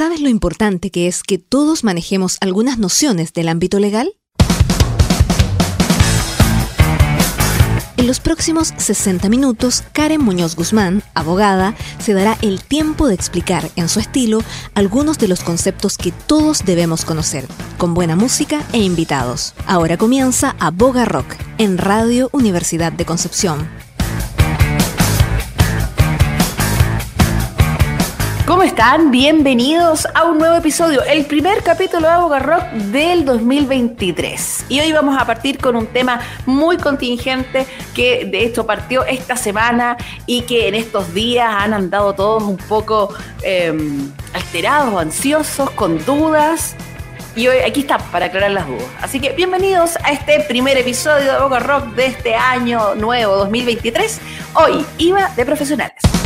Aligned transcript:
¿Sabes 0.00 0.22
lo 0.22 0.30
importante 0.30 0.90
que 0.90 1.08
es 1.08 1.22
que 1.22 1.36
todos 1.36 1.84
manejemos 1.84 2.38
algunas 2.40 2.78
nociones 2.78 3.34
del 3.34 3.48
ámbito 3.48 3.78
legal? 3.78 4.16
En 7.98 8.06
los 8.06 8.18
próximos 8.18 8.72
60 8.78 9.28
minutos, 9.28 9.84
Karen 9.92 10.22
Muñoz 10.22 10.56
Guzmán, 10.56 11.02
abogada, 11.12 11.74
se 11.98 12.14
dará 12.14 12.38
el 12.40 12.62
tiempo 12.62 13.08
de 13.08 13.14
explicar 13.14 13.70
en 13.76 13.90
su 13.90 14.00
estilo 14.00 14.42
algunos 14.74 15.18
de 15.18 15.28
los 15.28 15.42
conceptos 15.42 15.98
que 15.98 16.12
todos 16.12 16.64
debemos 16.64 17.04
conocer, 17.04 17.46
con 17.76 17.92
buena 17.92 18.16
música 18.16 18.62
e 18.72 18.78
invitados. 18.78 19.52
Ahora 19.66 19.98
comienza 19.98 20.56
Aboga 20.60 21.04
Rock 21.04 21.34
en 21.58 21.76
Radio 21.76 22.30
Universidad 22.32 22.90
de 22.90 23.04
Concepción. 23.04 23.68
¿Cómo 28.50 28.64
están? 28.64 29.12
Bienvenidos 29.12 30.08
a 30.12 30.24
un 30.24 30.38
nuevo 30.38 30.56
episodio, 30.56 31.04
el 31.04 31.24
primer 31.24 31.62
capítulo 31.62 32.08
de 32.08 32.14
Aboga 32.14 32.40
Rock 32.40 32.64
del 32.90 33.24
2023. 33.24 34.64
Y 34.68 34.80
hoy 34.80 34.90
vamos 34.90 35.16
a 35.16 35.24
partir 35.24 35.58
con 35.58 35.76
un 35.76 35.86
tema 35.86 36.20
muy 36.46 36.76
contingente 36.76 37.64
que 37.94 38.24
de 38.24 38.44
hecho 38.44 38.66
partió 38.66 39.04
esta 39.04 39.36
semana 39.36 39.96
y 40.26 40.42
que 40.42 40.66
en 40.66 40.74
estos 40.74 41.14
días 41.14 41.48
han 41.48 41.74
andado 41.74 42.12
todos 42.12 42.42
un 42.42 42.56
poco 42.56 43.14
em, 43.44 44.10
alterados, 44.32 45.00
ansiosos, 45.00 45.70
con 45.70 46.04
dudas. 46.04 46.74
Y 47.36 47.46
hoy 47.46 47.58
aquí 47.58 47.82
está 47.82 47.98
para 47.98 48.26
aclarar 48.26 48.50
las 48.50 48.66
dudas. 48.66 48.90
Así 49.00 49.20
que 49.20 49.30
bienvenidos 49.30 49.96
a 50.02 50.10
este 50.10 50.40
primer 50.40 50.76
episodio 50.76 51.26
de 51.26 51.30
Aboga 51.30 51.60
Rock 51.60 51.94
de 51.94 52.06
este 52.06 52.34
año 52.34 52.96
nuevo 52.96 53.36
2023. 53.36 54.20
Hoy, 54.54 54.84
IVA 54.98 55.28
de 55.36 55.46
profesionales. 55.46 56.19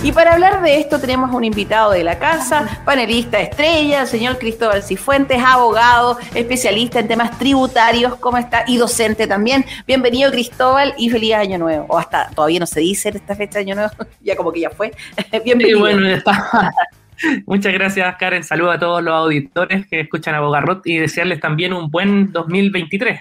Y 0.00 0.12
para 0.12 0.34
hablar 0.34 0.62
de 0.62 0.78
esto 0.78 1.00
tenemos 1.00 1.34
un 1.34 1.42
invitado 1.42 1.90
de 1.90 2.04
la 2.04 2.20
casa, 2.20 2.82
panelista 2.84 3.40
estrella, 3.40 4.02
el 4.02 4.06
señor 4.06 4.38
Cristóbal 4.38 4.84
Cifuentes, 4.84 5.42
abogado, 5.44 6.18
especialista 6.36 7.00
en 7.00 7.08
temas 7.08 7.36
tributarios, 7.36 8.14
¿cómo 8.16 8.38
está? 8.38 8.62
Y 8.68 8.76
docente 8.76 9.26
también. 9.26 9.64
Bienvenido 9.88 10.30
Cristóbal 10.30 10.94
y 10.98 11.10
feliz 11.10 11.34
año 11.34 11.58
nuevo. 11.58 11.86
O 11.88 11.98
hasta 11.98 12.30
todavía 12.30 12.60
no 12.60 12.66
se 12.66 12.78
dice 12.78 13.08
esta 13.08 13.34
fecha 13.34 13.54
de 13.58 13.64
año 13.64 13.74
nuevo, 13.74 13.90
ya 14.22 14.36
como 14.36 14.52
que 14.52 14.60
ya 14.60 14.70
fue. 14.70 14.92
Bienvenido. 15.44 15.78
Sí, 15.78 15.80
bueno, 15.80 16.08
está. 16.08 16.72
Muchas 17.46 17.72
gracias, 17.72 18.16
Karen. 18.18 18.44
Saludos 18.44 18.76
a 18.76 18.78
todos 18.78 19.02
los 19.02 19.12
auditores 19.12 19.84
que 19.88 20.00
escuchan 20.00 20.36
a 20.36 20.80
y 20.84 20.98
desearles 20.98 21.40
también 21.40 21.72
un 21.72 21.90
buen 21.90 22.30
2023. 22.30 23.18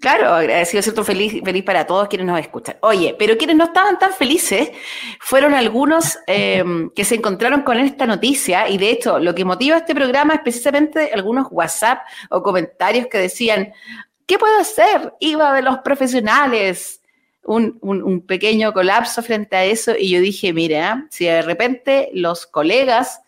Claro, 0.00 0.34
agradecido, 0.34 0.82
¿cierto? 0.82 1.04
Feliz, 1.04 1.42
feliz 1.42 1.64
para 1.64 1.86
todos 1.86 2.08
quienes 2.08 2.26
nos 2.26 2.38
escuchan. 2.38 2.76
Oye, 2.80 3.14
pero 3.18 3.36
quienes 3.36 3.56
no 3.56 3.64
estaban 3.64 3.98
tan 3.98 4.12
felices 4.12 4.70
fueron 5.20 5.54
algunos 5.54 6.18
em, 6.26 6.90
que 6.90 7.04
se 7.04 7.14
encontraron 7.14 7.62
con 7.62 7.78
esta 7.78 8.06
noticia 8.06 8.68
y 8.68 8.78
de 8.78 8.90
hecho 8.90 9.18
lo 9.18 9.34
que 9.34 9.44
motiva 9.44 9.78
este 9.78 9.94
programa 9.94 10.34
es 10.34 10.40
precisamente 10.40 11.10
algunos 11.12 11.48
WhatsApp 11.50 12.00
o 12.30 12.42
comentarios 12.42 13.06
que 13.06 13.18
decían, 13.18 13.72
¿qué 14.26 14.38
puedo 14.38 14.58
hacer? 14.58 15.14
Iba 15.20 15.54
de 15.54 15.62
los 15.62 15.78
profesionales. 15.78 17.00
Un, 17.48 18.24
pequeño 18.26 18.72
colapso 18.72 19.22
frente 19.22 19.54
a 19.54 19.64
eso 19.64 19.92
y 19.96 20.10
yo 20.10 20.20
dije, 20.20 20.52
mira, 20.52 21.06
si 21.10 21.26
de 21.26 21.42
repente 21.42 22.10
los 22.12 22.44
colegas 22.44 23.20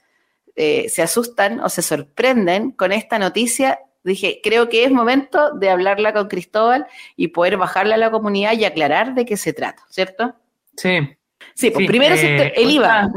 eh, 0.56 0.88
se 0.88 1.02
asustan 1.02 1.60
o 1.60 1.68
se 1.68 1.82
sorprenden 1.82 2.72
con 2.72 2.90
esta 2.90 3.20
noticia, 3.20 3.78
dije, 4.04 4.40
creo 4.42 4.68
que 4.68 4.84
es 4.84 4.90
momento 4.90 5.52
de 5.52 5.70
hablarla 5.70 6.12
con 6.12 6.28
Cristóbal 6.28 6.86
y 7.16 7.28
poder 7.28 7.56
bajarla 7.56 7.94
a 7.96 7.98
la 7.98 8.10
comunidad 8.10 8.52
y 8.52 8.64
aclarar 8.64 9.14
de 9.14 9.24
qué 9.24 9.36
se 9.36 9.52
trata, 9.52 9.82
¿cierto? 9.90 10.34
Sí. 10.76 10.98
Sí, 11.54 11.70
pues 11.70 11.86
primero 11.86 12.14
eh, 12.14 12.52
el 12.56 12.70
IVA. 12.70 13.08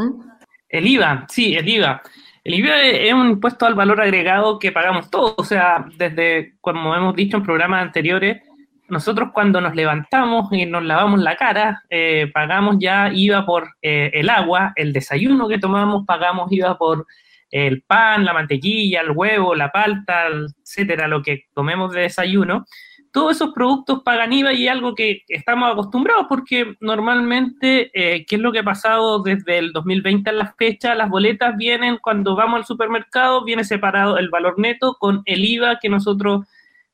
El 0.67 0.87
IVA, 0.87 1.25
sí, 1.29 1.55
el 1.55 1.67
IVA. 1.67 2.01
El 2.43 2.55
IVA 2.55 2.81
es 2.81 3.13
un 3.13 3.29
impuesto 3.29 3.65
al 3.65 3.75
valor 3.75 4.01
agregado 4.01 4.57
que 4.57 4.71
pagamos 4.71 5.11
todos, 5.11 5.35
o 5.37 5.43
sea, 5.43 5.85
desde, 5.97 6.55
como 6.59 6.95
hemos 6.95 7.15
dicho 7.15 7.37
en 7.37 7.43
programas 7.43 7.83
anteriores, 7.83 8.41
nosotros 8.89 9.29
cuando 9.33 9.61
nos 9.61 9.75
levantamos 9.75 10.51
y 10.51 10.65
nos 10.65 10.83
lavamos 10.83 11.19
la 11.19 11.37
cara, 11.37 11.83
eh, 11.89 12.29
pagamos 12.33 12.77
ya 12.79 13.11
IVA 13.13 13.45
por 13.45 13.75
eh, 13.81 14.11
el 14.13 14.29
agua, 14.29 14.73
el 14.75 14.91
desayuno 14.91 15.47
que 15.47 15.59
tomamos, 15.59 16.05
pagamos 16.05 16.51
IVA 16.51 16.77
por 16.77 17.05
el 17.51 17.83
pan, 17.83 18.23
la 18.23 18.33
mantequilla, 18.33 19.01
el 19.01 19.11
huevo, 19.11 19.53
la 19.53 19.71
palta, 19.71 20.27
etcétera, 20.27 21.07
lo 21.07 21.21
que 21.21 21.45
comemos 21.53 21.91
de 21.93 22.01
desayuno, 22.01 22.65
todos 23.11 23.35
esos 23.35 23.53
productos 23.53 24.03
pagan 24.03 24.31
IVA 24.31 24.53
y 24.53 24.69
algo 24.69 24.95
que 24.95 25.23
estamos 25.27 25.69
acostumbrados 25.69 26.27
porque 26.29 26.75
normalmente, 26.79 27.91
eh, 27.93 28.25
¿qué 28.25 28.35
es 28.35 28.41
lo 28.41 28.53
que 28.53 28.59
ha 28.59 28.63
pasado 28.63 29.21
desde 29.21 29.57
el 29.57 29.73
2020 29.73 30.29
a 30.29 30.33
la 30.33 30.53
fecha? 30.57 30.95
Las 30.95 31.09
boletas 31.09 31.57
vienen, 31.57 31.97
cuando 32.01 32.35
vamos 32.35 32.59
al 32.59 32.65
supermercado, 32.65 33.43
viene 33.43 33.65
separado 33.65 34.17
el 34.17 34.29
valor 34.29 34.57
neto 34.57 34.95
con 34.97 35.23
el 35.25 35.43
IVA 35.43 35.79
que 35.79 35.89
nosotros 35.89 36.47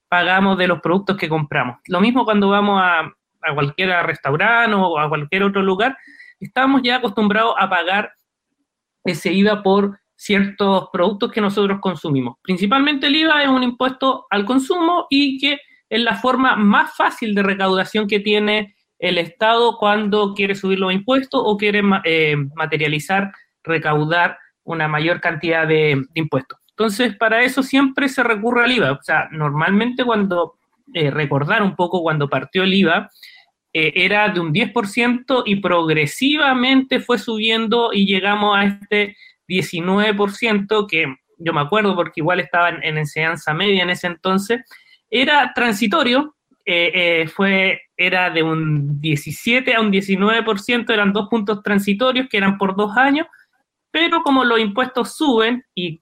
pagamos 0.10 0.58
de 0.58 0.68
los 0.68 0.82
productos 0.82 1.18
que 1.18 1.30
compramos. 1.30 1.78
Lo 1.88 2.02
mismo 2.02 2.26
cuando 2.26 2.50
vamos 2.50 2.82
a, 2.84 3.02
a 3.02 3.54
cualquier 3.54 3.90
restaurante 4.04 4.74
o 4.74 4.98
a 4.98 5.10
cualquier 5.10 5.44
otro 5.44 5.62
lugar, 5.62 5.98
estamos 6.40 6.82
ya 6.82 6.96
acostumbrados 6.96 7.54
a 7.60 7.70
pagar 7.70 8.14
ese 9.04 9.32
IVA 9.32 9.62
por 9.62 10.00
ciertos 10.18 10.90
productos 10.92 11.32
que 11.32 11.40
nosotros 11.40 11.80
consumimos. 11.80 12.38
Principalmente 12.42 13.08
el 13.08 13.16
IVA 13.16 13.44
es 13.44 13.50
un 13.50 13.64
impuesto 13.64 14.26
al 14.30 14.46
consumo 14.46 15.06
y 15.10 15.38
que 15.38 15.60
es 15.90 16.02
la 16.02 16.16
forma 16.16 16.56
más 16.56 16.96
fácil 16.98 17.34
de 17.34 17.44
recaudación 17.44 18.08
que 18.08 18.20
tiene 18.20 18.76
el 19.00 19.20
Estado 19.20 19.78
cuando 19.78 20.34
quiere 20.34 20.56
subir 20.56 20.80
los 20.80 20.92
impuestos 20.92 21.40
o 21.44 21.56
quiere 21.56 21.84
eh, 22.04 22.36
materializar, 22.56 23.32
recaudar 23.64 24.38
una 24.64 24.88
mayor 24.88 25.22
cantidad 25.22 25.68
de, 25.68 26.04
impuestos. 26.16 26.60
Entonces, 26.72 27.16
para 27.16 27.44
eso 27.44 27.62
siempre 27.62 28.10
se 28.10 28.24
recurre 28.24 28.64
al 28.64 28.72
IVA. 28.72 28.92
O 28.94 29.04
sea, 29.04 29.30
normalmente 29.32 30.04
cuando, 30.04 30.56
eh, 30.94 31.12
recordar 31.12 31.62
un 31.62 31.76
poco 31.76 32.02
cuando 32.02 32.28
partió 32.28 32.64
el 32.64 32.74
IVA, 32.74 33.10
eh, 33.72 33.94
era 33.96 34.30
de 34.30 34.40
un 34.40 34.52
10% 34.52 35.44
y 35.46 35.58
progresivamente 35.58 37.00
fue 37.00 37.20
subiendo 37.20 37.92
y 37.94 38.08
llegamos 38.08 38.58
a 38.58 38.66
este 38.66 39.16
19%, 39.48 40.88
que 40.88 41.16
yo 41.38 41.54
me 41.54 41.62
acuerdo 41.62 41.96
porque 41.96 42.22
igual 42.22 42.40
estaba 42.40 42.70
en, 42.70 42.98
enseñanza 42.98 43.54
media 43.54 43.84
en 43.84 43.90
ese 43.90 44.08
entonces, 44.08 44.62
era 45.10 45.54
transitorio, 45.54 46.36
eh, 46.66 46.92
eh, 46.94 47.28
fue, 47.28 47.82
era 47.96 48.30
de 48.30 48.44
un 48.44 49.00
17 49.00 49.74
a 49.74 49.82
un 49.82 49.92
19%, 49.92 50.94
eran 50.94 51.14
dos 51.14 51.30
puntos 51.30 51.64
transitorios 51.64 52.28
que 52.30 52.38
eran 52.38 52.58
por 52.58 52.76
dos 52.76 52.98
años, 52.98 53.28
pero 53.92 54.22
como 54.22 54.44
los 54.44 54.60
impuestos 54.60 55.16
suben 55.16 55.64
y 55.74 56.02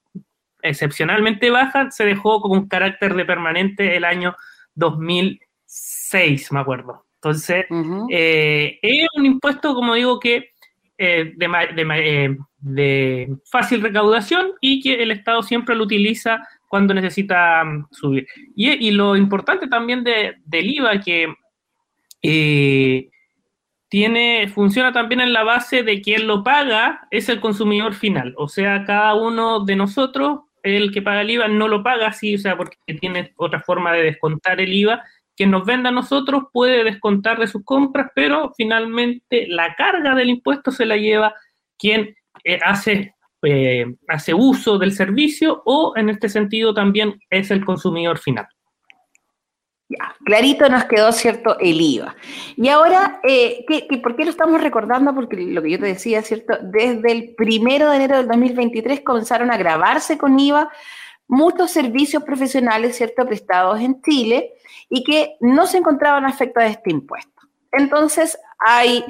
excepcionalmente 0.61 1.51
bajan, 1.51 1.91
se 1.91 2.05
dejó 2.05 2.41
con 2.41 2.51
un 2.57 2.67
carácter 2.67 3.13
de 3.13 3.25
permanente 3.25 3.95
el 3.95 4.03
año 4.03 4.35
2006, 4.73 6.51
me 6.51 6.59
acuerdo. 6.59 7.05
Entonces, 7.15 7.65
eh, 8.09 8.79
es 8.81 9.07
un 9.15 9.25
impuesto, 9.25 9.75
como 9.75 9.93
digo, 9.93 10.19
que 10.19 10.51
de, 10.97 11.33
de, 11.37 12.37
de 12.65 13.37
fácil 13.45 13.79
recaudación 13.79 14.53
y 14.59 14.81
que 14.81 14.95
el 14.95 15.11
Estado 15.11 15.43
siempre 15.43 15.75
lo 15.75 15.83
utiliza 15.83 16.47
cuando 16.67 16.95
necesita 16.95 17.63
mm, 17.63 17.87
subir. 17.91 18.27
Y, 18.55 18.89
lo 18.89 19.15
importante 19.15 19.67
también 19.67 20.03
de, 20.03 20.37
del 20.45 20.71
IVA 20.71 20.99
que 20.99 21.31
eh, 22.23 23.09
tiene, 23.87 24.47
funciona 24.47 24.91
también 24.91 25.21
en 25.21 25.31
la 25.31 25.43
base 25.43 25.83
de 25.83 26.01
quien 26.01 26.25
lo 26.25 26.43
paga 26.43 27.07
es 27.11 27.29
el 27.29 27.39
consumidor 27.39 27.93
final. 27.93 28.33
O 28.35 28.47
sea, 28.47 28.83
cada 28.83 29.13
uno 29.13 29.63
de 29.63 29.75
nosotros, 29.75 30.39
el 30.63 30.91
que 30.91 31.03
paga 31.03 31.21
el 31.21 31.29
IVA, 31.29 31.47
no 31.47 31.67
lo 31.67 31.83
paga 31.83 32.07
así, 32.07 32.33
o 32.33 32.39
sea, 32.39 32.57
porque 32.57 32.77
tiene 32.99 33.31
otra 33.37 33.61
forma 33.61 33.93
de 33.93 34.01
descontar 34.01 34.59
el 34.59 34.73
IVA. 34.73 35.03
Quien 35.37 35.51
nos 35.51 35.65
venda 35.65 35.89
a 35.89 35.91
nosotros 35.91 36.45
puede 36.51 36.83
descontar 36.83 37.37
de 37.37 37.45
sus 37.45 37.63
compras, 37.63 38.09
pero 38.15 38.53
finalmente 38.57 39.45
la 39.49 39.75
carga 39.75 40.15
del 40.15 40.31
impuesto 40.31 40.71
se 40.71 40.87
la 40.87 40.97
lleva 40.97 41.35
quien 41.77 42.15
hace, 42.63 43.15
eh, 43.41 43.85
hace 44.07 44.33
uso 44.33 44.77
del 44.77 44.91
servicio 44.91 45.61
o 45.65 45.93
en 45.95 46.09
este 46.09 46.29
sentido 46.29 46.73
también 46.73 47.19
es 47.29 47.51
el 47.51 47.65
consumidor 47.65 48.17
final. 48.17 48.47
Ya, 49.87 50.15
clarito 50.25 50.67
nos 50.67 50.85
quedó, 50.85 51.11
¿cierto? 51.11 51.59
El 51.59 51.79
IVA. 51.79 52.15
Y 52.57 52.69
ahora, 52.69 53.19
eh, 53.23 53.65
por 54.01 54.15
qué 54.15 54.25
lo 54.25 54.31
estamos 54.31 54.61
recordando? 54.61 55.13
Porque 55.13 55.37
lo 55.37 55.61
que 55.61 55.71
yo 55.71 55.79
te 55.79 55.85
decía, 55.85 56.23
¿cierto? 56.23 56.57
Desde 56.61 57.11
el 57.11 57.35
primero 57.35 57.89
de 57.89 57.97
enero 57.97 58.17
del 58.17 58.27
2023 58.27 59.01
comenzaron 59.01 59.51
a 59.51 59.57
grabarse 59.57 60.17
con 60.17 60.39
IVA 60.39 60.69
muchos 61.27 61.71
servicios 61.71 62.23
profesionales, 62.23 62.97
¿cierto?, 62.97 63.25
prestados 63.27 63.79
en 63.79 64.01
Chile 64.01 64.53
y 64.89 65.03
que 65.03 65.35
no 65.39 65.67
se 65.67 65.77
encontraban 65.77 66.25
afectos 66.25 66.63
a 66.63 66.67
este 66.67 66.91
impuesto. 66.91 67.41
Entonces, 67.71 68.39
hay 68.59 69.03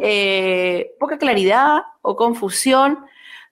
poca 1.00 1.18
claridad 1.18 1.84
o 2.02 2.16
confusión 2.16 3.00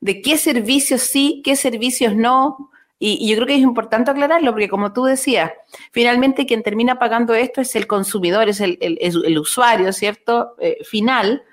de 0.04 0.22
qué 0.22 0.38
servicios 0.38 1.02
sí, 1.02 1.42
qué 1.46 1.56
servicios 1.56 2.14
no, 2.14 2.70
Y, 3.00 3.30
yo 3.30 3.36
creo 3.36 3.48
que 3.48 3.56
es 3.56 3.62
importante 3.62 4.12
aclararlo, 4.12 4.52
porque 4.52 4.68
como 4.68 4.92
tú 4.92 5.06
decías, 5.06 5.52
finalmente 5.92 6.46
quien 6.46 6.62
termina 6.62 7.00
pagando 7.00 7.34
esto 7.34 7.62
es 7.62 7.76
el 7.76 7.88
consumidor, 7.88 8.50
es 8.50 8.60
el, 8.60 9.38
usuario, 9.40 9.92
¿cierto? 9.94 10.56
Eh, 10.60 10.78
final. 10.84 11.44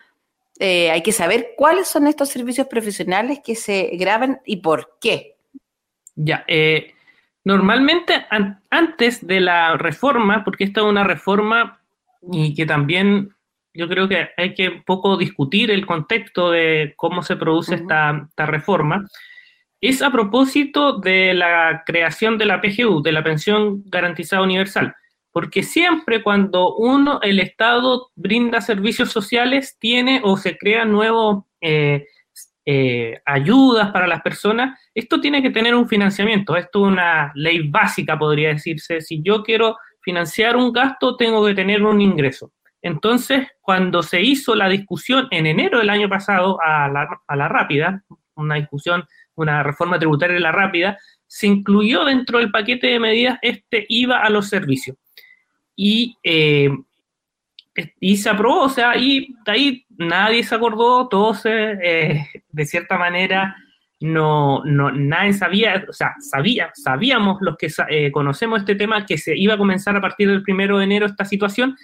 Eh, 0.59 0.91
hay 0.91 1.03
que 1.03 1.13
saber 1.13 1.55
cuáles 1.57 1.89
son 1.89 2.07
estos 2.07 2.29
servicios 2.29 2.67
profesionales 2.67 3.41
que 3.45 3.55
se 3.55 3.91
graban 3.95 4.41
y 4.45 4.57
por 4.57 4.99
qué. 5.01 5.37
Ya, 6.17 6.45
eh, 6.47 6.93
normalmente 7.45 8.27
antes 8.69 9.27
de 9.27 9.41
la 9.41 9.77
reforma, 9.77 10.45
porque 10.45 10.65
esta 10.65 10.81
es 10.81 10.87
una 10.87 11.05
reforma 11.05 11.81
y 12.31 12.55
que 12.55 12.67
también 12.67 13.35
yo 13.75 13.89
creo 13.89 14.09
que 14.09 14.29
hay 14.37 14.55
que 14.55 14.83
poco 14.85 15.17
discutir 15.17 15.71
el 15.71 15.87
contexto 15.87 16.51
de 16.51 16.95
cómo 16.97 17.23
se 17.23 17.37
produce 17.37 17.77
esta, 17.77 18.27
esta, 18.29 18.47
reforma, 18.47 19.07
es 19.81 20.03
a 20.03 20.11
propósito 20.11 20.99
de 20.99 21.35
la 21.35 21.83
creación 21.87 22.37
de 22.37 22.47
la 22.47 22.61
PGU, 22.61 23.03
de 23.03 23.13
la 23.13 23.25
Pensión 23.25 23.83
Garantizada 23.87 24.43
Universal, 24.43 24.95
porque 25.33 25.63
siempre 25.63 26.23
cuando 26.23 26.75
uno, 26.75 27.21
el 27.23 27.39
Estado 27.39 28.11
brinda 28.15 28.61
servicios 28.61 29.11
sociales, 29.11 29.77
tiene 29.79 30.21
o 30.25 30.37
se 30.37 30.59
crean 30.59 30.91
nuevos 30.91 31.45
eh, 31.61 32.07
eh, 32.67 33.21
ayudas 33.25 33.91
para 33.91 34.07
las 34.07 34.21
personas, 34.23 34.79
esto 34.95 35.21
tiene 35.21 35.43
que 35.43 35.51
tener 35.51 35.75
un 35.75 35.89
financiamiento, 35.89 36.57
esto 36.57 36.87
es 36.87 36.93
una 36.93 37.33
ley 37.35 37.69
básica, 37.69 38.19
podría 38.19 38.49
decirse, 38.51 39.01
si 39.01 39.23
yo 39.23 39.43
quiero 39.43 39.77
financiar 40.03 40.57
un 40.57 40.73
gasto, 40.73 41.17
tengo 41.17 41.45
que 41.47 41.55
tener 41.55 41.83
un 41.83 42.01
ingreso. 42.01 42.53
Entonces, 42.83 43.49
cuando 43.61 44.03
se 44.03 44.23
hizo 44.23 44.55
la 44.55 44.69
discusión 44.69 45.29
en 45.31 45.47
enero 45.47 45.79
del 45.79 45.91
año 45.91 46.09
pasado 46.09 46.59
a 46.63 46.89
la, 46.89 47.49
rápida, 47.49 48.03
una 48.35 48.55
discusión, 48.55 49.05
una 49.35 49.63
reforma 49.63 49.99
tributaria 49.99 50.35
de 50.35 50.41
la 50.41 50.53
rápida, 50.53 50.99
se 51.27 51.47
incluyó 51.47 52.05
dentro 52.05 52.39
del 52.39 52.51
paquete 52.51 52.89
de 52.89 53.01
medidas 53.01 53.39
este 53.43 53.87
IVA 53.89 54.21
a 54.21 54.31
los 54.31 54.49
servicios. 54.49 54.97
Y, 55.77 56.17
eh, 56.23 56.71
y 58.01 58.17
se 58.17 58.31
aprobó, 58.31 58.63
o 58.63 58.69
sea, 58.69 58.97
y 58.97 59.35
de 59.45 59.53
ahí 59.53 59.87
nadie 59.91 60.43
se 60.43 60.55
acordó, 60.55 61.09
todos 61.09 61.43
eh, 61.45 62.27
de 62.51 62.67
cierta 62.67 62.99
manera 62.99 63.57
no, 64.01 64.63
no, 64.65 64.91
nadie 64.91 65.35
sabía, 65.35 65.85
o 65.87 65.93
sea, 65.93 66.15
sabía, 66.21 66.71
sabíamos 66.75 67.39
los 67.43 67.57
que 67.57 67.71
eh, 67.91 68.11
conocemos 68.11 68.61
este 68.61 68.75
tema 68.75 69.05
que 69.05 69.19
se 69.19 69.37
iba 69.37 69.55
a 69.55 69.59
comenzar 69.59 69.95
a 69.95 70.01
partir 70.01 70.29
del 70.29 70.43
primero 70.43 70.79
de 70.79 70.85
enero 70.85 71.07
esta 71.07 71.27
situación, 71.27 71.77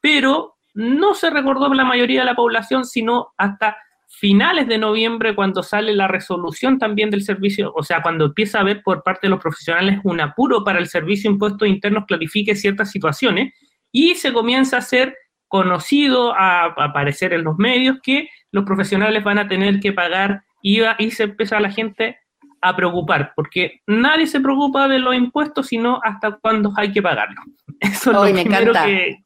pero 0.00 0.56
no 0.74 1.14
se 1.14 1.30
recordó 1.30 1.72
la 1.74 1.84
mayoría 1.84 2.20
de 2.20 2.26
la 2.26 2.34
población, 2.34 2.84
sino 2.84 3.34
hasta 3.36 3.76
finales 4.08 4.66
de 4.66 4.78
noviembre 4.78 5.34
cuando 5.34 5.62
sale 5.62 5.94
la 5.94 6.08
resolución 6.08 6.78
también 6.78 7.10
del 7.10 7.22
servicio, 7.22 7.72
o 7.74 7.82
sea, 7.82 8.02
cuando 8.02 8.26
empieza 8.26 8.58
a 8.58 8.60
haber 8.62 8.82
por 8.82 9.02
parte 9.02 9.26
de 9.26 9.30
los 9.30 9.40
profesionales 9.40 10.00
un 10.02 10.20
apuro 10.20 10.64
para 10.64 10.78
el 10.78 10.88
servicio 10.88 11.28
de 11.28 11.34
impuestos 11.34 11.68
internos 11.68 12.04
clarifique 12.06 12.54
ciertas 12.54 12.90
situaciones 12.90 13.52
y 13.92 14.14
se 14.14 14.32
comienza 14.32 14.78
a 14.78 14.82
ser 14.82 15.16
conocido, 15.46 16.34
a, 16.34 16.64
aparecer 16.64 17.32
en 17.32 17.44
los 17.44 17.56
medios 17.58 17.98
que 18.02 18.28
los 18.50 18.64
profesionales 18.64 19.24
van 19.24 19.38
a 19.38 19.48
tener 19.48 19.80
que 19.80 19.92
pagar 19.92 20.42
IVA 20.62 20.96
y 20.98 21.10
se 21.10 21.24
empieza 21.24 21.60
la 21.60 21.70
gente 21.70 22.18
a 22.60 22.74
preocupar, 22.74 23.32
porque 23.34 23.80
nadie 23.86 24.26
se 24.26 24.40
preocupa 24.40 24.88
de 24.88 24.98
los 24.98 25.14
impuestos, 25.14 25.68
sino 25.68 26.00
hasta 26.02 26.32
cuando 26.32 26.72
hay 26.76 26.92
que 26.92 27.02
pagarlo. 27.02 27.40
Eso 27.80 28.10
es 28.10 28.16
lo 28.16 28.34
me 28.34 28.40
encanta. 28.40 28.84
que, 28.84 29.18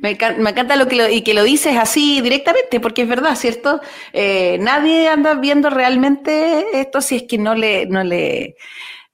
me, 0.00 0.10
encanta, 0.10 0.76
lo 0.76 0.86
que 0.86 0.96
lo, 0.96 1.08
y 1.08 1.22
que 1.22 1.34
lo 1.34 1.42
dices 1.42 1.76
así 1.76 2.20
directamente, 2.20 2.80
porque 2.80 3.02
es 3.02 3.08
verdad, 3.08 3.34
¿cierto? 3.36 3.80
Eh, 4.12 4.58
nadie 4.60 5.08
anda 5.08 5.34
viendo 5.34 5.70
realmente 5.70 6.80
esto 6.80 7.00
si 7.00 7.16
es 7.16 7.22
que 7.22 7.38
no 7.38 7.54
le, 7.54 7.86
no 7.86 8.04
le, 8.04 8.56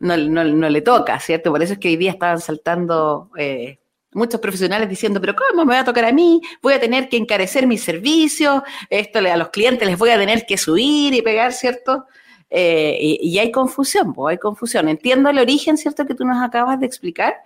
no, 0.01 0.17
le 0.17 0.81
toca, 0.83 1.21
¿cierto? 1.21 1.51
Por 1.51 1.63
eso 1.63 1.75
es 1.75 1.79
que 1.79 1.89
hoy 1.89 1.97
día 1.97 2.11
estaban 2.11 2.41
saltando 2.41 3.31
eh, 3.39 3.79
muchos 4.13 4.41
profesionales 4.41 4.89
diciendo, 4.89 5.21
pero 5.21 5.35
¿cómo 5.35 5.65
me 5.65 5.75
va 5.75 5.81
a 5.81 5.85
tocar 5.85 6.05
a 6.05 6.13
mí? 6.13 6.41
Voy 6.61 6.75
a 6.75 6.81
tener 6.81 7.09
que 7.09 7.17
encarecer 7.17 7.67
mis 7.67 7.83
servicios, 7.83 8.63
esto 8.91 9.21
a 9.21 9.37
los 9.37 9.51
clientes 9.51 9.87
les 9.87 9.99
voy 9.99 10.11
a 10.11 10.19
tener 10.19 10.45
que 10.47 10.59
subir 10.59 11.15
y 11.15 11.23
pegar, 11.23 11.53
¿cierto? 11.53 12.07
Eh, 12.55 13.19
y, 13.23 13.39
hay 13.39 13.51
confusión, 13.51 14.13
pues 14.13 14.33
hay 14.33 14.39
confusión. 14.39 14.87
Entiendo 14.89 15.31
el 15.31 15.39
origen, 15.39 15.79
¿cierto? 15.79 16.05
Que 16.05 16.15
tú 16.15 16.27
nos 16.27 16.43
acabas 16.43 16.79
de 16.79 16.85
explicar, 16.85 17.37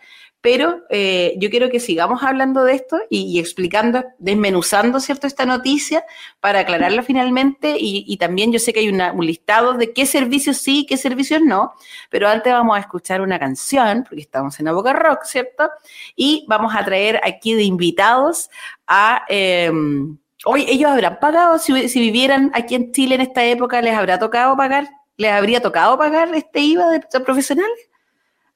pero 0.40 0.82
eh, 0.90 1.34
yo 1.38 1.48
quiero 1.48 1.70
que 1.70 1.78
sigamos 1.78 2.24
hablando 2.24 2.64
de 2.64 2.74
esto 2.74 2.98
y, 3.08 3.38
explicando, 3.38 4.04
desmenuzando, 4.18 4.98
¿cierto?, 4.98 5.28
esta 5.28 5.46
noticia 5.46 6.04
para 6.40 6.60
aclararla 6.60 7.04
finalmente 7.04 7.76
y, 7.78 8.16
también 8.16 8.52
yo 8.52 8.58
sé 8.58 8.72
que 8.72 8.80
hay 8.80 8.88
un 8.88 9.00
listado 9.24 9.74
de 9.74 9.92
qué 9.92 10.06
servicios 10.06 10.56
sí 10.56 10.80
y 10.80 10.86
qué 10.86 10.96
servicios 10.96 11.40
no, 11.40 11.74
pero 12.10 12.26
antes 12.28 12.52
vamos 12.52 12.76
a 12.76 12.80
escuchar 12.80 13.20
una 13.20 13.38
canción, 13.38 14.02
porque 14.02 14.22
estamos 14.22 14.58
en 14.58 14.66
la 14.66 14.72
Boca 14.72 14.92
Rock, 14.92 15.22
¿cierto? 15.24 15.70
Y 16.16 16.44
vamos 16.48 16.74
a 16.74 16.84
traer 16.84 17.20
aquí 17.22 17.54
de 17.54 17.62
invitados 17.62 18.50
a... 18.88 19.24
Em, 19.28 20.18
hoy 20.46 20.64
ellos 20.68 20.90
habrán 20.90 21.18
pagado, 21.20 21.58
si, 21.58 21.88
si, 21.88 22.00
vivieran 22.00 22.50
aquí 22.54 22.74
en 22.74 22.92
Chile 22.92 23.16
en 23.16 23.20
esta 23.20 23.44
época, 23.44 23.82
¿les 23.82 23.94
habrá 23.94 24.18
tocado 24.18 24.56
pagar? 24.56 24.88
¿Les 25.16 25.30
habría 25.30 25.60
tocado 25.60 25.98
pagar 25.98 26.34
este 26.34 26.60
IVA 26.60 26.88
de, 26.90 27.04
de 27.12 27.20
profesionales? 27.20 27.90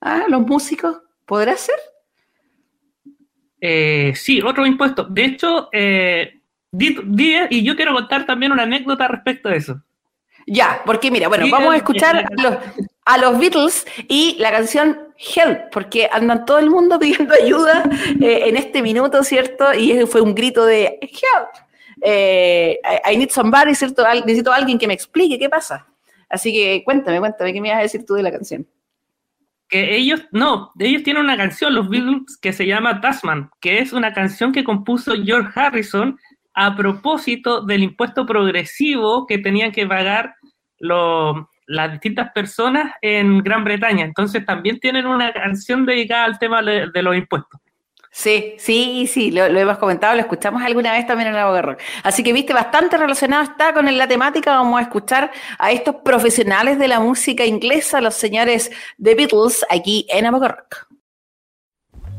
¿Ah, 0.01 0.25
los 0.29 0.41
músicos? 0.43 0.99
¿Podrá 1.27 1.57
ser? 1.57 1.77
Eh, 3.61 4.13
sí, 4.17 4.41
otro 4.41 4.65
impuesto. 4.67 5.05
De 5.05 5.25
hecho, 5.25 5.69
eh, 5.73 6.41
y 6.73 7.63
yo 7.63 7.77
quiero 7.77 7.93
contar 7.93 8.25
también 8.27 8.53
una 8.53 8.63
anécdota 8.63 9.09
respecto 9.09 9.49
a 9.49 9.55
eso. 9.55 9.83
Ya, 10.47 10.83
porque 10.87 11.11
mira, 11.11 11.29
bueno, 11.29 11.47
vamos 11.51 11.75
a 11.75 11.77
escuchar 11.77 12.27
a 13.05 13.19
los, 13.19 13.39
Beatles 13.39 13.87
y 14.09 14.37
la 14.39 14.51
canción 14.51 14.99
Help, 15.19 15.71
porque 15.71 16.09
andan 16.11 16.47
todo 16.47 16.59
el 16.59 16.71
mundo 16.71 16.99
pidiendo 16.99 17.35
ayuda 17.43 17.85
eh, 18.21 18.45
en 18.47 18.57
este 18.57 18.83
minuto, 18.83 19.23
¿cierto? 19.23 19.75
Y 19.75 20.07
fue 20.07 20.21
un 20.21 20.35
grito 20.35 20.65
de 20.65 20.99
Help. 21.03 21.69
I 22.05 23.17
need 23.17 23.31
somebody, 23.31 23.75
¿cierto? 23.75 24.05
Necesito 24.26 24.52
a 24.52 24.56
alguien 24.56 24.79
que 24.79 24.87
me 24.87 24.94
explique 24.94 25.38
qué 25.38 25.49
pasa. 25.49 25.87
Así 26.29 26.52
que 26.52 26.82
cuéntame, 26.85 27.19
cuéntame, 27.19 27.52
¿qué 27.52 27.61
me 27.61 27.70
vas 27.70 27.79
a 27.79 27.82
decir 27.82 28.05
tú 28.06 28.14
de 28.14 28.23
la 28.23 28.31
canción? 28.31 28.67
que 29.70 29.94
ellos, 29.94 30.26
no, 30.32 30.73
ellos 30.81 31.05
tienen 31.05 31.23
una 31.23 31.37
canción, 31.37 31.75
los 31.75 31.88
Beatles, 31.88 32.37
que 32.43 32.52
se 32.52 32.67
llama 32.67 33.00
Tasman, 33.00 33.50
que 33.61 33.79
es 33.79 33.93
una 33.93 34.12
canción 34.12 34.52
que 34.52 34.64
compuso 34.64 35.14
George 35.25 35.52
Harrison 35.55 36.19
a 36.55 36.75
propósito 36.75 37.62
del 37.62 37.85
impuesto 37.85 38.26
progresivo 38.26 39.26
que 39.26 39.38
tenían 39.38 39.70
que 39.70 39.87
pagar 39.87 40.35
las 40.81 41.93
distintas 41.93 42.32
personas 42.32 42.94
en 43.00 43.38
Gran 43.44 43.62
Bretaña. 43.62 44.05
Entonces 44.05 44.44
también 44.44 44.81
tienen 44.81 45.06
una 45.06 45.32
canción 45.32 45.87
dedicada 45.87 46.25
al 46.25 46.41
tema 46.41 46.62
de 46.62 47.03
los 47.03 47.17
impuestos. 47.17 47.61
Sí, 48.12 48.57
sí, 48.59 49.07
sí, 49.07 49.31
lo, 49.31 49.45
hemos 49.47 49.79
comentado, 49.79 50.15
lo 50.15 50.21
escuchamos 50.21 50.62
alguna 50.62 50.93
vez 50.93 51.07
también 51.07 51.29
en 51.29 51.35
la 51.35 51.47
Boca 51.47 51.62
Rock. 51.62 51.81
Así 52.03 52.25
que 52.25 52.33
viste, 52.33 52.53
bastante 52.53 52.97
relacionado 52.97 53.44
está 53.44 53.73
con 53.73 53.96
la 53.96 54.08
temática. 54.08 54.56
Vamos 54.56 54.81
a 54.81 54.82
escuchar 54.82 55.31
a 55.58 55.70
estos 55.70 55.96
profesionales 55.96 56.79
de 56.79 56.89
la 56.89 56.99
música 56.99 57.44
inglesa, 57.44 58.01
los 58.01 58.15
señores 58.15 58.70
The 59.01 59.15
Beatles, 59.15 59.65
aquí 59.70 60.06
en 60.11 60.25
la 60.25 60.32
Boca 60.32 60.49
Rock. 60.49 60.89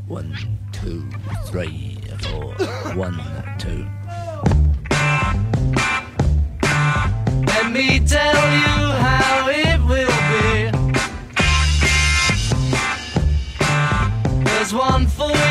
One, 0.07 0.33
two, 0.71 1.03
three, 1.51 1.99
four. 2.19 2.55
One, 2.97 3.17
two. 3.57 3.85
Let 7.47 7.71
me 7.71 7.99
tell 7.99 8.33
you 8.33 8.91
how 9.05 9.49
it 9.49 9.79
will 9.87 10.07
be. 10.31 10.71
There's 14.43 14.73
one 14.73 15.07
for 15.07 15.50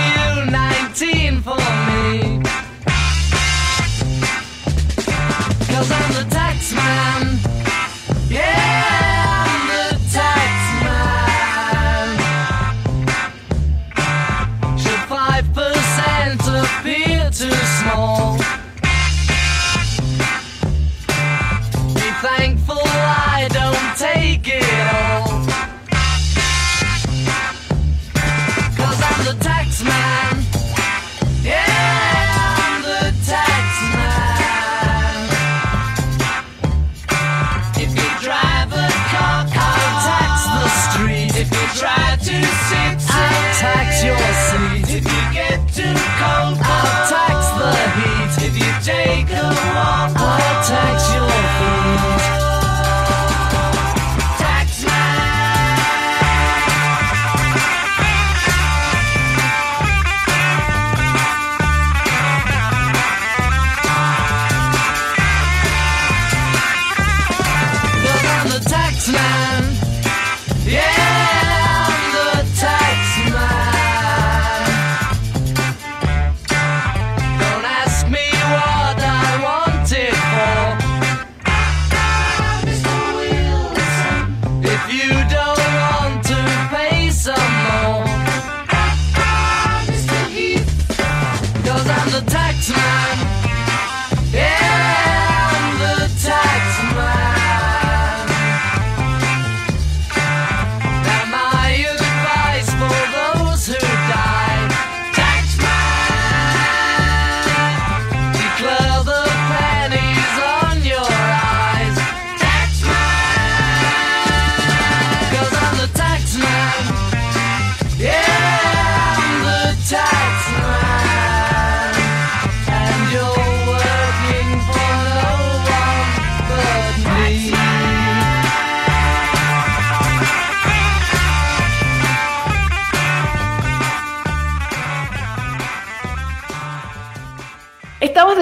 Cause 91.71 91.87
I'm 91.89 92.11
the 92.11 92.29
tax 92.29 92.69
man. 92.71 93.10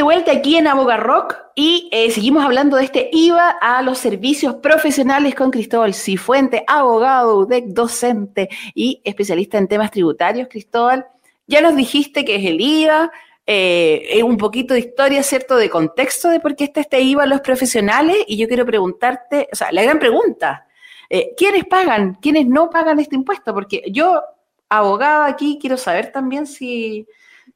Vuelta 0.09 0.33
aquí 0.33 0.57
en 0.57 0.67
Aboga 0.67 0.97
Rock 0.97 1.37
y 1.55 1.91
eh, 1.93 2.11
seguimos 2.11 2.43
hablando 2.43 2.79
de 2.79 2.85
este 2.85 3.11
IVA 3.13 3.51
a 3.61 3.83
los 3.83 3.99
servicios 3.99 4.55
profesionales 4.55 5.35
con 5.35 5.51
Cristóbal 5.51 5.93
Cifuente, 5.93 6.65
abogado, 6.67 7.37
UDEC, 7.41 7.67
docente 7.67 8.49
y 8.75 9.03
especialista 9.05 9.59
en 9.59 9.69
temas 9.69 9.91
tributarios. 9.91 10.49
Cristóbal, 10.49 11.07
ya 11.47 11.61
nos 11.61 11.77
dijiste 11.77 12.25
que 12.25 12.37
es 12.37 12.47
el 12.47 12.59
IVA, 12.59 13.13
eh, 13.45 14.23
un 14.25 14.39
poquito 14.39 14.73
de 14.73 14.81
historia, 14.81 15.23
¿cierto?, 15.23 15.57
de 15.57 15.69
contexto 15.69 16.31
de 16.31 16.41
por 16.41 16.57
qué 16.57 16.65
está 16.65 16.81
este 16.81 17.03
IVA 17.03 17.25
a 17.25 17.27
los 17.27 17.43
profesionales 17.43 18.17
y 18.27 18.39
yo 18.39 18.49
quiero 18.49 18.65
preguntarte, 18.65 19.47
o 19.53 19.57
sea, 19.57 19.71
la 19.73 19.83
gran 19.83 19.99
pregunta, 19.99 20.67
eh, 21.11 21.35
¿quiénes 21.37 21.67
pagan? 21.67 22.15
¿Quiénes 22.15 22.47
no 22.47 22.71
pagan 22.71 22.99
este 22.99 23.15
impuesto? 23.15 23.53
Porque 23.53 23.83
yo, 23.91 24.23
abogado 24.71 25.25
aquí, 25.25 25.59
quiero 25.61 25.77
saber 25.77 26.13
también 26.13 26.47
si 26.47 27.07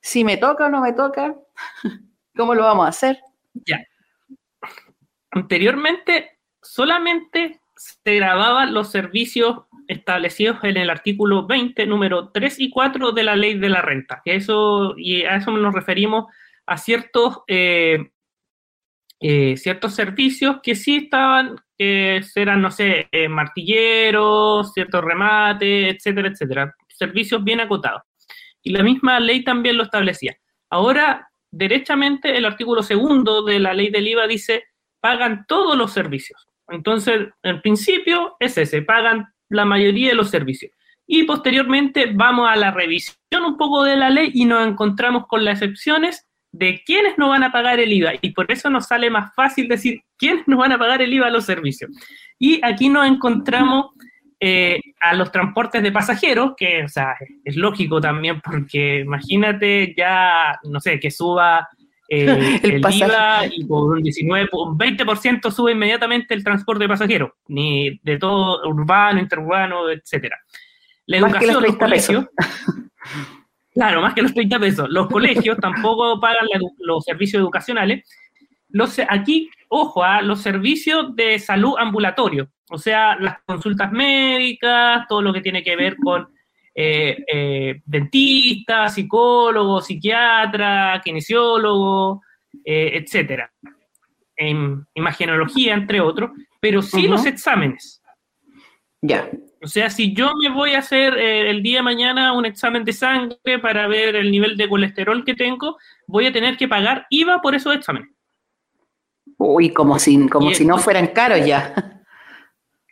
si 0.03 0.25
me 0.25 0.37
toca 0.37 0.67
o 0.67 0.69
no 0.69 0.81
me 0.81 0.93
toca, 0.93 1.35
¿cómo 2.37 2.55
lo 2.55 2.63
vamos 2.63 2.87
a 2.87 2.91
hacer? 2.91 3.19
Ya. 3.55 3.85
Anteriormente, 5.31 6.39
solamente 6.63 7.61
se 7.77 8.17
grababan 8.17 8.75
los 8.75 8.91
servicios 8.91 9.65
establecidos 9.89 10.59
en 10.63 10.77
el 10.77 10.91
artículo 10.91 11.47
20, 11.47 11.87
número 11.87 12.31
3 12.31 12.61
y 12.61 12.71
4 12.71 13.13
de 13.13 13.23
la 13.25 13.37
ley 13.37 13.59
de 13.59 13.69
la 13.69 13.83
renta. 13.83 14.23
Eso, 14.25 14.95
y 14.97 15.23
a 15.23 15.37
eso 15.37 15.51
nos 15.51 15.75
referimos 15.75 16.27
a 16.67 16.77
ciertos, 16.77 17.41
eh, 17.49 18.11
eh, 19.21 19.57
ciertos 19.57 19.95
servicios 19.95 20.61
que 20.63 20.75
sí 20.75 20.97
estaban, 20.97 21.57
que 21.77 22.23
eran, 22.37 22.63
no 22.63 22.71
sé, 22.71 23.09
eh, 23.11 23.29
martilleros, 23.29 24.73
ciertos 24.73 25.03
remates, 25.03 25.97
etcétera, 25.97 26.29
etcétera. 26.29 26.75
Servicios 26.89 27.43
bien 27.43 27.61
acotados 27.61 28.03
y 28.63 28.71
la 28.71 28.83
misma 28.83 29.19
ley 29.21 29.43
también 29.45 29.77
lo 29.77 29.83
establecía. 29.83 30.37
Ahora, 30.71 31.32
derechamente, 31.53 32.37
el 32.37 32.45
artículo 32.45 32.83
segundo 32.83 33.43
de 33.43 33.61
la 33.61 33.75
ley 33.75 33.91
del 33.91 34.09
IVA 34.09 34.27
dice, 34.27 34.65
pagan 35.01 35.45
todos 35.47 35.77
los 35.77 35.93
servicios. 35.93 36.49
Entonces, 36.69 37.29
en 37.43 37.61
principio 37.61 38.37
es 38.41 38.59
ese, 38.59 38.83
pagan 38.83 39.33
la 39.49 39.65
mayoría 39.65 40.09
de 40.09 40.15
los 40.15 40.31
servicios. 40.31 40.73
Y 41.07 41.25
posteriormente 41.25 42.11
vamos 42.13 42.49
a 42.49 42.57
la 42.57 42.71
revisión 42.71 43.45
un 43.45 43.57
poco 43.57 43.85
de 43.85 43.97
la 43.97 44.09
ley 44.09 44.31
y 44.33 44.47
nos 44.47 44.67
encontramos 44.67 45.27
con 45.27 45.45
las 45.45 45.61
excepciones 45.61 46.27
de 46.53 46.83
quiénes 46.85 47.19
no 47.19 47.29
van 47.29 47.43
a 47.45 47.53
pagar 47.53 47.81
el 47.81 47.93
IVA. 47.93 48.13
Y 48.23 48.31
por 48.31 48.51
eso 48.51 48.71
nos 48.71 48.87
sale 48.87 49.11
más 49.11 49.35
fácil 49.35 49.69
decir 49.69 50.03
quiénes 50.17 50.47
no 50.47 50.59
van 50.59 50.73
a 50.73 50.79
pagar 50.79 51.03
el 51.03 51.13
IVA 51.13 51.27
a 51.27 51.31
los 51.31 51.45
servicios. 51.45 51.91
Y 52.39 52.61
aquí 52.65 52.89
nos 52.89 53.07
encontramos 53.07 53.91
eh, 54.45 54.81
a 55.01 55.15
los 55.15 55.31
transportes 55.31 55.85
de 55.85 55.93
pasajeros, 55.93 56.55
que 56.57 56.83
o 56.83 56.89
sea, 56.89 57.15
es 57.45 57.55
lógico 57.55 58.01
también, 58.01 58.41
porque 58.41 58.99
imagínate 58.99 59.95
ya, 59.97 60.59
no 60.65 60.81
sé, 60.81 60.99
que 60.99 61.13
suba 61.13 61.69
eh, 62.09 62.27
el, 62.65 62.81
IVA 62.81 63.47
y 63.47 63.65
por 63.67 63.93
un 63.93 64.03
19, 64.03 64.49
un 64.51 64.77
20% 64.77 65.49
sube 65.53 65.71
inmediatamente 65.71 66.35
el 66.35 66.43
transporte 66.43 66.83
de 66.83 66.89
pasajeros, 66.89 67.31
ni 67.47 68.01
de 68.03 68.19
todo 68.19 68.69
urbano, 68.69 69.21
interurbano, 69.21 69.89
etcétera. 69.89 70.37
La 71.07 71.19
educación, 71.19 71.63
los, 71.63 71.77
colegios. 71.77 72.27
claro, 73.75 74.03
más 74.03 74.13
que 74.13 74.23
los 74.23 74.35
30 74.35 74.59
pesos. 74.59 74.89
Los 74.91 75.07
colegios 75.07 75.57
tampoco 75.59 76.19
pagan 76.19 76.49
los 76.81 77.05
servicios 77.05 77.41
educacionales. 77.41 78.11
Los, 78.71 78.99
aquí, 79.09 79.51
ojo, 79.69 80.03
a 80.03 80.21
los 80.21 80.43
servicios 80.43 81.15
de 81.15 81.39
salud 81.39 81.75
ambulatorio. 81.79 82.51
O 82.73 82.79
sea, 82.79 83.17
las 83.21 83.43
consultas 83.45 83.93
médicas, 83.93 85.07
todo 85.07 85.21
lo 85.21 85.31
que 85.31 85.43
tiene 85.43 85.63
que 85.63 85.77
ver 85.77 85.95
con 85.99 86.27
eh, 86.75 87.23
eh, 87.31 87.83
dentistas, 87.85 88.95
psicólogos, 88.95 89.87
psiquiatras, 89.87 91.03
kinesiólogos, 91.03 92.21
eh, 92.65 92.93
etcétera. 92.95 93.53
En 94.35 94.87
imagenología, 94.95 95.75
entre 95.75 96.01
otros, 96.01 96.31
pero 96.61 96.81
sí 96.81 97.07
los 97.07 97.27
exámenes. 97.27 98.01
Ya. 99.03 99.29
O 99.63 99.67
sea, 99.67 99.91
si 99.91 100.15
yo 100.15 100.33
me 100.43 100.49
voy 100.49 100.71
a 100.71 100.79
hacer 100.79 101.19
el 101.19 101.63
día 101.63 101.79
de 101.79 101.83
mañana 101.83 102.33
un 102.33 102.47
examen 102.47 102.85
de 102.85 102.95
sangre 102.95 103.59
para 103.61 103.87
ver 103.87 104.17
el 104.17 104.31
nivel 104.31 104.57
de 104.57 104.67
colesterol 104.67 105.27
que 105.27 105.35
tengo, 105.35 105.77
voy 106.07 106.25
a 106.25 106.33
tener 106.33 106.57
que 106.57 106.69
pagar 106.69 107.07
IVA 107.11 107.43
por 107.43 107.55
esos 107.55 107.75
exámenes. 107.75 108.09
Uy, 109.37 109.71
como 109.75 109.99
si, 109.99 110.27
como 110.29 110.55
si 110.55 110.65
no 110.65 110.79
fueran 110.79 111.09
caros 111.09 111.45
ya. 111.45 111.92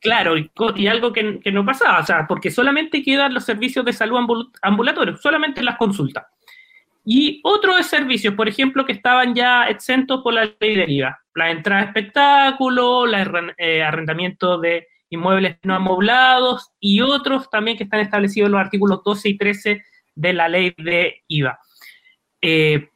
Claro, 0.00 0.34
y, 0.38 0.86
algo 0.86 1.12
que, 1.12 1.40
no 1.52 1.64
pasaba, 1.64 2.00
o 2.00 2.06
sea, 2.06 2.26
porque 2.26 2.50
solamente 2.50 3.02
quedan 3.02 3.34
los 3.34 3.44
servicios 3.44 3.84
de 3.84 3.92
salud 3.92 4.48
ambulatorios, 4.62 5.20
solamente 5.20 5.62
las 5.62 5.76
consultas. 5.76 6.24
Y 7.04 7.40
otros 7.44 7.86
servicios, 7.86 8.34
por 8.34 8.48
ejemplo, 8.48 8.86
que 8.86 8.92
estaban 8.92 9.34
ya 9.34 9.68
exentos 9.68 10.22
por 10.22 10.32
la 10.32 10.50
ley 10.58 10.76
de 10.76 10.90
IVA, 10.90 11.20
la 11.34 11.50
entrada 11.50 11.82
de 11.82 11.86
espectáculo, 11.88 13.04
el 13.04 13.52
eh, 13.58 13.82
arrendamiento 13.82 14.58
de 14.58 14.86
inmuebles 15.10 15.58
no 15.64 15.74
amoblados 15.74 16.70
y 16.78 17.00
otros 17.00 17.50
también 17.50 17.76
que 17.76 17.84
están 17.84 18.00
establecidos 18.00 18.46
en 18.46 18.52
los 18.52 18.60
artículos 18.60 19.02
12 19.04 19.28
y 19.28 19.36
13 19.36 19.84
de 20.14 20.32
la 20.32 20.48
ley 20.48 20.72
de 20.78 21.22
IVA. 21.28 21.58
Eh, 22.40 22.88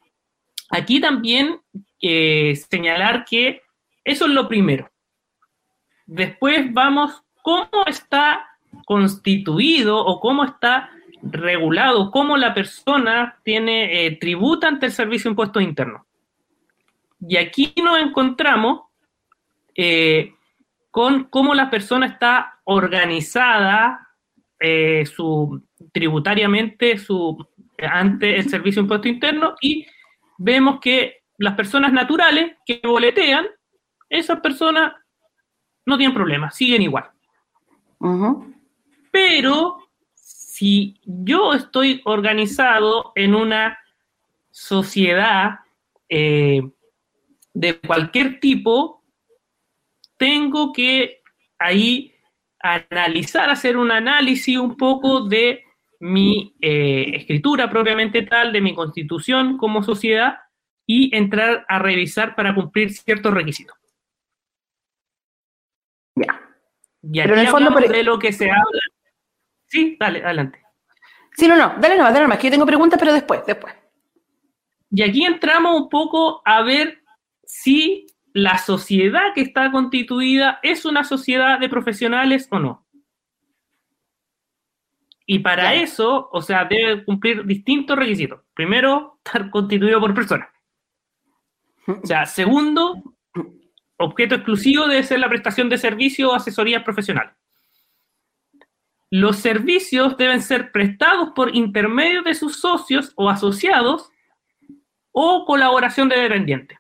aquí 0.70 1.00
también 1.00 1.61
eh, 2.00 2.54
señalar 2.70 3.25
que 3.25 3.62
eso 4.04 4.26
es 4.26 4.30
lo 4.30 4.49
primero. 4.49 4.90
Después 6.06 6.73
vamos, 6.73 7.23
¿cómo 7.42 7.68
está 7.87 8.46
constituido 8.87 10.04
o 10.04 10.20
cómo 10.20 10.44
está 10.44 10.90
regulado, 11.23 12.11
cómo 12.11 12.37
la 12.37 12.52
persona 12.52 13.38
tiene 13.42 14.06
eh, 14.06 14.16
tributa 14.16 14.68
ante 14.68 14.87
el 14.87 14.92
Servicio 14.92 15.28
de 15.28 15.32
Impuestos 15.32 15.62
Internos? 15.62 16.02
Y 17.20 17.37
aquí 17.37 17.73
nos 17.82 17.99
encontramos 17.99 18.82
eh, 19.75 20.34
con 20.90 21.25
cómo 21.25 21.54
la 21.54 21.70
persona 21.70 22.06
está 22.06 22.61
organizada 22.64 24.08
eh, 24.61 25.06
su, 25.06 25.62
tributariamente 25.92 26.99
su, 26.99 27.46
ante 27.78 28.37
el 28.37 28.49
Servicio 28.49 28.82
de 28.82 28.84
Impuestos 28.84 29.11
Internos 29.11 29.54
y 29.61 29.87
vemos 30.38 30.80
que 30.80 31.23
las 31.38 31.54
personas 31.54 31.92
naturales 31.92 32.56
que 32.64 32.80
boletean, 32.84 33.46
esas 34.08 34.40
personas 34.40 34.92
no 35.87 35.97
tienen 35.99 36.14
problema, 36.14 36.50
siguen 36.50 36.83
igual. 36.83 37.11
Pero 39.11 39.79
si 40.14 41.00
yo 41.05 41.55
estoy 41.55 42.03
organizado 42.05 43.12
en 43.14 43.35
una 43.35 43.79
sociedad 44.50 45.61
eh, 46.09 46.62
de 47.55 47.79
cualquier 47.81 48.41
tipo, 48.41 49.03
tengo 50.17 50.73
que 50.73 51.23
ahí 51.59 52.14
analizar, 52.61 53.50
hacer 53.50 53.76
un 53.76 53.91
análisis 53.91 54.59
un 54.59 54.76
poco 54.76 55.23
de 55.23 55.64
mi 56.00 56.55
eh, 56.61 57.12
escritura 57.14 57.71
propiamente 57.71 58.23
tal, 58.23 58.53
de 58.53 58.61
mi 58.61 58.75
constitución 58.75 59.57
como 59.57 59.83
sociedad 59.83 60.37
y 60.87 61.14
entrar 61.17 61.64
a 61.69 61.79
revisar 61.79 62.35
para 62.35 62.55
cumplir 62.55 62.93
ciertos 62.93 63.33
requisitos. 63.33 63.76
Ya. 66.17 66.41
Pero 67.12 67.34
en 67.34 67.40
el 67.40 67.49
fondo 67.49 67.70
de 67.70 68.02
lo 68.02 68.18
que 68.18 68.32
se 68.32 68.50
habla. 68.50 68.80
Sí, 69.66 69.96
dale, 69.99 70.25
adelante. 70.25 70.62
Sí, 71.37 71.49
no, 71.49 71.56
no, 71.56 71.75
dale 71.80 71.96
nomás, 71.96 72.12
dale 72.12 72.25
nomás, 72.25 72.38
que 72.38 72.46
yo 72.46 72.52
tengo 72.52 72.66
preguntas, 72.66 72.99
pero 72.99 73.12
después, 73.12 73.44
después. 73.46 73.75
Y 74.90 75.02
aquí 75.02 75.25
entramos 75.25 75.80
un 75.80 75.88
poco 75.88 76.42
a 76.44 76.62
ver 76.62 77.02
si 77.44 78.06
la 78.32 78.58
sociedad 78.58 79.34
que 79.34 79.40
está 79.40 79.70
constituida 79.70 80.61
es 80.62 80.84
una 80.84 81.04
sociedad 81.04 81.58
de 81.58 81.68
profesionales 81.68 82.46
o 82.50 82.58
no. 82.58 82.87
Y 85.26 85.38
para 85.38 85.75
eso, 85.75 86.28
o 86.32 86.42
sea, 86.42 86.66
debe 86.66 87.04
cumplir 87.04 87.44
distintos 87.44 87.96
requisitos. 87.96 88.42
Primero, 88.54 89.18
estar 89.25 89.50
constituido 89.50 90.00
por 90.00 90.14
personas. 90.14 90.49
O 91.87 92.06
sea, 92.06 92.26
segundo, 92.26 93.13
objeto 93.97 94.35
exclusivo 94.35 94.87
debe 94.87 95.03
ser 95.03 95.21
la 95.21 95.29
prestación 95.29 95.69
de 95.69 95.79
servicios 95.79 96.31
o 96.31 96.35
asesorías 96.35 96.83
profesionales. 96.83 97.35
Los 99.11 99.37
servicios 99.37 100.17
deben 100.17 100.43
ser 100.43 100.73
prestados 100.73 101.31
por 101.35 101.55
intermedio 101.55 102.23
de 102.23 102.35
sus 102.35 102.57
socios 102.57 103.13
o 103.15 103.31
asociados 103.31 104.11
o 105.13 105.45
colaboración 105.47 106.09
de 106.09 106.19
dependientes. 106.19 106.79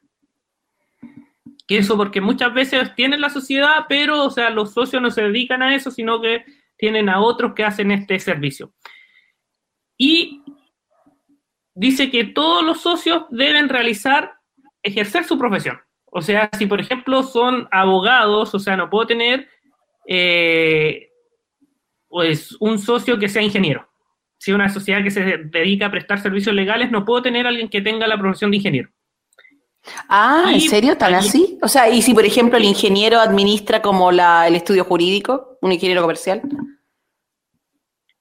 Que 1.68 1.78
eso 1.78 1.96
porque 1.96 2.20
muchas 2.20 2.52
veces 2.52 2.94
tienen 2.96 3.20
la 3.20 3.30
sociedad, 3.30 3.86
pero 3.88 4.24
o 4.24 4.30
sea, 4.30 4.50
los 4.50 4.72
socios 4.72 5.00
no 5.00 5.10
se 5.10 5.22
dedican 5.22 5.62
a 5.62 5.74
eso, 5.74 5.90
sino 5.90 6.20
que 6.20 6.44
tienen 6.76 7.08
a 7.08 7.20
otros 7.20 7.54
que 7.54 7.64
hacen 7.64 7.92
este 7.92 8.18
servicio. 8.18 8.74
Y 9.96 10.42
dice 11.74 12.10
que 12.10 12.24
todos 12.24 12.64
los 12.64 12.80
socios 12.80 13.26
deben 13.30 13.68
realizar, 13.68 14.40
ejercer 14.82 15.24
su 15.24 15.38
profesión. 15.38 15.80
O 16.16 16.22
sea, 16.22 16.48
si 16.56 16.66
por 16.66 16.80
ejemplo 16.80 17.24
son 17.24 17.66
abogados, 17.72 18.54
o 18.54 18.60
sea, 18.60 18.76
no 18.76 18.88
puedo 18.88 19.08
tener 19.08 19.48
eh, 20.06 21.08
pues 22.08 22.56
un 22.60 22.78
socio 22.78 23.18
que 23.18 23.28
sea 23.28 23.42
ingeniero. 23.42 23.88
Si 24.38 24.52
una 24.52 24.68
sociedad 24.68 25.02
que 25.02 25.10
se 25.10 25.38
dedica 25.38 25.86
a 25.86 25.90
prestar 25.90 26.22
servicios 26.22 26.54
legales, 26.54 26.92
no 26.92 27.04
puedo 27.04 27.20
tener 27.20 27.48
alguien 27.48 27.68
que 27.68 27.80
tenga 27.80 28.06
la 28.06 28.16
profesión 28.16 28.52
de 28.52 28.58
ingeniero. 28.58 28.90
Ah, 30.08 30.52
¿en 30.52 30.60
serio? 30.60 30.96
¿Tan 30.96 31.14
así? 31.14 31.58
O 31.60 31.66
sea, 31.66 31.88
¿y 31.88 32.00
si 32.00 32.14
por 32.14 32.24
ejemplo 32.24 32.58
el 32.58 32.64
ingeniero 32.64 33.18
administra 33.18 33.82
como 33.82 34.12
la, 34.12 34.46
el 34.46 34.54
estudio 34.54 34.84
jurídico, 34.84 35.58
un 35.62 35.72
ingeniero 35.72 36.00
comercial? 36.00 36.42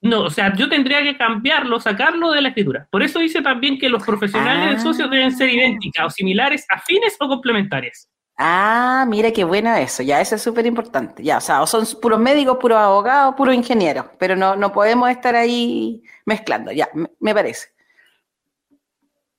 No, 0.04 0.24
o 0.24 0.30
sea, 0.30 0.54
yo 0.54 0.68
tendría 0.68 1.02
que 1.02 1.16
cambiarlo, 1.16 1.80
sacarlo 1.80 2.32
de 2.34 2.42
la 2.42 2.50
escritura. 2.50 2.86
Por 2.92 3.04
eso 3.04 3.20
dice 3.20 3.42
también 3.42 3.80
que 3.80 3.88
los 3.88 4.04
profesionales 4.04 4.70
del 4.70 4.80
socio 4.82 5.08
deben 5.08 5.32
ser 5.32 5.48
ah. 5.48 5.54
idénticas 5.54 6.06
o 6.06 6.10
similares, 6.10 6.66
afines 6.70 7.16
o 7.22 7.28
complementarias. 7.30 8.10
Ah, 8.38 9.06
mira 9.08 9.32
qué 9.32 9.46
buena 9.46 9.80
eso, 9.80 10.04
ya 10.04 10.20
eso 10.20 10.36
es 10.36 10.42
súper 10.42 10.66
importante. 10.66 11.24
Ya, 11.24 11.38
o 11.38 11.42
sea, 11.42 11.62
o 11.62 11.68
son 11.68 11.86
puros 12.02 12.20
médicos, 12.20 12.58
puros 12.60 12.80
abogados, 12.80 13.36
puros 13.38 13.56
ingenieros, 13.56 14.08
pero 14.20 14.36
no, 14.36 14.58
no 14.58 14.74
podemos 14.74 15.10
estar 15.10 15.36
ahí 15.38 16.02
mezclando, 16.26 16.74
ya, 16.74 16.90
me, 17.22 17.34
parece. 17.34 17.70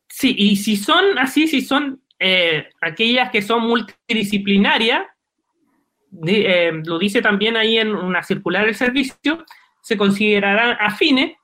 Sí, 0.09 0.35
y 0.39 0.57
si 0.57 0.77
son 0.77 1.19
así, 1.19 1.47
si 1.47 1.61
son 1.61 2.01
eh, 2.19 2.69
aquellas 2.81 3.31
que 3.31 3.43
son 3.43 3.67
multidisciplinarias, 3.67 5.03
eh, 6.27 6.73
lo 6.85 6.99
dice 6.99 7.21
también 7.21 7.59
ahí 7.59 7.77
en 7.79 7.95
una 7.95 8.23
circular 8.23 8.65
del 8.65 8.75
servicio, 8.75 9.45
se 9.85 9.99
considerarán 9.99 10.77
afines 10.81 11.37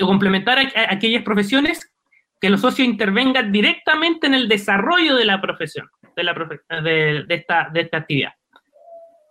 o 0.00 0.06
complementar 0.06 0.58
a, 0.58 0.70
aquellas 0.88 1.22
profesiones 1.24 1.90
que 2.40 2.48
los 2.48 2.60
socios 2.60 2.88
intervengan 2.88 3.52
directamente 3.52 4.28
en 4.28 4.34
el 4.34 4.48
desarrollo 4.48 5.16
de 5.16 5.24
la 5.26 5.40
profesión, 5.42 5.88
de, 6.16 6.24
la 6.24 6.32
de, 6.82 7.24
esta, 7.28 7.68
de 7.72 7.80
esta 7.80 7.98
actividad. 7.98 8.32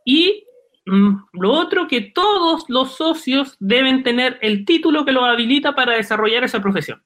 Y 0.05 0.45
mm, 0.85 1.15
lo 1.33 1.51
otro, 1.51 1.87
que 1.87 2.01
todos 2.01 2.65
los 2.67 2.95
socios 2.97 3.55
deben 3.59 4.03
tener 4.03 4.37
el 4.41 4.65
título 4.65 5.05
que 5.05 5.13
los 5.13 5.23
habilita 5.23 5.73
para 5.73 5.93
desarrollar 5.93 6.43
esa 6.43 6.61
profesión. 6.61 7.01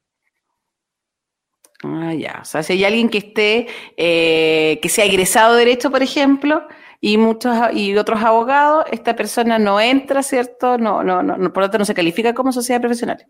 Ah, 1.84 2.14
ya. 2.14 2.40
O 2.42 2.46
sea, 2.46 2.64
si 2.64 2.74
hay 2.74 2.86
alguien 2.86 3.10
que 3.10 3.20
esté, 3.20 3.68
eh, 3.98 4.80
que 4.82 4.90
sea 4.90 5.06
egresado 5.06 5.54
de 5.54 5.66
Derecho, 5.66 5.92
por 5.92 6.02
ejemplo, 6.02 6.68
y 7.06 7.18
muchos 7.18 7.54
y 7.74 7.98
otros 7.98 8.24
abogados, 8.24 8.86
esta 8.90 9.14
persona 9.14 9.60
no 9.60 9.78
entra, 9.82 10.24
¿cierto? 10.24 10.78
No, 10.78 11.04
no, 11.04 11.22
no, 11.22 11.52
por 11.52 11.64
lo 11.64 11.68
tanto 11.68 11.80
no 11.80 11.86
se 11.86 11.94
califica 11.94 12.34
como 12.34 12.54
sociedad 12.54 12.80
profesional. 12.80 13.28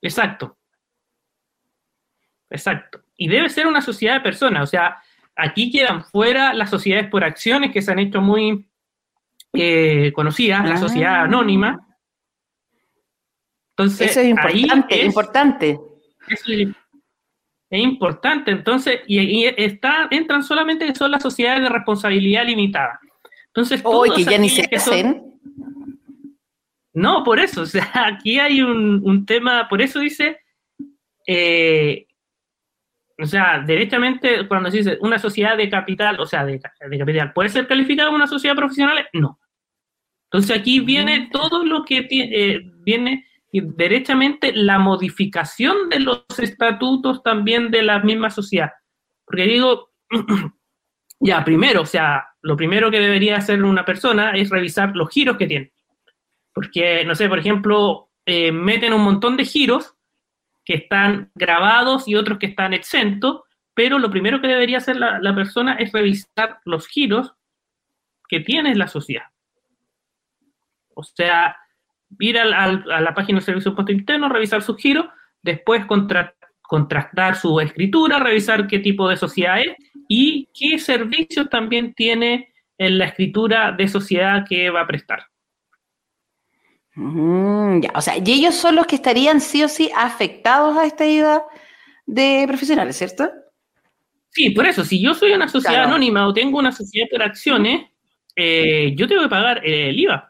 Exacto. 0.00 0.56
Exacto. 2.48 3.02
Y 3.18 3.28
debe 3.28 3.50
ser 3.50 3.66
una 3.66 3.82
sociedad 3.82 4.14
de 4.14 4.20
personas. 4.20 4.62
O 4.62 4.66
sea, 4.66 4.96
aquí 5.36 5.70
quedan 5.70 6.02
fuera 6.02 6.54
las 6.54 6.70
sociedades 6.70 7.10
por 7.10 7.22
acciones 7.22 7.70
que 7.70 7.82
se 7.82 7.92
han 7.92 7.98
hecho 7.98 8.22
muy 8.22 8.66
eh, 9.52 10.10
conocidas, 10.14 10.66
la 10.66 10.78
sociedad 10.78 11.16
ah. 11.16 11.22
anónima. 11.24 11.86
Entonces, 13.76 14.12
eso 14.12 14.20
es 14.20 14.26
importante, 14.26 15.04
importante. 15.04 15.78
Es 16.26 16.42
importante, 17.76 18.50
entonces, 18.50 19.00
y, 19.06 19.44
está, 19.44 20.08
entran 20.10 20.42
solamente 20.42 20.86
que 20.86 20.94
son 20.94 21.10
las 21.10 21.22
sociedades 21.22 21.62
de 21.62 21.68
responsabilidad 21.68 22.46
limitada. 22.46 22.98
Entonces, 23.48 23.82
hoy 23.84 24.10
que 24.10 24.24
ya 24.24 24.38
ni 24.38 24.48
se 24.48 24.68
hacen. 24.74 25.24
No, 26.94 27.22
por 27.24 27.38
eso, 27.38 27.62
o 27.62 27.66
sea, 27.66 27.90
aquí 28.06 28.38
hay 28.38 28.62
un, 28.62 29.26
tema, 29.26 29.68
por 29.68 29.82
eso 29.82 30.00
dice, 30.00 30.38
eh, 31.26 32.06
o 33.20 33.26
sea, 33.26 33.60
directamente 33.66 34.48
cuando 34.48 34.70
se 34.70 34.78
dice 34.78 34.98
una 35.00 35.18
sociedad 35.18 35.56
de 35.56 35.68
capital, 35.68 36.18
o 36.20 36.26
sea, 36.26 36.44
de, 36.44 36.60
capital, 36.60 37.32
¿puede 37.32 37.50
ser 37.50 37.66
calificada 37.66 38.08
como 38.08 38.16
una 38.16 38.26
sociedad 38.26 38.56
profesional? 38.56 39.06
No. 39.12 39.38
Entonces 40.30 40.58
aquí 40.58 40.80
viene 40.80 41.28
todo 41.32 41.64
lo 41.64 41.84
que 41.84 42.06
eh, 42.10 42.60
viene 42.80 43.27
y 43.50 43.60
derechamente 43.60 44.52
la 44.52 44.78
modificación 44.78 45.88
de 45.88 46.00
los 46.00 46.24
estatutos 46.38 47.22
también 47.22 47.70
de 47.70 47.82
la 47.82 48.00
misma 48.00 48.30
sociedad. 48.30 48.72
Porque 49.24 49.44
digo, 49.44 49.90
ya, 51.20 51.44
primero, 51.44 51.82
o 51.82 51.86
sea, 51.86 52.28
lo 52.42 52.56
primero 52.56 52.90
que 52.90 53.00
debería 53.00 53.36
hacer 53.36 53.62
una 53.62 53.84
persona 53.84 54.32
es 54.32 54.50
revisar 54.50 54.94
los 54.94 55.10
giros 55.10 55.36
que 55.36 55.46
tiene. 55.46 55.72
Porque, 56.52 57.04
no 57.04 57.14
sé, 57.14 57.28
por 57.28 57.38
ejemplo, 57.38 58.10
eh, 58.26 58.52
meten 58.52 58.92
un 58.92 59.02
montón 59.02 59.36
de 59.36 59.44
giros 59.44 59.94
que 60.64 60.74
están 60.74 61.30
grabados 61.34 62.06
y 62.06 62.14
otros 62.14 62.38
que 62.38 62.46
están 62.46 62.74
exentos, 62.74 63.42
pero 63.72 63.98
lo 63.98 64.10
primero 64.10 64.40
que 64.40 64.48
debería 64.48 64.78
hacer 64.78 64.96
la, 64.96 65.18
la 65.20 65.34
persona 65.34 65.74
es 65.74 65.92
revisar 65.92 66.58
los 66.64 66.86
giros 66.86 67.32
que 68.28 68.40
tiene 68.40 68.74
la 68.74 68.88
sociedad. 68.88 69.26
O 70.94 71.02
sea, 71.02 71.56
ir 72.18 72.38
a 72.38 72.44
la 73.00 73.14
página 73.14 73.38
del 73.38 73.44
Servicio 73.44 73.70
de 73.70 73.72
Impuesto 73.72 73.92
Interno, 73.92 74.28
revisar 74.28 74.62
su 74.62 74.74
giro, 74.74 75.10
después 75.42 75.84
contrastar 76.62 77.36
su 77.36 77.60
escritura, 77.60 78.18
revisar 78.18 78.66
qué 78.66 78.78
tipo 78.78 79.08
de 79.08 79.16
sociedad 79.16 79.60
es 79.60 79.76
y 80.08 80.48
qué 80.54 80.78
servicios 80.78 81.48
también 81.50 81.94
tiene 81.94 82.52
en 82.78 82.98
la 82.98 83.06
escritura 83.06 83.72
de 83.72 83.88
sociedad 83.88 84.44
que 84.48 84.70
va 84.70 84.82
a 84.82 84.86
prestar. 84.86 85.26
Mm, 86.94 87.80
ya, 87.82 87.92
o 87.94 88.00
sea, 88.00 88.16
y 88.16 88.32
ellos 88.32 88.54
son 88.54 88.74
los 88.74 88.86
que 88.86 88.96
estarían 88.96 89.40
sí 89.40 89.62
o 89.62 89.68
sí 89.68 89.90
afectados 89.96 90.76
a 90.76 90.86
esta 90.86 91.04
ayuda 91.04 91.44
de 92.06 92.44
profesionales, 92.48 92.96
¿cierto? 92.96 93.30
Sí, 94.30 94.50
por 94.50 94.66
eso, 94.66 94.84
si 94.84 95.00
yo 95.00 95.14
soy 95.14 95.32
una 95.32 95.48
sociedad 95.48 95.84
anónima 95.84 96.26
o 96.26 96.32
tengo 96.32 96.58
una 96.58 96.72
sociedad 96.72 97.06
por 97.10 97.22
acciones, 97.22 97.86
eh, 98.34 98.92
yo 98.96 99.06
tengo 99.06 99.22
que 99.22 99.28
pagar 99.28 99.60
el 99.64 99.98
IVA 99.98 100.27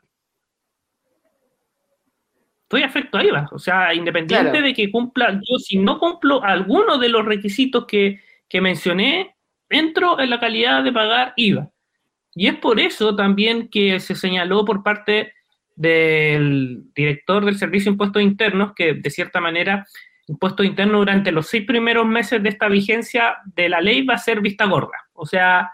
estoy 2.69 2.83
afecto 2.83 3.17
a 3.17 3.25
IVA. 3.25 3.49
O 3.51 3.59
sea, 3.59 3.95
independiente 3.95 4.61
de 4.61 4.75
que 4.75 4.91
cumpla, 4.91 5.33
yo 5.33 5.59
si 5.59 5.79
no 5.79 5.99
cumplo 5.99 6.45
alguno 6.45 6.99
de 6.99 7.09
los 7.09 7.25
requisitos 7.25 7.87
que, 7.87 8.21
mencioné, 8.61 9.35
entro 9.71 10.21
en 10.21 10.29
la 10.29 10.39
calidad 10.39 10.85
de 10.85 10.93
pagar 10.93 11.33
IVA. 11.37 11.71
Y 12.35 12.47
es 12.47 12.57
por 12.57 12.79
eso 12.79 13.17
también 13.17 13.69
que 13.69 13.99
se 14.01 14.15
señaló 14.15 14.67
por 14.67 14.83
parte 14.83 15.33
del 15.77 16.83
director 16.95 17.47
del 17.47 17.57
Servicio 17.57 17.91
de 17.91 17.95
Impuestos 17.95 18.23
Internos 18.23 18.73
que, 18.77 18.93
de 18.93 19.11
cierta 19.11 19.41
manera, 19.41 19.87
impuestos 20.27 20.67
internos 20.67 21.01
durante 21.01 21.33
los 21.33 21.47
seis 21.47 21.65
primeros 21.65 22.05
meses 22.05 22.43
de 22.43 22.51
esta 22.51 22.69
vigencia 22.69 23.39
de 23.57 23.71
la 23.71 23.81
ley 23.81 24.05
va 24.05 24.15
a 24.15 24.19
ser 24.19 24.43
vista 24.43 24.67
gorda. 24.67 25.09
O 25.15 25.25
sea, 25.25 25.73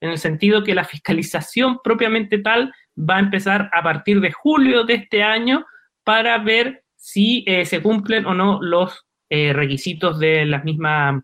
en 0.00 0.10
el 0.10 0.18
sentido 0.18 0.62
que 0.62 0.76
la 0.76 0.84
fiscalización 0.84 1.80
propiamente 1.82 2.38
tal 2.38 2.72
va 2.96 3.16
a 3.16 3.20
empezar 3.20 3.68
a 3.72 3.82
partir 3.82 4.20
de 4.20 4.30
julio 4.30 4.84
de 4.84 4.94
este 4.94 5.24
año 5.24 5.66
para 6.08 6.38
ver 6.38 6.84
si 6.96 7.44
eh, 7.46 7.66
se 7.66 7.82
cumplen 7.82 8.24
o 8.24 8.32
no 8.32 8.62
los 8.62 9.06
eh, 9.28 9.52
requisitos 9.52 10.18
de 10.18 10.46
las 10.46 10.64
mismas, 10.64 11.22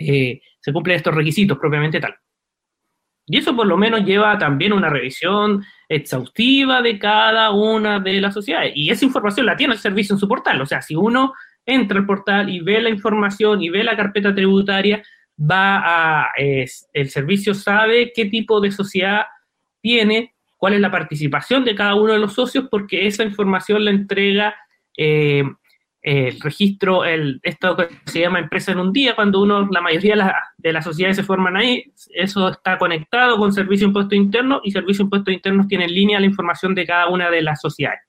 eh, 0.00 0.40
se 0.58 0.72
cumplen 0.72 0.96
estos 0.96 1.14
requisitos 1.14 1.56
propiamente 1.56 2.00
tal. 2.00 2.16
Y 3.24 3.38
eso 3.38 3.54
por 3.54 3.68
lo 3.68 3.76
menos 3.76 4.04
lleva 4.04 4.36
también 4.36 4.72
una 4.72 4.90
revisión 4.90 5.64
exhaustiva 5.88 6.82
de 6.82 6.98
cada 6.98 7.52
una 7.52 8.00
de 8.00 8.20
las 8.20 8.34
sociedades. 8.34 8.72
Y 8.74 8.90
esa 8.90 9.04
información 9.04 9.46
la 9.46 9.56
tiene 9.56 9.74
el 9.74 9.78
servicio 9.78 10.16
en 10.16 10.18
su 10.18 10.26
portal. 10.26 10.60
O 10.60 10.66
sea, 10.66 10.82
si 10.82 10.96
uno 10.96 11.32
entra 11.64 12.00
al 12.00 12.06
portal 12.06 12.48
y 12.48 12.58
ve 12.58 12.80
la 12.80 12.90
información 12.90 13.62
y 13.62 13.68
ve 13.68 13.84
la 13.84 13.96
carpeta 13.96 14.34
tributaria, 14.34 15.04
va 15.40 16.24
a, 16.24 16.32
el 16.36 17.10
servicio 17.10 17.54
sabe 17.54 18.10
qué 18.12 18.24
tipo 18.24 18.60
de 18.60 18.72
sociedad 18.72 19.26
tiene, 19.80 20.34
cuál 20.60 20.74
es 20.74 20.80
la 20.80 20.90
participación 20.90 21.64
de 21.64 21.74
cada 21.74 21.94
uno 21.94 22.12
de 22.12 22.18
los 22.18 22.34
socios, 22.34 22.66
porque 22.70 23.06
esa 23.06 23.24
información 23.24 23.82
la 23.82 23.90
entrega 23.90 24.54
eh, 24.94 25.42
el 26.02 26.38
registro, 26.38 27.06
el, 27.06 27.40
esto 27.42 27.74
que 27.76 27.88
se 28.04 28.20
llama 28.20 28.40
empresa 28.40 28.72
en 28.72 28.78
un 28.78 28.92
día, 28.92 29.14
cuando 29.14 29.40
uno, 29.40 29.66
la 29.70 29.80
mayoría 29.80 30.44
de, 30.58 30.72
las 30.72 30.84
sociedades 30.84 31.16
se 31.16 31.22
forman 31.22 31.56
ahí, 31.56 31.90
eso 32.14 32.50
está 32.50 32.76
conectado 32.76 33.38
con 33.38 33.54
Servicio 33.54 33.86
de 33.86 33.88
Impuestos 33.88 34.16
Internos 34.18 34.60
y 34.62 34.70
Servicio 34.70 34.98
de 34.98 35.06
Impuestos 35.06 35.34
Internos 35.34 35.66
tiene 35.66 35.84
en 35.84 35.94
línea 35.94 36.20
la 36.20 36.26
información 36.26 36.74
de 36.74 36.86
cada 36.86 37.08
una 37.08 37.30
de 37.30 37.40
las 37.40 37.60
sociedades. 37.60 38.02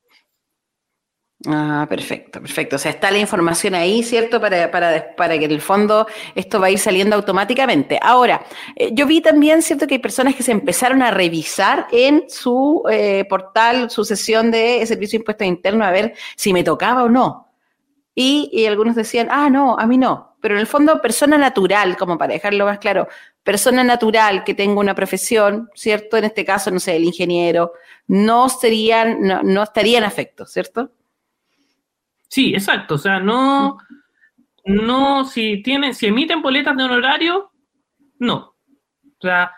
Ah, 1.47 1.87
perfecto, 1.89 2.39
perfecto. 2.39 2.75
O 2.75 2.79
sea, 2.79 2.91
está 2.91 3.09
la 3.09 3.17
información 3.17 3.73
ahí, 3.73 4.03
¿cierto? 4.03 4.39
Para, 4.39 4.69
para, 4.69 5.15
para 5.15 5.39
que 5.39 5.45
en 5.45 5.51
el 5.51 5.61
fondo 5.61 6.05
esto 6.35 6.59
va 6.59 6.67
a 6.67 6.69
ir 6.69 6.77
saliendo 6.77 7.15
automáticamente. 7.15 7.97
Ahora, 8.01 8.45
eh, 8.75 8.91
yo 8.93 9.07
vi 9.07 9.21
también, 9.21 9.63
¿cierto? 9.63 9.87
Que 9.87 9.95
hay 9.95 9.99
personas 9.99 10.35
que 10.35 10.43
se 10.43 10.51
empezaron 10.51 11.01
a 11.01 11.09
revisar 11.09 11.87
en 11.91 12.25
su 12.27 12.83
eh, 12.91 13.25
portal, 13.27 13.89
su 13.89 14.05
sesión 14.05 14.51
de 14.51 14.85
servicio 14.85 15.17
de 15.17 15.21
impuestos 15.21 15.47
internos, 15.47 15.87
a 15.87 15.91
ver 15.91 16.13
si 16.35 16.53
me 16.53 16.63
tocaba 16.63 17.03
o 17.03 17.09
no. 17.09 17.47
Y, 18.13 18.49
y 18.53 18.67
algunos 18.67 18.95
decían, 18.95 19.27
ah, 19.31 19.49
no, 19.49 19.79
a 19.79 19.87
mí 19.87 19.97
no. 19.97 20.35
Pero 20.41 20.55
en 20.55 20.61
el 20.61 20.67
fondo, 20.67 21.01
persona 21.01 21.39
natural, 21.39 21.97
como 21.97 22.19
para 22.19 22.33
dejarlo 22.33 22.65
más 22.65 22.77
claro, 22.77 23.07
persona 23.43 23.83
natural 23.83 24.43
que 24.43 24.53
tenga 24.53 24.79
una 24.79 24.93
profesión, 24.93 25.71
¿cierto? 25.73 26.17
En 26.17 26.25
este 26.25 26.45
caso, 26.45 26.69
no 26.69 26.79
sé, 26.79 26.97
el 26.97 27.03
ingeniero, 27.03 27.73
no 28.07 28.47
serían, 28.49 29.21
no, 29.21 29.41
no 29.41 29.63
estarían 29.63 30.03
afectos, 30.03 30.51
¿cierto? 30.51 30.91
Sí, 32.31 32.53
exacto. 32.53 32.95
O 32.95 32.97
sea, 32.97 33.19
no, 33.19 33.77
no, 34.63 35.25
si 35.25 35.61
tienen, 35.61 35.93
si 35.93 36.07
emiten 36.07 36.41
boletas 36.41 36.77
de 36.77 36.83
honorario, 36.83 37.51
no. 38.19 38.55
O 39.03 39.21
sea, 39.21 39.51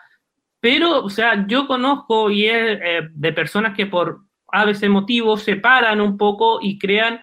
pero, 0.58 1.04
o 1.04 1.08
sea, 1.08 1.46
yo 1.46 1.68
conozco 1.68 2.32
y 2.32 2.46
es 2.46 2.80
eh, 2.82 3.08
de 3.12 3.32
personas 3.32 3.76
que 3.76 3.86
por 3.86 4.22
a 4.50 4.64
veces 4.64 4.90
motivos 4.90 5.44
se 5.44 5.54
paran 5.54 6.00
un 6.00 6.18
poco 6.18 6.58
y 6.60 6.78
crean 6.78 7.20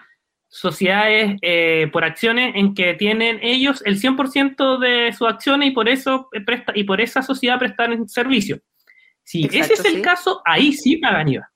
sociedades 0.47 1.37
eh, 1.41 1.89
por 1.91 2.05
acciones 2.05 2.53
en 2.55 2.73
que 2.73 2.93
tienen 2.93 3.39
ellos 3.41 3.83
el 3.85 3.99
100% 3.99 4.79
de 4.79 5.11
sus 5.11 5.27
acciones 5.27 5.69
y 5.69 5.71
por 5.71 5.89
eso 5.89 6.29
presta, 6.45 6.71
y 6.75 6.85
por 6.85 7.01
esa 7.01 7.21
sociedad 7.21 7.59
prestan 7.59 8.07
servicio. 8.07 8.61
Si 9.23 9.45
ese 9.51 9.73
es 9.73 9.83
el 9.83 10.01
caso, 10.01 10.41
ahí 10.45 10.71
sí 10.71 10.97
pagan 10.97 11.27
IVA. 11.27 11.51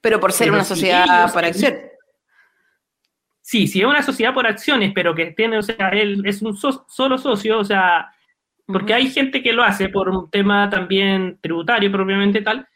Pero 0.00 0.18
por 0.18 0.32
ser 0.32 0.50
una 0.50 0.64
sociedad 0.64 1.30
por 1.30 1.44
acciones. 1.44 1.90
Sí, 3.50 3.66
si 3.66 3.80
es 3.80 3.84
una 3.84 4.00
sociedad 4.00 4.32
por 4.32 4.46
acciones, 4.46 4.92
pero 4.94 5.12
que 5.12 5.32
tiene, 5.32 5.58
o 5.58 5.62
sea, 5.62 5.88
él 5.88 6.22
es 6.24 6.40
un 6.40 6.56
solo 6.56 7.18
socio, 7.18 7.58
o 7.58 7.64
sea, 7.64 8.08
porque 8.64 8.94
hay 8.94 9.10
gente 9.10 9.42
que 9.42 9.52
lo 9.52 9.64
hace 9.64 9.88
por 9.88 10.08
un 10.08 10.30
tema 10.30 10.70
también 10.70 11.36
tributario 11.40 11.90
propiamente 11.90 12.42
tal, 12.42 12.68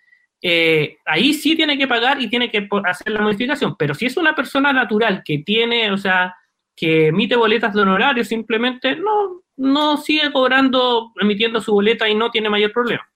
eh, 0.42 0.96
ahí 1.04 1.32
sí 1.32 1.54
tiene 1.54 1.78
que 1.78 1.86
pagar 1.86 2.20
y 2.20 2.28
tiene 2.28 2.50
que 2.50 2.68
hacer 2.86 3.12
la 3.12 3.20
modificación. 3.20 3.76
Pero 3.76 3.94
si 3.94 4.06
es 4.06 4.16
una 4.16 4.34
persona 4.34 4.72
natural 4.72 5.22
que 5.24 5.38
tiene, 5.46 5.92
o 5.92 5.96
sea, 5.96 6.34
que 6.74 7.06
emite 7.06 7.36
boletas 7.36 7.72
de 7.72 7.82
honorario, 7.82 8.24
simplemente 8.24 8.96
no, 8.96 9.44
no 9.56 9.96
sigue 9.96 10.32
cobrando, 10.32 11.12
emitiendo 11.20 11.60
su 11.60 11.72
boleta 11.72 12.08
y 12.08 12.16
no 12.16 12.32
tiene 12.32 12.50
mayor 12.50 12.72
problema. 12.72 13.08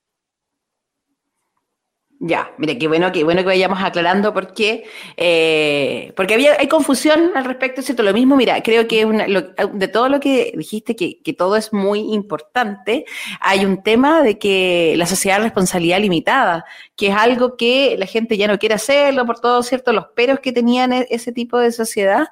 Ya, 2.21 2.51
mire, 2.59 2.77
qué 2.79 2.89
bueno, 2.89 3.13
qué 3.13 3.23
bueno 3.23 3.43
que 3.43 3.47
vayamos 3.47 3.79
aclarando 3.81 4.35
por 4.35 4.53
qué, 4.53 4.85
eh, 5.17 6.13
porque 6.17 6.35
había, 6.35 6.57
hay 6.59 6.67
confusión 6.67 7.31
al 7.37 7.45
respecto, 7.45 7.81
¿cierto? 7.81 8.03
Lo 8.03 8.13
mismo, 8.13 8.35
mira, 8.35 8.61
creo 8.61 8.89
que 8.89 9.07
de 9.07 9.89
todo 9.89 10.09
lo 10.09 10.19
que 10.19 10.53
dijiste, 10.57 10.97
que, 10.97 11.21
que, 11.23 11.33
todo 11.33 11.55
es 11.55 11.73
muy 11.73 12.01
importante, 12.13 13.05
hay 13.41 13.65
un 13.65 13.85
tema 13.85 14.23
de 14.25 14.37
que 14.37 14.95
la 14.97 15.07
sociedad 15.07 15.37
de 15.37 15.45
responsabilidad 15.45 16.01
limitada, 16.01 16.65
que 16.99 17.07
es 17.07 17.15
algo 17.15 17.57
que 17.57 17.97
la 17.97 18.07
gente 18.07 18.37
ya 18.37 18.49
no 18.49 18.59
quiere 18.59 18.75
hacerlo 18.75 19.25
por 19.25 19.39
todo, 19.39 19.63
¿cierto? 19.63 19.93
Los 19.93 20.09
peros 20.09 20.41
que 20.41 20.51
tenían 20.51 20.93
e, 20.93 21.07
ese 21.11 21.31
tipo 21.31 21.57
de 21.57 21.71
sociedad, 21.71 22.27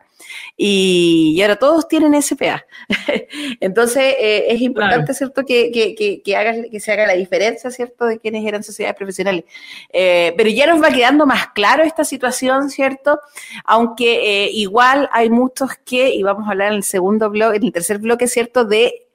y, 0.57 1.41
ahora 1.41 1.55
todos 1.55 1.87
tienen 1.87 2.21
SPA. 2.21 2.67
Entonces, 3.61 4.17
eh, 4.19 4.47
es 4.49 4.61
importante, 4.61 5.15
¿cierto?, 5.15 5.45
que, 5.45 5.71
que, 5.71 6.21
que, 6.21 6.37
haga, 6.37 6.65
que 6.69 6.81
se 6.81 6.91
haga 6.91 7.07
la 7.07 7.13
diferencia, 7.13 7.71
¿cierto?, 7.71 8.07
de 8.07 8.19
quienes 8.19 8.45
eran 8.45 8.65
sociedades 8.65 8.97
profesionales. 8.97 9.45
Eh, 9.93 10.35
pero 10.37 10.51
ya 10.51 10.67
nos 10.67 10.83
va 10.83 10.89
quedando 10.89 11.27
más 11.27 11.47
claro 11.55 11.85
esta 11.85 12.05
situación, 12.05 12.69
¿cierto? 12.69 13.21
Aunque 13.67 14.47
eh, 14.47 14.51
igual 14.53 15.09
hay 15.13 15.31
muchos 15.31 15.77
que, 15.85 16.13
y 16.13 16.25
vamos 16.25 16.49
a 16.49 16.51
hablar 16.51 16.73
en 16.73 16.79
el 16.79 16.83
segundo 16.83 17.31
bloque, 17.31 17.59
en 17.59 17.65
el 17.67 17.73
tercer 17.73 17.99
bloque, 17.99 18.27
¿cierto?, 18.27 18.65
de, 18.65 19.07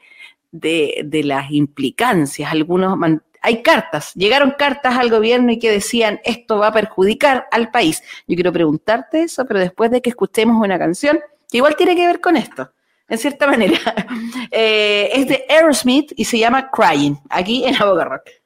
de, 0.52 1.02
de 1.04 1.24
las 1.26 1.52
implicancias. 1.52 2.54
Algunos 2.54 2.98
hay 3.42 3.64
cartas, 3.64 4.14
llegaron 4.14 4.52
cartas 4.58 4.98
al 4.98 5.10
gobierno 5.10 5.52
y 5.52 5.60
que 5.60 5.72
decían 5.72 6.20
esto 6.24 6.60
va 6.60 6.68
a 6.68 6.74
perjudicar 6.74 7.48
al 7.52 7.72
país. 7.72 8.04
Yo 8.28 8.36
quiero 8.36 8.54
preguntarte 8.54 9.24
eso, 9.24 9.46
pero 9.46 9.60
después 9.60 9.90
de 9.92 10.02
que 10.02 10.12
escuchemos 10.12 10.64
una 10.64 10.78
canción 10.78 11.20
que 11.50 11.58
igual 11.58 11.76
tiene 11.76 11.96
que 11.96 12.06
ver 12.06 12.22
con 12.22 12.38
esto, 12.38 12.72
en 13.10 13.18
cierta 13.18 13.48
manera. 13.52 13.80
Eh, 14.52 15.10
es 15.14 15.28
de 15.28 15.46
Aerosmith 15.50 16.14
y 16.16 16.26
se 16.26 16.38
llama 16.38 16.70
Crying, 16.70 17.18
aquí 17.30 17.66
en 17.66 17.76
Aboga 17.76 18.06
Rock. 18.06 18.41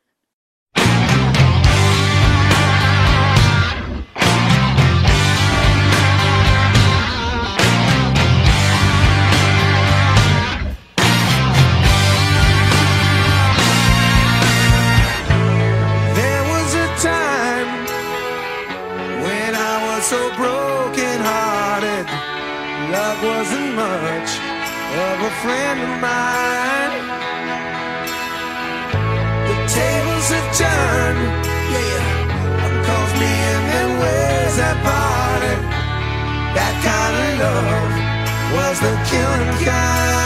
Friend 25.46 25.80
of 25.88 25.94
mine. 26.02 26.94
The 29.50 29.58
tables 29.78 30.28
have 30.36 30.50
turned, 30.62 31.22
yeah. 31.74 32.86
Calls 32.86 33.14
me 33.22 33.32
and 33.52 33.66
that 34.62 34.78
party? 34.90 35.56
That 36.58 36.76
kind 36.90 37.16
of 37.24 37.32
love 37.44 37.94
was 38.56 38.78
the 38.86 38.94
killing 39.10 39.56
kind. 39.66 40.25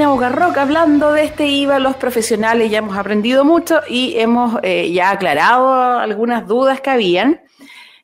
En 0.00 0.32
Rock 0.32 0.56
hablando 0.56 1.12
de 1.12 1.24
este 1.24 1.46
IVA. 1.46 1.78
Los 1.78 1.96
profesionales 1.96 2.70
ya 2.70 2.78
hemos 2.78 2.96
aprendido 2.96 3.44
mucho 3.44 3.80
y 3.86 4.14
hemos 4.16 4.58
eh, 4.62 4.90
ya 4.90 5.10
aclarado 5.10 5.74
algunas 5.74 6.46
dudas 6.46 6.80
que 6.80 6.88
habían. 6.88 7.42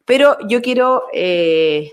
Pero 0.05 0.37
yo 0.49 0.61
quiero 0.61 1.05
eh, 1.15 1.91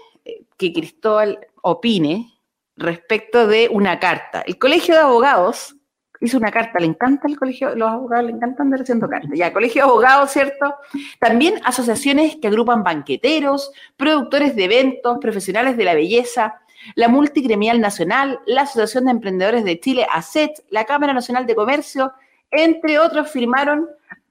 que 0.57 0.73
Cristóbal 0.73 1.39
opine 1.61 2.33
respecto 2.75 3.47
de 3.47 3.69
una 3.71 3.97
carta. 3.97 4.41
El 4.45 4.57
Colegio 4.59 4.95
de 4.95 4.99
Abogados 4.99 5.77
hizo 6.19 6.37
una 6.37 6.51
carta, 6.51 6.79
le 6.79 6.87
encanta 6.87 7.27
el 7.27 7.37
colegio, 7.37 7.75
los 7.75 7.89
abogados 7.89 8.25
le 8.25 8.31
encantan 8.31 8.67
andar 8.67 8.81
haciendo 8.81 9.07
cartas. 9.07 9.31
Ya, 9.33 9.53
colegio 9.53 9.83
de 9.83 9.89
abogados, 9.89 10.31
¿cierto? 10.31 10.75
También 11.19 11.61
asociaciones 11.63 12.35
que 12.35 12.47
agrupan 12.47 12.83
banqueteros, 12.83 13.71
productores 13.95 14.55
de 14.55 14.65
eventos, 14.65 15.19
profesionales 15.19 15.77
de 15.77 15.85
la 15.85 15.93
belleza, 15.93 16.61
la 16.93 17.07
Multigremial 17.07 17.81
Nacional, 17.81 18.39
la 18.45 18.61
Asociación 18.61 19.05
de 19.05 19.11
Emprendedores 19.11 19.63
de 19.63 19.79
Chile, 19.79 20.05
ACET, 20.11 20.63
la 20.69 20.85
Cámara 20.85 21.13
Nacional 21.13 21.45
de 21.45 21.55
Comercio, 21.55 22.13
entre 22.51 22.99
otros, 22.99 23.29
firmaron, 23.29 23.87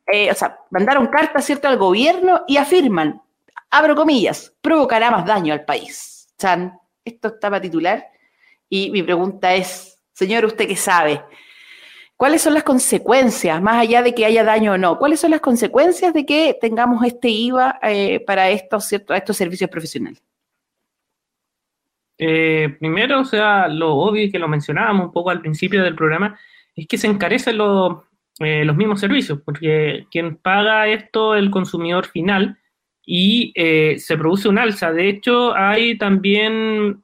eh, 0.06 0.30
o 0.30 0.34
sea, 0.34 0.58
mandaron 0.70 1.08
cartas, 1.08 1.44
¿cierto?, 1.44 1.68
al 1.68 1.76
gobierno 1.76 2.42
y 2.46 2.56
afirman, 2.56 3.20
abro 3.70 3.96
comillas, 3.96 4.52
provocará 4.60 5.10
más 5.10 5.26
daño 5.26 5.52
al 5.52 5.64
país. 5.64 6.28
Chan, 6.38 6.78
esto 7.04 7.28
estaba 7.28 7.60
titular 7.60 8.06
y 8.68 8.90
mi 8.90 9.02
pregunta 9.02 9.54
es, 9.54 9.98
señor, 10.12 10.44
¿usted 10.44 10.66
qué 10.66 10.76
sabe? 10.76 11.22
¿Cuáles 12.16 12.42
son 12.42 12.54
las 12.54 12.62
consecuencias, 12.62 13.60
más 13.60 13.76
allá 13.76 14.02
de 14.02 14.14
que 14.14 14.24
haya 14.24 14.44
daño 14.44 14.72
o 14.72 14.78
no? 14.78 14.98
¿Cuáles 14.98 15.20
son 15.20 15.32
las 15.32 15.40
consecuencias 15.40 16.14
de 16.14 16.24
que 16.24 16.56
tengamos 16.60 17.04
este 17.04 17.28
IVA 17.28 17.78
eh, 17.82 18.20
para 18.20 18.50
estos, 18.50 18.84
¿cierto? 18.86 19.14
estos 19.14 19.36
servicios 19.36 19.68
profesionales? 19.68 20.22
Eh, 22.18 22.76
primero, 22.78 23.20
o 23.20 23.24
sea, 23.24 23.68
lo 23.68 23.94
obvio 23.94 24.30
que 24.30 24.38
lo 24.38 24.48
mencionábamos 24.48 25.06
un 25.06 25.12
poco 25.12 25.30
al 25.30 25.40
principio 25.40 25.82
del 25.82 25.94
programa, 25.94 26.38
es 26.74 26.86
que 26.86 26.98
se 26.98 27.06
encarecen 27.06 27.56
eh, 28.40 28.64
los 28.64 28.76
mismos 28.76 29.00
servicios, 29.00 29.40
porque 29.44 30.06
quien 30.10 30.36
paga 30.36 30.88
esto 30.88 31.34
es 31.34 31.42
el 31.42 31.50
consumidor 31.50 32.06
final 32.06 32.58
y 33.04 33.52
eh, 33.54 33.96
se 33.98 34.16
produce 34.16 34.48
un 34.48 34.58
alza. 34.58 34.92
De 34.92 35.08
hecho, 35.08 35.54
hay 35.54 35.98
también 35.98 37.02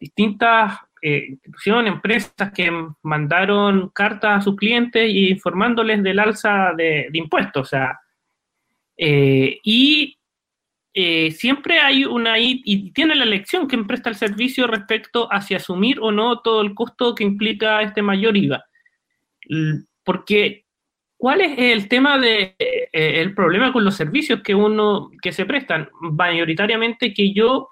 distintas 0.00 0.78
instituciones, 1.02 1.92
empresas 1.92 2.52
que 2.54 2.70
mandaron 3.02 3.90
cartas 3.90 4.38
a 4.38 4.40
sus 4.40 4.56
clientes 4.56 5.08
y 5.10 5.30
informándoles 5.30 6.02
del 6.02 6.18
alza 6.18 6.72
de, 6.76 7.08
de 7.10 7.18
impuestos. 7.18 7.62
O 7.62 7.68
sea, 7.68 8.00
y 8.96 10.16
eh, 10.94 11.30
siempre 11.30 11.80
hay 11.80 12.04
una 12.04 12.38
y 12.38 12.90
tiene 12.92 13.14
la 13.14 13.24
elección 13.24 13.66
quien 13.66 13.86
presta 13.86 14.10
el 14.10 14.16
servicio 14.16 14.66
respecto 14.66 15.32
a 15.32 15.40
si 15.40 15.54
asumir 15.54 15.98
o 16.00 16.12
no 16.12 16.40
todo 16.40 16.60
el 16.60 16.74
costo 16.74 17.14
que 17.14 17.24
implica 17.24 17.80
este 17.80 18.02
mayor 18.02 18.36
IVA. 18.36 18.64
Porque, 20.04 20.66
¿cuál 21.16 21.40
es 21.40 21.58
el 21.58 21.88
tema 21.88 22.18
de 22.18 22.56
eh, 22.58 22.90
el 22.92 23.34
problema 23.34 23.72
con 23.72 23.84
los 23.84 23.94
servicios 23.94 24.42
que 24.42 24.54
uno 24.54 25.10
que 25.22 25.32
se 25.32 25.46
prestan? 25.46 25.88
Mayoritariamente 26.00 27.14
que 27.14 27.32
yo 27.32 27.70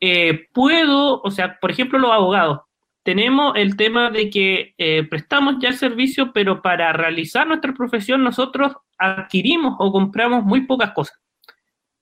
eh, 0.00 0.46
puedo, 0.52 1.20
o 1.22 1.30
sea, 1.32 1.58
por 1.58 1.72
ejemplo, 1.72 1.98
los 1.98 2.12
abogados. 2.12 2.60
Tenemos 3.02 3.54
el 3.56 3.76
tema 3.76 4.10
de 4.10 4.30
que 4.30 4.74
prestamos 5.10 5.56
ya 5.60 5.68
el 5.68 5.76
servicio, 5.76 6.32
pero 6.32 6.62
para 6.62 6.90
realizar 6.94 7.46
nuestra 7.46 7.74
profesión 7.74 8.24
nosotros 8.24 8.72
adquirimos 8.96 9.74
o 9.78 9.92
compramos 9.92 10.42
muy 10.42 10.62
pocas 10.62 10.92
cosas. 10.92 11.23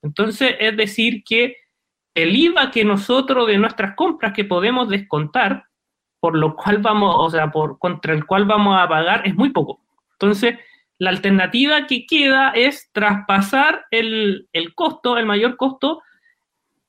Entonces, 0.03 0.57
es 0.59 0.77
decir, 0.77 1.23
que 1.25 1.57
el 2.15 2.37
IVA 2.37 2.71
que 2.71 2.85
nosotros 2.85 3.47
de 3.47 3.59
nuestras 3.59 3.95
compras 3.95 4.33
que 4.33 4.45
podemos 4.45 4.88
descontar, 4.88 5.65
por 6.21 6.37
lo 6.37 6.55
cual 6.55 6.79
vamos, 6.79 7.15
o 7.19 7.31
sea, 7.31 7.51
por 7.51 7.79
contra 7.79 8.12
el 8.12 8.27
cual 8.27 8.45
vamos 8.45 8.79
a 8.79 8.88
pagar, 8.88 9.27
es 9.27 9.35
muy 9.35 9.51
poco. 9.51 9.81
Entonces, 10.12 10.59
la 10.99 11.11
alternativa 11.11 11.87
que 11.87 12.07
queda 12.07 12.51
es 12.51 12.91
traspasar 12.93 13.87
el, 13.91 14.47
costo, 14.75 15.19
el 15.19 15.27
mayor 15.27 15.57
costo, 15.57 16.03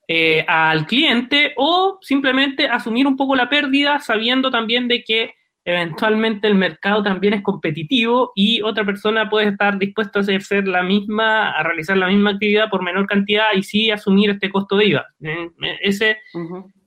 eh, 0.07 0.45
al 0.47 0.85
cliente 0.85 1.53
o 1.55 1.97
simplemente 2.01 2.67
asumir 2.67 3.07
un 3.07 3.15
poco 3.15 3.35
la 3.35 3.49
pérdida 3.49 3.99
sabiendo 3.99 4.51
también 4.51 4.87
de 4.87 5.03
que 5.03 5.33
eventualmente 5.65 6.47
el 6.47 6.55
mercado 6.55 7.03
también 7.03 7.33
es 7.35 7.41
competitivo 7.41 8.31
y 8.35 8.61
otra 8.61 8.83
persona 8.83 9.29
puede 9.29 9.49
estar 9.49 9.77
dispuesta 9.77 10.19
a 10.19 10.21
hacer 10.21 10.67
la 10.67 10.83
misma, 10.83 11.51
a 11.51 11.63
realizar 11.63 11.95
la 11.97 12.07
misma 12.07 12.31
actividad 12.31 12.69
por 12.69 12.83
menor 12.83 13.07
cantidad 13.07 13.47
y 13.55 13.63
sí 13.63 13.89
asumir 13.89 14.31
este 14.31 14.49
costo 14.49 14.75
de 14.75 14.85
IVA. 14.87 15.05
Eh, 15.21 15.49
eh, 15.61 15.77
ese, 15.81 16.17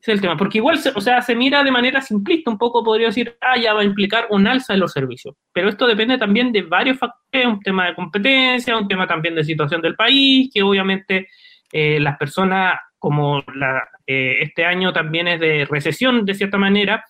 es 0.01 0.09
el 0.09 0.21
tema. 0.21 0.37
Porque 0.37 0.59
igual, 0.59 0.79
o 0.95 1.01
sea, 1.01 1.23
se 1.23 1.35
mira 1.35 1.65
de 1.65 1.71
manera 1.71 2.03
simplista, 2.03 2.51
un 2.51 2.59
poco 2.59 2.85
podría 2.85 3.07
decir, 3.07 3.37
ah, 3.41 3.59
ya 3.59 3.73
va 3.73 3.81
a 3.81 3.85
implicar 3.85 4.27
un 4.31 4.47
alza 4.47 4.75
de 4.75 4.79
los 4.79 4.93
servicios. 4.93 5.35
Pero 5.53 5.69
esto 5.69 5.87
depende 5.87 6.19
también 6.19 6.53
de 6.53 6.63
varios 6.63 6.99
factores, 6.99 7.47
un 7.47 7.61
tema 7.61 7.87
de 7.87 7.95
competencia, 7.95 8.77
un 8.77 8.89
tema 8.89 9.07
también 9.07 9.35
de 9.35 9.45
situación 9.45 9.81
del 9.81 9.97
país, 9.97 10.51
que 10.53 10.63
obviamente 10.63 11.29
eh, 11.73 11.99
las 11.99 12.19
personas, 12.19 12.79
como 12.99 13.43
la, 13.55 13.89
este 14.07 14.65
año 14.65 14.93
también 14.93 15.29
es 15.29 15.41
de 15.41 15.67
recesión 15.69 16.25
de 16.25 16.35
cierta 16.35 16.59
manera, 16.59 17.05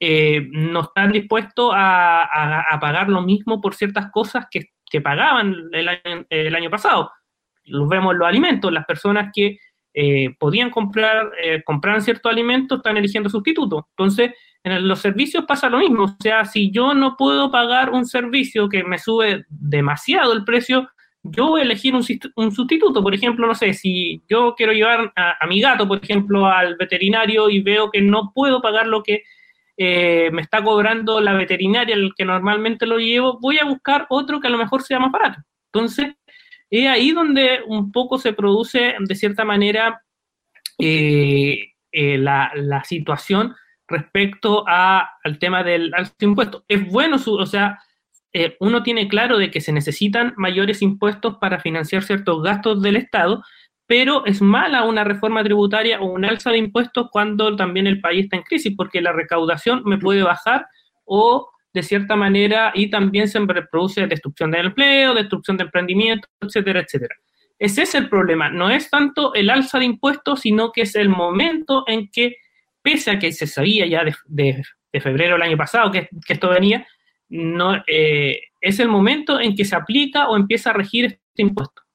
eh, 0.00 0.46
no 0.52 0.80
están 0.82 1.12
dispuestos 1.12 1.72
a, 1.74 2.78
pagar 2.80 3.08
lo 3.08 3.22
mismo 3.22 3.60
por 3.60 3.74
ciertas 3.74 4.10
cosas 4.10 4.46
que, 4.50 4.70
pagaban 5.00 5.54
el 5.72 6.54
año, 6.54 6.70
pasado. 6.70 7.10
Los 7.64 7.88
vemos 7.88 8.16
los 8.16 8.26
alimentos, 8.26 8.72
las 8.72 8.86
personas 8.86 9.30
que 9.34 9.58
eh, 9.92 10.34
podían 10.38 10.70
comprar, 10.70 11.32
eh, 11.42 11.62
comprar 11.64 12.00
ciertos 12.00 12.30
alimentos 12.30 12.78
están 12.78 12.96
eligiendo 12.96 13.28
sustitutos. 13.28 13.84
Entonces, 13.90 14.32
en 14.62 14.86
los 14.86 15.00
servicios 15.00 15.44
pasa 15.46 15.68
lo 15.68 15.78
mismo. 15.78 16.04
O 16.04 16.16
sea, 16.20 16.44
si 16.44 16.70
yo 16.70 16.94
no 16.94 17.16
puedo 17.16 17.50
pagar 17.50 17.90
un 17.90 18.06
servicio 18.06 18.68
que 18.68 18.84
me 18.84 18.98
sube 18.98 19.44
demasiado 19.48 20.32
el 20.32 20.44
precio, 20.44 20.88
yo 21.22 21.48
voy 21.48 21.60
a 21.60 21.64
elegir 21.64 21.94
un, 21.94 22.02
sustituto. 22.52 23.02
Por 23.02 23.14
ejemplo, 23.14 23.46
no 23.46 23.54
sé, 23.54 23.74
si 23.74 24.22
yo 24.28 24.54
quiero 24.56 24.72
llevar 24.72 25.12
a, 25.16 25.46
mi 25.46 25.60
gato, 25.60 25.86
por 25.86 26.02
ejemplo, 26.02 26.46
al 26.46 26.76
veterinario 26.76 27.50
y 27.50 27.60
veo 27.60 27.90
que 27.90 28.00
no 28.00 28.32
puedo 28.34 28.62
pagar 28.62 28.86
lo 28.86 29.02
que 29.02 29.24
eh, 29.80 30.28
me 30.32 30.42
está 30.42 30.60
cobrando 30.62 31.20
la 31.20 31.34
veterinaria, 31.34 31.94
el 31.94 32.12
que 32.16 32.24
normalmente 32.24 32.84
lo 32.84 32.98
llevo, 32.98 33.38
voy 33.40 33.58
a 33.58 33.64
buscar 33.64 34.06
otro 34.10 34.40
que 34.40 34.48
a 34.48 34.50
lo 34.50 34.58
mejor 34.58 34.82
sea 34.82 34.98
más 34.98 35.12
barato. 35.12 35.40
Entonces, 35.72 36.14
es 36.68 36.88
ahí 36.88 37.12
donde 37.12 37.60
un 37.64 37.92
poco 37.92 38.18
se 38.18 38.32
produce, 38.32 38.96
de 38.98 39.14
cierta 39.14 39.44
manera, 39.44 40.02
eh, 40.80 41.74
eh, 41.92 42.18
la, 42.18 42.82
situación 42.84 43.54
respecto 43.86 44.64
al 44.66 45.38
tema 45.38 45.62
del 45.62 45.94
alto 45.94 46.24
impuesto. 46.24 46.64
Es 46.66 46.84
bueno, 46.90 47.16
o 47.24 47.46
sea, 47.46 47.78
uno 48.58 48.82
tiene 48.82 49.06
claro 49.06 49.38
de 49.38 49.52
que 49.52 49.60
se 49.60 49.72
necesitan 49.72 50.34
mayores 50.36 50.82
impuestos 50.82 51.36
para 51.38 51.60
financiar 51.60 52.02
ciertos 52.02 52.42
gastos 52.42 52.82
del 52.82 52.96
Estado, 52.96 53.44
pero 53.88 54.26
es 54.26 54.42
mala 54.42 54.84
una 54.84 55.02
reforma 55.02 55.42
tributaria 55.42 55.98
o 56.00 56.12
un 56.12 56.26
alza 56.26 56.50
de 56.50 56.58
impuestos 56.58 57.08
cuando 57.10 57.56
también 57.56 57.86
el 57.86 58.02
país 58.02 58.24
está 58.24 58.36
en 58.36 58.42
crisis, 58.42 58.74
porque 58.76 59.00
la 59.00 59.12
recaudación 59.12 59.82
me 59.86 59.96
puede 59.96 60.22
bajar 60.22 60.66
o 61.06 61.48
de 61.72 61.82
cierta 61.82 62.14
manera 62.14 62.70
y 62.74 62.90
también 62.90 63.28
se 63.28 63.40
produce 63.70 64.06
destrucción 64.06 64.50
del 64.50 64.66
empleo, 64.66 65.14
destrucción 65.14 65.56
de 65.56 65.64
emprendimiento, 65.64 66.28
etcétera, 66.38 66.80
etcétera. 66.80 67.14
Ese 67.58 67.82
es 67.82 67.94
el 67.94 68.10
problema, 68.10 68.50
no 68.50 68.68
es 68.68 68.90
tanto 68.90 69.32
el 69.32 69.48
alza 69.48 69.78
de 69.78 69.86
impuestos, 69.86 70.40
sino 70.40 70.70
que 70.70 70.82
es 70.82 70.94
el 70.94 71.08
momento 71.08 71.84
en 71.86 72.10
que, 72.10 72.36
pese 72.82 73.10
a 73.10 73.18
que 73.18 73.32
se 73.32 73.46
sabía 73.46 73.86
ya 73.86 74.04
de, 74.26 74.62
febrero 75.00 75.34
del 75.34 75.42
año 75.42 75.56
pasado 75.56 75.90
que, 75.90 76.10
esto 76.28 76.50
venía, 76.50 76.86
no, 77.30 77.82
eh, 77.86 78.38
es 78.60 78.80
el 78.80 78.88
momento 78.88 79.40
en 79.40 79.56
que 79.56 79.64
se 79.64 79.76
aplica 79.76 80.28
o 80.28 80.36
empieza 80.36 80.70
a 80.70 80.74
regir 80.74 81.06
este 81.06 81.42
impuesto. 81.42 81.87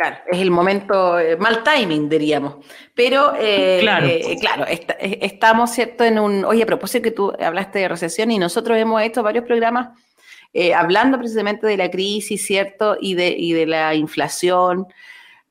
Claro, 0.00 0.16
es 0.32 0.38
el 0.40 0.50
momento, 0.50 1.18
eh, 1.20 1.36
mal 1.36 1.62
timing, 1.62 2.08
diríamos. 2.08 2.54
Pero, 2.94 3.34
eh, 3.38 3.80
claro, 3.82 4.06
eh, 4.06 4.36
claro 4.40 4.64
estamos, 4.98 5.72
¿cierto?, 5.72 6.04
en 6.04 6.18
un... 6.18 6.42
Oye, 6.46 6.62
a 6.62 6.66
propósito 6.66 7.02
que 7.02 7.10
tú 7.10 7.30
hablaste 7.38 7.80
de 7.80 7.88
recesión 7.88 8.30
y 8.30 8.38
nosotros 8.38 8.78
hemos 8.78 9.02
hecho 9.02 9.22
varios 9.22 9.44
programas 9.44 9.90
hablando 10.74 11.18
precisamente 11.18 11.66
de 11.66 11.76
la 11.76 11.90
crisis, 11.90 12.46
¿cierto?, 12.46 12.96
y 12.98 13.12
de, 13.12 13.28
y 13.28 13.52
de 13.52 13.66
la 13.66 13.94
inflación. 13.94 14.86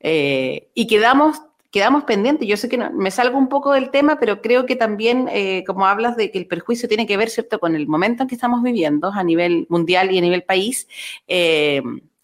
y 0.00 0.86
quedamos, 0.88 1.42
quedamos 1.70 2.02
pendientes. 2.02 2.48
Yo 2.48 2.56
sé 2.56 2.68
que 2.68 2.76
me 2.76 3.12
salgo 3.12 3.38
un 3.38 3.48
poco 3.48 3.72
del 3.72 3.92
tema, 3.92 4.18
pero 4.18 4.42
creo 4.42 4.66
que 4.66 4.74
también, 4.74 5.28
como 5.64 5.86
hablas 5.86 6.16
de 6.16 6.32
que 6.32 6.38
el 6.38 6.48
perjuicio 6.48 6.88
tiene 6.88 7.06
que 7.06 7.16
ver, 7.16 7.30
¿cierto?, 7.30 7.60
con 7.60 7.76
el 7.76 7.86
momento 7.86 8.24
en 8.24 8.28
que 8.28 8.34
estamos 8.34 8.64
viviendo 8.64 9.12
a 9.12 9.22
nivel 9.22 9.66
mundial 9.68 10.10
y 10.10 10.18
a 10.18 10.22
nivel 10.22 10.42
país 10.42 10.88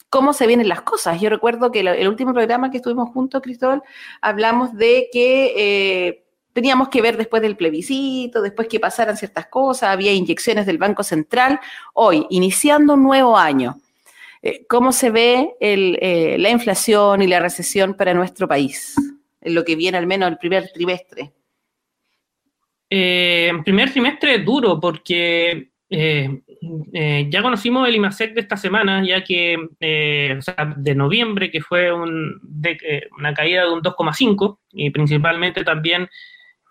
cómo 0.09 0.33
se 0.33 0.47
vienen 0.47 0.69
las 0.69 0.83
cosas. 0.83 1.21
Yo 1.21 1.29
recuerdo 1.31 1.71
que 1.71 1.81
el, 1.81 2.09
último 2.09 2.33
programa 2.33 2.71
que 2.71 2.79
estuvimos 2.79 3.11
juntos, 3.11 3.42
Cristóbal, 3.42 3.83
hablamos 4.21 4.75
de 4.75 5.09
que 5.12 5.53
eh, 5.57 6.27
teníamos 6.57 6.88
que 6.88 7.03
ver 7.03 7.19
después 7.19 7.42
del 7.42 7.55
plebiscito, 7.55 8.40
después 8.40 8.66
que 8.66 8.81
pasaran 8.81 9.19
ciertas 9.19 9.47
cosas, 9.47 9.90
había 9.90 10.12
inyecciones 10.12 10.64
del 10.64 10.79
Banco 10.79 11.03
Central. 11.03 11.61
Hoy, 11.92 12.27
iniciando 12.31 12.95
un 12.95 13.03
nuevo 13.03 13.37
año, 13.37 13.77
eh, 14.40 14.64
¿cómo 14.66 14.92
se 14.92 15.11
ve 15.11 15.55
eh, 15.61 16.37
la 16.38 16.51
inflación 16.51 17.21
y 17.21 17.27
la 17.27 17.40
recesión 17.40 17.95
para 17.95 18.14
nuestro 18.14 18.49
país? 18.49 18.95
En 19.40 19.55
lo 19.55 19.64
que 19.64 19.77
viene 19.77 19.99
al 19.99 20.07
menos 20.07 20.31
el 20.31 20.38
primer 20.38 20.71
trimestre. 20.73 21.33
Eh, 22.88 23.53
primer 23.64 23.90
trimestre 23.90 24.37
es 24.37 24.45
duro 24.45 24.81
porque 24.81 25.73
eh, 26.92 27.26
ya 27.31 27.42
conocimos 27.42 27.88
el 27.88 27.96
IMASEC 27.96 28.35
de 28.35 28.40
esta 28.40 28.57
semana, 28.57 29.05
ya 29.05 29.22
que, 29.22 29.57
o 29.57 30.42
sea, 30.42 30.74
de 30.76 30.94
noviembre, 30.94 31.50
que 31.50 31.61
fue 31.61 31.92
un, 31.92 32.40
una 33.18 33.35
caída 33.35 33.64
de 33.64 33.72
un 33.72 33.83
2,5 33.83 34.59
y 34.72 34.90
principalmente 34.90 35.64
también 35.64 36.09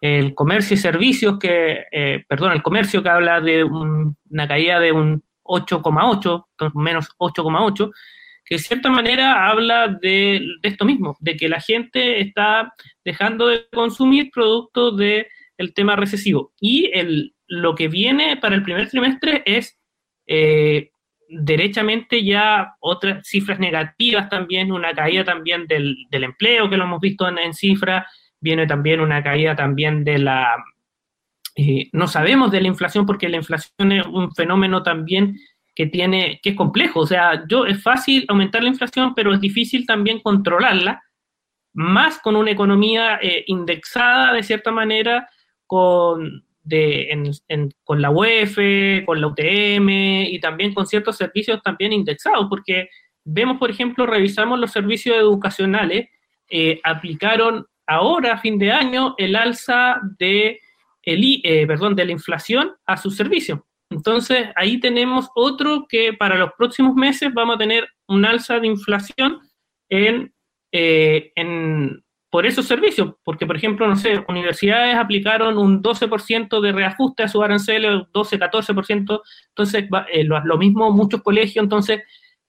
el 0.02 0.34
comercio 0.36 0.76
y 0.76 0.78
servicios, 0.78 1.40
que, 1.40 1.86
perdón, 2.28 2.52
el 2.52 2.62
comercio 2.62 3.02
que 3.02 3.10
habla 3.10 3.42
de 3.42 3.64
una 3.64 4.48
caída 4.48 4.80
de 4.80 4.92
un 4.92 5.24
8,8, 5.44 6.74
menos 6.76 7.10
8,8, 7.18 7.92
que 8.46 8.56
de 8.56 8.60
cierta 8.60 8.90
manera 8.90 9.50
habla 9.50 9.88
de, 9.88 10.42
de, 10.62 10.70
esto 10.70 10.86
mismo, 10.86 11.18
de 11.20 11.36
que 11.36 11.50
la 11.50 11.60
gente 11.60 12.22
está 12.22 12.74
dejando 13.04 13.48
de 13.48 13.66
consumir 13.72 14.30
productos 14.32 14.98
de 14.98 15.28
el 15.58 15.74
tema 15.74 15.96
recesivo. 15.96 16.54
Y 16.60 16.92
el, 16.94 17.34
lo 17.48 17.76
que 17.76 17.88
viene 17.88 18.38
para 18.38 18.56
el 18.56 18.64
primer 18.64 18.90
trimestre 18.90 19.44
es 19.46 19.78
eh, 20.28 20.92
derechamente 21.30 22.24
ya 22.24 22.76
otras 22.80 23.28
cifras 23.28 23.60
negativas 23.60 24.30
también, 24.30 24.72
una 24.72 24.94
caída 24.94 25.24
también 25.24 25.68
del, 25.68 26.08
empleo 26.12 26.70
que 26.70 26.78
lo 26.78 26.86
hemos 26.86 27.02
visto 27.02 27.28
en, 27.28 27.54
cifras, 27.54 28.06
viene 28.40 28.68
también 28.68 29.02
una 29.02 29.24
caída 29.24 29.56
también 29.56 30.04
de 30.04 30.20
la... 30.20 30.56
Eh, 31.58 31.90
no 31.94 32.08
sabemos 32.08 32.52
de 32.52 32.62
la 32.62 32.68
inflación 32.68 33.06
porque 33.06 33.30
la 33.30 33.38
inflación 33.38 33.92
es 33.92 34.06
un 34.06 34.34
fenómeno 34.36 34.84
también 34.84 35.38
que 35.74 35.86
tiene, 35.86 36.40
que 36.42 36.52
es 36.52 36.56
complejo. 36.56 37.02
O 37.02 37.08
sea, 37.08 37.44
yo 37.48 37.66
es 37.66 37.82
fácil 37.82 38.26
aumentar 38.28 38.62
la 38.64 38.70
inflación, 38.70 39.14
pero 39.16 39.34
es 39.34 39.40
difícil 39.40 39.86
también 39.86 40.20
controlarla, 40.20 41.04
más 41.74 42.20
con 42.20 42.36
una 42.36 42.52
economía 42.52 43.20
eh, 43.22 43.44
indexada 43.48 44.34
de 44.34 44.44
cierta 44.44 44.72
manera 44.72 45.30
con, 45.68 46.45
de, 46.66 47.32
con 47.84 48.02
la 48.02 48.10
UEF, 48.10 48.58
con 49.06 49.22
la 49.22 49.28
UTM 49.28 49.90
y 50.28 50.40
también 50.40 50.74
con 50.74 50.86
ciertos 50.86 51.16
servicios 51.16 51.62
también 51.64 51.94
indexados, 51.94 52.48
porque 52.50 52.90
vemos, 53.24 53.58
por 53.58 53.70
ejemplo, 53.70 54.06
revisamos 54.06 54.60
los 54.60 54.72
servicios 54.72 55.16
educacionales, 55.16 56.10
eh, 56.50 56.80
aplicaron 56.84 57.66
ahora, 57.88 58.34
a 58.34 58.38
fin 58.40 58.58
de 58.58 58.72
año, 58.72 59.16
el 59.18 59.36
alza 59.36 60.00
de, 60.20 60.60
el, 61.04 61.42
eh, 61.44 61.66
perdón, 61.68 61.96
de 61.96 62.06
la 62.06 62.12
inflación 62.12 62.74
a 62.86 62.98
sus 62.98 63.16
servicios. 63.16 63.60
Entonces, 63.92 64.48
ahí 64.56 64.80
tenemos 64.80 65.30
otro 65.36 65.86
que 65.88 66.14
para 66.14 66.36
los 66.36 66.52
próximos 66.58 66.96
meses 66.96 67.34
vamos 67.34 67.56
a 67.56 67.60
tener 67.60 67.88
un 68.08 68.26
alza 68.26 68.60
de 68.60 68.68
inflación 68.68 69.40
en, 69.90 70.34
eh, 70.72 71.32
en, 71.36 72.04
por 72.36 72.46
esos 72.46 72.66
servicios, 72.66 73.14
porque 73.24 73.48
por 73.48 73.56
ejemplo, 73.56 73.88
no 73.88 73.96
sé, 73.96 74.22
universidades 74.28 74.98
aplicaron 74.98 75.58
un 75.58 75.82
12% 75.82 76.60
de 76.60 76.74
reajuste 76.74 77.24
a 77.24 77.30
su 77.30 77.42
arancel, 77.42 78.08
12, 78.12 78.38
14%, 78.38 79.22
entonces 79.48 79.86
eh, 80.12 80.26
lo, 80.26 80.58
mismo 80.58 80.92
muchos 80.92 81.22
colegios, 81.22 81.64
entonces 81.64 82.02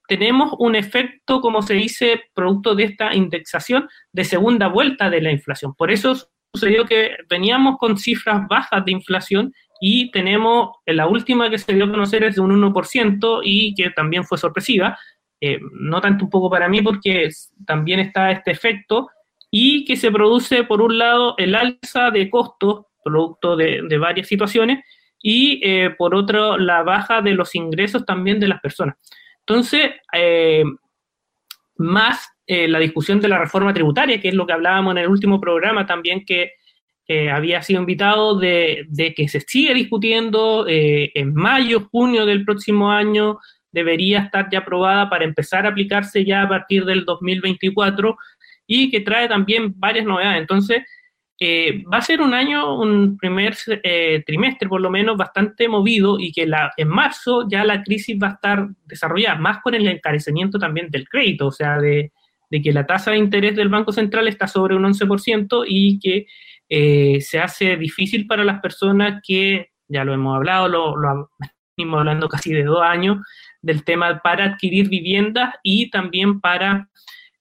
tenemos 0.09 0.55
un 0.59 0.74
efecto, 0.74 1.41
como 1.41 1.62
se 1.62 1.74
dice, 1.74 2.20
producto 2.34 2.74
de 2.74 2.82
esta 2.82 3.14
indexación 3.14 3.89
de 4.11 4.24
segunda 4.24 4.66
vuelta 4.66 5.09
de 5.09 5.20
la 5.20 5.30
inflación. 5.30 5.72
Por 5.76 5.93
eso 5.93 6.16
sucedió 6.53 6.84
que 6.84 7.18
veníamos 7.30 7.76
con 7.78 7.97
cifras 7.97 8.49
bajas 8.49 8.84
de 8.84 8.91
inflación 8.91 9.55
y 9.80 10.11
tenemos, 10.11 10.70
la 10.84 11.07
última 11.07 11.49
que 11.49 11.59
se 11.59 11.74
dio 11.74 11.84
a 11.84 11.91
conocer 11.93 12.24
es 12.24 12.34
de 12.34 12.41
un 12.41 12.61
1% 12.61 13.41
y 13.45 13.72
que 13.76 13.91
también 13.91 14.24
fue 14.24 14.37
sorpresiva, 14.37 14.99
eh, 15.41 15.61
no 15.74 16.01
tanto 16.01 16.24
un 16.24 16.30
poco 16.30 16.51
para 16.51 16.68
mí 16.68 16.82
porque 16.82 17.28
también 17.64 18.01
está 18.01 18.32
este 18.32 18.51
efecto 18.51 19.11
y 19.59 19.86
que 19.86 19.96
se 19.96 20.11
produce, 20.11 20.64
por 20.64 20.82
un 20.82 20.98
lado, 20.98 21.34
el 21.38 21.54
alza 21.54 22.11
de 22.11 22.28
costos, 22.28 22.84
producto 23.02 23.57
de, 23.57 23.96
varias 23.96 24.28
situaciones, 24.28 24.84
y 25.18 25.62
eh, 25.64 25.94
por 25.96 26.14
otro, 26.14 26.59
la 26.59 26.82
baja 26.82 27.22
de 27.22 27.32
los 27.32 27.54
ingresos 27.54 28.04
también 28.04 28.38
de 28.38 28.48
las 28.48 28.61
personas. 28.61 28.96
Entonces, 29.40 29.92
eh, 30.12 30.62
más 31.76 32.28
eh, 32.46 32.68
la 32.68 32.78
discusión 32.78 33.18
de 33.18 33.28
la 33.28 33.38
reforma 33.38 33.72
tributaria, 33.72 34.20
que 34.20 34.28
es 34.28 34.34
lo 34.34 34.46
que 34.46 34.52
hablábamos 34.52 34.92
en 34.92 34.98
el 34.98 35.09
último 35.09 35.40
programa 35.40 35.86
también, 35.86 36.26
que 36.26 36.50
había 37.32 37.62
sido 37.62 37.80
invitado 37.80 38.38
de, 38.38 38.84
de, 38.88 39.14
que 39.14 39.26
se 39.28 39.40
sigue 39.40 39.72
discutiendo 39.72 40.66
en 40.68 41.34
mayo, 41.34 41.88
junio 41.90 42.26
del 42.26 42.44
próximo 42.44 42.90
año, 42.90 43.38
debería 43.70 44.20
estar 44.20 44.48
ya 44.50 44.59
aprobada 44.59 45.09
para 45.09 45.24
empezar 45.24 45.66
a 45.66 45.68
aplicarse 45.68 46.24
ya 46.24 46.42
a 46.42 46.48
partir 46.48 46.84
del 46.84 47.04
2024 47.04 48.16
y 48.66 48.90
que 48.90 49.00
trae 49.00 49.28
también 49.28 49.72
varias 49.76 50.04
novedades. 50.04 50.40
Entonces, 50.40 50.82
eh, 51.38 51.84
va 51.92 51.98
a 51.98 52.02
ser 52.02 52.22
un 52.22 52.32
año, 52.32 52.78
un 52.80 53.18
primer 53.18 53.54
eh, 53.68 54.22
trimestre 54.24 54.70
por 54.70 54.80
lo 54.80 54.90
menos 54.90 55.18
bastante 55.18 55.68
movido 55.68 56.18
y 56.18 56.32
que 56.32 56.46
la, 56.46 56.72
en 56.78 56.88
marzo 56.88 57.46
ya 57.46 57.62
la 57.62 57.82
crisis 57.82 58.16
va 58.20 58.28
a 58.28 58.32
estar 58.32 58.68
desarrollada, 58.86 59.36
más 59.36 59.58
con 59.60 59.74
el 59.74 59.86
encarecimiento 59.86 60.58
también 60.58 60.90
del 60.90 61.06
crédito, 61.06 61.48
o 61.48 61.52
sea, 61.52 61.78
de, 61.78 62.10
que 62.50 62.72
la 62.72 62.86
tasa 62.86 63.10
de 63.10 63.18
interés 63.18 63.54
del 63.54 63.68
Banco 63.68 63.92
Central 63.92 64.28
está 64.28 64.46
sobre 64.46 64.76
un 64.76 64.84
11% 64.84 65.64
y 65.68 65.98
que 65.98 66.26
eh, 66.70 67.20
se 67.20 67.38
hace 67.38 67.76
difícil 67.76 68.26
para 68.26 68.42
las 68.42 68.60
personas 68.60 69.20
que, 69.22 69.72
ya 69.88 70.04
lo 70.04 70.14
hemos 70.14 70.36
hablado, 70.36 70.68
lo, 70.68 70.96
lo 70.96 71.30
venimos 71.76 71.98
hablando 71.98 72.28
casi 72.30 72.54
de 72.54 72.64
dos 72.64 72.80
años, 72.80 73.18
del 73.60 73.84
tema 73.84 74.20
para 74.20 74.44
adquirir 74.44 74.88
viviendas 74.88 75.54
y 75.62 75.90
también 75.90 76.40
para 76.40 76.88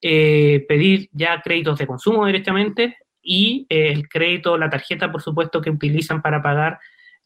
eh, 0.07 0.63
pedir 0.67 1.09
ya 1.13 1.41
créditos 1.41 1.79
de 1.79 1.87
consumo 1.87 2.27
directamente 2.27 2.95
y 3.23 3.65
eh, 3.69 3.91
el 3.91 4.07
crédito, 4.07 4.55
la 4.55 4.69
tarjeta, 4.69 5.11
por 5.11 5.19
supuesto, 5.19 5.61
que 5.61 5.71
utilizan 5.71 6.21
para 6.21 6.43
pagar 6.43 6.77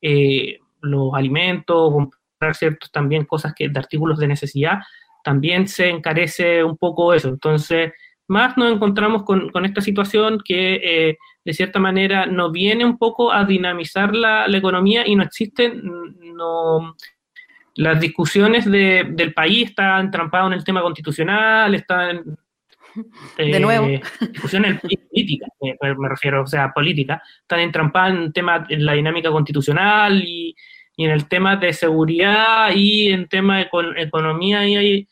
eh, 0.02 0.60
los 0.80 1.14
alimentos, 1.14 1.92
comprar 1.92 2.56
ciertos 2.56 2.90
también 2.90 3.26
cosas 3.26 3.54
que, 3.54 3.68
de 3.68 3.78
artículos 3.78 4.18
de 4.18 4.30
necesidad, 4.30 4.80
también 5.26 5.68
se 5.68 5.90
encarece 5.90 6.64
un 6.64 6.78
poco 6.78 7.14
eso. 7.14 7.28
Entonces, 7.28 7.92
más 8.30 8.56
nos 8.56 8.72
encontramos 8.72 9.24
con, 9.24 9.52
esta 9.66 9.82
situación 9.82 10.40
que 10.46 11.18
de 11.44 11.54
cierta 11.54 11.80
manera 11.80 12.28
nos 12.28 12.54
viene 12.54 12.86
un 12.86 12.98
poco 12.98 13.34
a 13.34 13.44
dinamizar 13.44 14.16
la, 14.16 14.46
economía 14.48 15.06
y 15.06 15.18
no 15.18 15.24
existen, 15.24 15.82
no, 16.34 16.96
las 17.76 18.00
discusiones 18.00 18.72
del 18.72 19.34
país 19.34 19.72
están 19.72 20.06
entrampadas 20.06 20.48
en 20.48 20.54
el 20.54 20.64
tema 20.64 20.82
constitucional, 20.82 21.76
están 21.76 22.38
de 23.38 23.60
nuevo. 23.60 23.88
Eh, 23.88 24.02
discusiones 24.32 24.80
políticas, 24.80 25.50
me, 25.62 26.10
refiero, 26.10 26.44
o 26.44 26.48
sea, 26.48 26.72
política, 26.72 27.22
están 27.42 27.60
entrampadas 27.60 28.16
en 28.16 28.34
temas 28.34 28.70
en 28.70 28.86
la 28.86 28.94
dinámica 28.94 29.32
constitucional 29.32 30.22
y, 30.24 30.56
en 30.98 31.12
el 31.12 31.30
tema 31.30 31.56
de 31.56 31.72
seguridad 31.72 32.72
y 32.76 33.10
en 33.12 33.30
tema 33.30 33.60
de 33.60 33.70
economía 33.96 34.68
y 34.68 34.76
hay, 34.76 35.08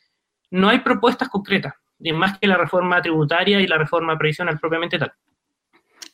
no 0.51 0.67
hay 0.67 0.80
propuestas 0.80 1.30
concretas, 1.30 1.75
más 2.13 2.38
que 2.38 2.45
la 2.45 2.57
reforma 2.57 3.01
tributaria 3.01 3.61
y 3.61 3.67
la 3.67 3.78
reforma 3.78 4.17
previsional 4.17 4.59
propiamente 4.59 4.99
tal. 4.99 5.13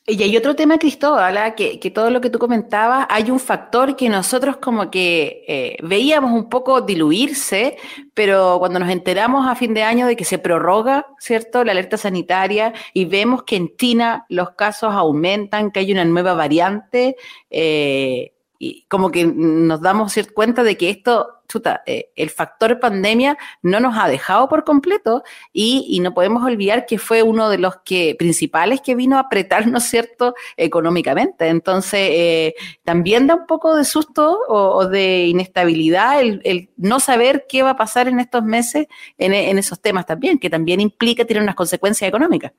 Y 0.06 0.22
hay 0.22 0.36
otro 0.36 0.54
tema, 0.54 0.76
Cristóbal, 0.76 1.38
¿ah? 1.38 1.54
que, 1.54 1.80
que, 1.80 1.90
todo 1.90 2.10
lo 2.10 2.20
que 2.20 2.28
tú 2.28 2.38
comentabas, 2.38 3.06
hay 3.08 3.30
un 3.30 3.40
factor 3.40 3.96
que 3.96 4.10
nosotros 4.10 4.58
como 4.58 4.90
que 4.90 5.44
eh, 5.48 5.78
veíamos 5.82 6.30
un 6.32 6.50
poco 6.50 6.82
diluirse, 6.82 7.78
pero 8.12 8.58
cuando 8.58 8.78
nos 8.80 8.90
enteramos 8.90 9.48
a 9.48 9.54
fin 9.54 9.72
de 9.72 9.82
año 9.82 10.06
de 10.06 10.14
que 10.14 10.26
se 10.26 10.38
prorroga, 10.38 11.06
¿cierto?, 11.18 11.64
la 11.64 11.72
alerta 11.72 11.96
sanitaria 11.96 12.74
y 12.92 13.06
vemos 13.06 13.44
que 13.44 13.56
en 13.56 13.74
China 13.78 14.26
los 14.28 14.50
casos 14.50 14.92
aumentan, 14.92 15.70
que 15.70 15.80
hay 15.80 15.90
una 15.90 16.04
nueva 16.04 16.34
variante, 16.34 17.16
eh, 17.48 18.33
y 18.64 18.86
como 18.88 19.10
que 19.10 19.26
nos 19.26 19.82
damos 19.82 20.14
cuenta 20.32 20.62
de 20.62 20.78
que 20.78 20.88
esto, 20.88 21.42
chuta, 21.48 21.82
eh, 21.84 22.10
el 22.16 22.30
factor 22.30 22.80
pandemia 22.80 23.36
no 23.60 23.78
nos 23.78 23.98
ha 23.98 24.08
dejado 24.08 24.48
por 24.48 24.64
completo 24.64 25.22
y, 25.52 26.00
no 26.00 26.14
podemos 26.14 26.42
olvidar 26.42 26.86
que 26.86 26.98
fue 26.98 27.22
uno 27.22 27.50
de 27.50 27.58
los 27.58 27.76
que 27.84 28.16
principales 28.18 28.80
que 28.80 28.94
vino 28.94 29.16
a 29.16 29.20
apretarnos, 29.20 29.84
¿cierto?, 29.92 30.34
económicamente. 30.56 31.48
Entonces, 31.48 32.08
eh, 32.12 32.54
también 32.84 33.26
da 33.26 33.34
un 33.34 33.46
poco 33.46 33.76
de 33.76 33.84
susto 33.84 34.38
o, 34.48 34.86
de 34.86 35.26
inestabilidad 35.26 36.20
el, 36.22 36.70
no 36.78 37.00
saber 37.00 37.44
qué 37.46 37.62
va 37.62 37.70
a 37.70 37.76
pasar 37.76 38.08
en 38.08 38.18
estos 38.18 38.42
meses 38.44 38.86
en, 39.18 39.34
en 39.34 39.58
esos 39.58 39.78
temas 39.80 40.06
también, 40.06 40.38
que 40.38 40.48
también 40.48 40.80
implica 40.80 41.26
tener 41.26 41.42
unas 41.42 41.54
consecuencias 41.54 42.08
económicas. 42.08 42.52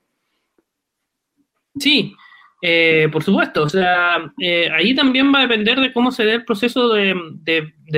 Sí, 1.79 2.15
eh, 2.67 3.09
por 3.11 3.21
supuesto, 3.21 3.61
o 3.61 3.69
sea, 3.69 4.33
eh, 4.39 4.71
ahí 4.73 4.95
también 4.95 5.31
va 5.31 5.37
a 5.37 5.41
depender 5.43 5.79
de 5.79 5.93
cómo 5.93 6.11
se 6.11 6.25
dé 6.25 6.33
el 6.33 6.45
proceso 6.45 6.89
de, 6.89 7.13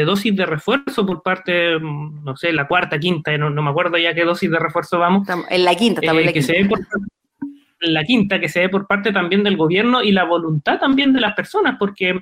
dosis 0.06 0.36
de 0.36 0.46
refuerzo 0.46 1.06
por 1.06 1.24
parte, 1.24 1.80
no 1.80 2.36
sé, 2.36 2.52
la 2.52 2.68
cuarta, 2.68 3.00
quinta, 3.00 3.38
no, 3.38 3.50
me 3.50 3.70
acuerdo 3.70 3.98
ya 3.98 4.14
qué 4.14 4.26
dosis 4.26 4.52
de 4.52 4.60
refuerzo 4.60 5.00
vamos. 5.00 5.26
En 5.50 5.64
la 5.64 5.74
quinta, 5.74 6.02
estamos 6.02 6.20
en 6.20 6.26
la 6.26 6.32
eh, 6.32 6.34
que 6.34 6.42
Se 6.42 6.66
por, 6.66 6.82
la 7.80 8.04
quinta, 8.04 8.42
que 8.42 8.50
se 8.50 8.60
dé 8.60 8.68
por 8.68 8.88
parte 8.88 9.14
también 9.14 9.42
del 9.42 9.56
gobierno 9.56 10.04
y 10.04 10.12
la 10.12 10.26
voluntad 10.26 10.80
también 10.80 11.14
de 11.14 11.22
las 11.22 11.34
personas, 11.34 11.78
porque 11.80 12.20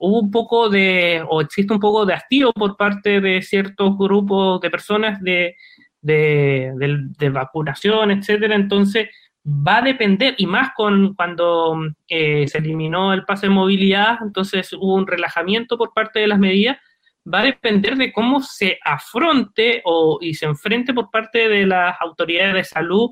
hubo 0.00 0.18
un 0.18 0.30
poco 0.32 0.70
de, 0.70 1.24
o 1.28 1.40
existe 1.40 1.72
un 1.72 1.78
poco 1.78 2.04
de 2.04 2.14
hastío 2.14 2.52
por 2.52 2.76
parte 2.76 3.20
de 3.20 3.42
ciertos 3.42 3.96
grupos 3.96 4.60
de 4.60 4.70
personas 4.70 5.22
de, 5.22 5.54
de 6.00 7.28
vacunación, 7.30 8.10
etcétera, 8.10 8.56
entonces 8.56 9.08
va 9.44 9.78
a 9.78 9.82
depender, 9.82 10.34
y 10.38 10.46
más 10.46 10.70
con 10.74 11.14
cuando 11.14 11.76
eh, 12.08 12.46
se 12.46 12.58
eliminó 12.58 13.12
el 13.12 13.24
pase 13.24 13.46
de 13.46 13.54
movilidad, 13.54 14.18
entonces 14.22 14.72
hubo 14.72 14.94
un 14.94 15.06
relajamiento 15.06 15.76
por 15.76 15.92
parte 15.92 16.20
de 16.20 16.28
las 16.28 16.38
medidas, 16.38 16.78
va 17.32 17.40
a 17.40 17.44
depender 17.44 17.96
de 17.96 18.12
cómo 18.12 18.40
se 18.40 18.78
afronte 18.84 19.82
o, 19.84 20.18
y 20.20 20.34
se 20.34 20.46
enfrente 20.46 20.94
por 20.94 21.10
parte 21.10 21.48
de 21.48 21.66
las 21.66 21.96
autoridades 22.00 22.54
de 22.54 22.64
salud 22.64 23.10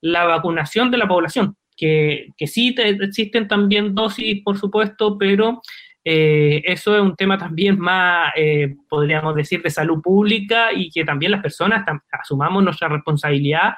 la 0.00 0.24
vacunación 0.24 0.90
de 0.90 0.98
la 0.98 1.06
población, 1.06 1.56
que, 1.76 2.32
sí 2.46 2.74
existen 2.76 3.46
también 3.48 3.94
dosis, 3.94 4.42
por 4.42 4.58
supuesto, 4.58 5.16
pero 5.16 5.62
eh, 6.04 6.60
eso 6.64 6.96
es 6.96 7.02
un 7.02 7.14
tema 7.14 7.38
también 7.38 7.78
más, 7.78 8.32
eh, 8.36 8.74
podríamos 8.88 9.34
decir, 9.36 9.62
de 9.62 9.70
salud 9.70 10.02
pública 10.02 10.72
y 10.72 10.90
que 10.90 11.04
también 11.04 11.32
las 11.32 11.42
personas 11.42 11.84
asumamos 12.10 12.64
nuestra 12.64 12.88
responsabilidad 12.88 13.74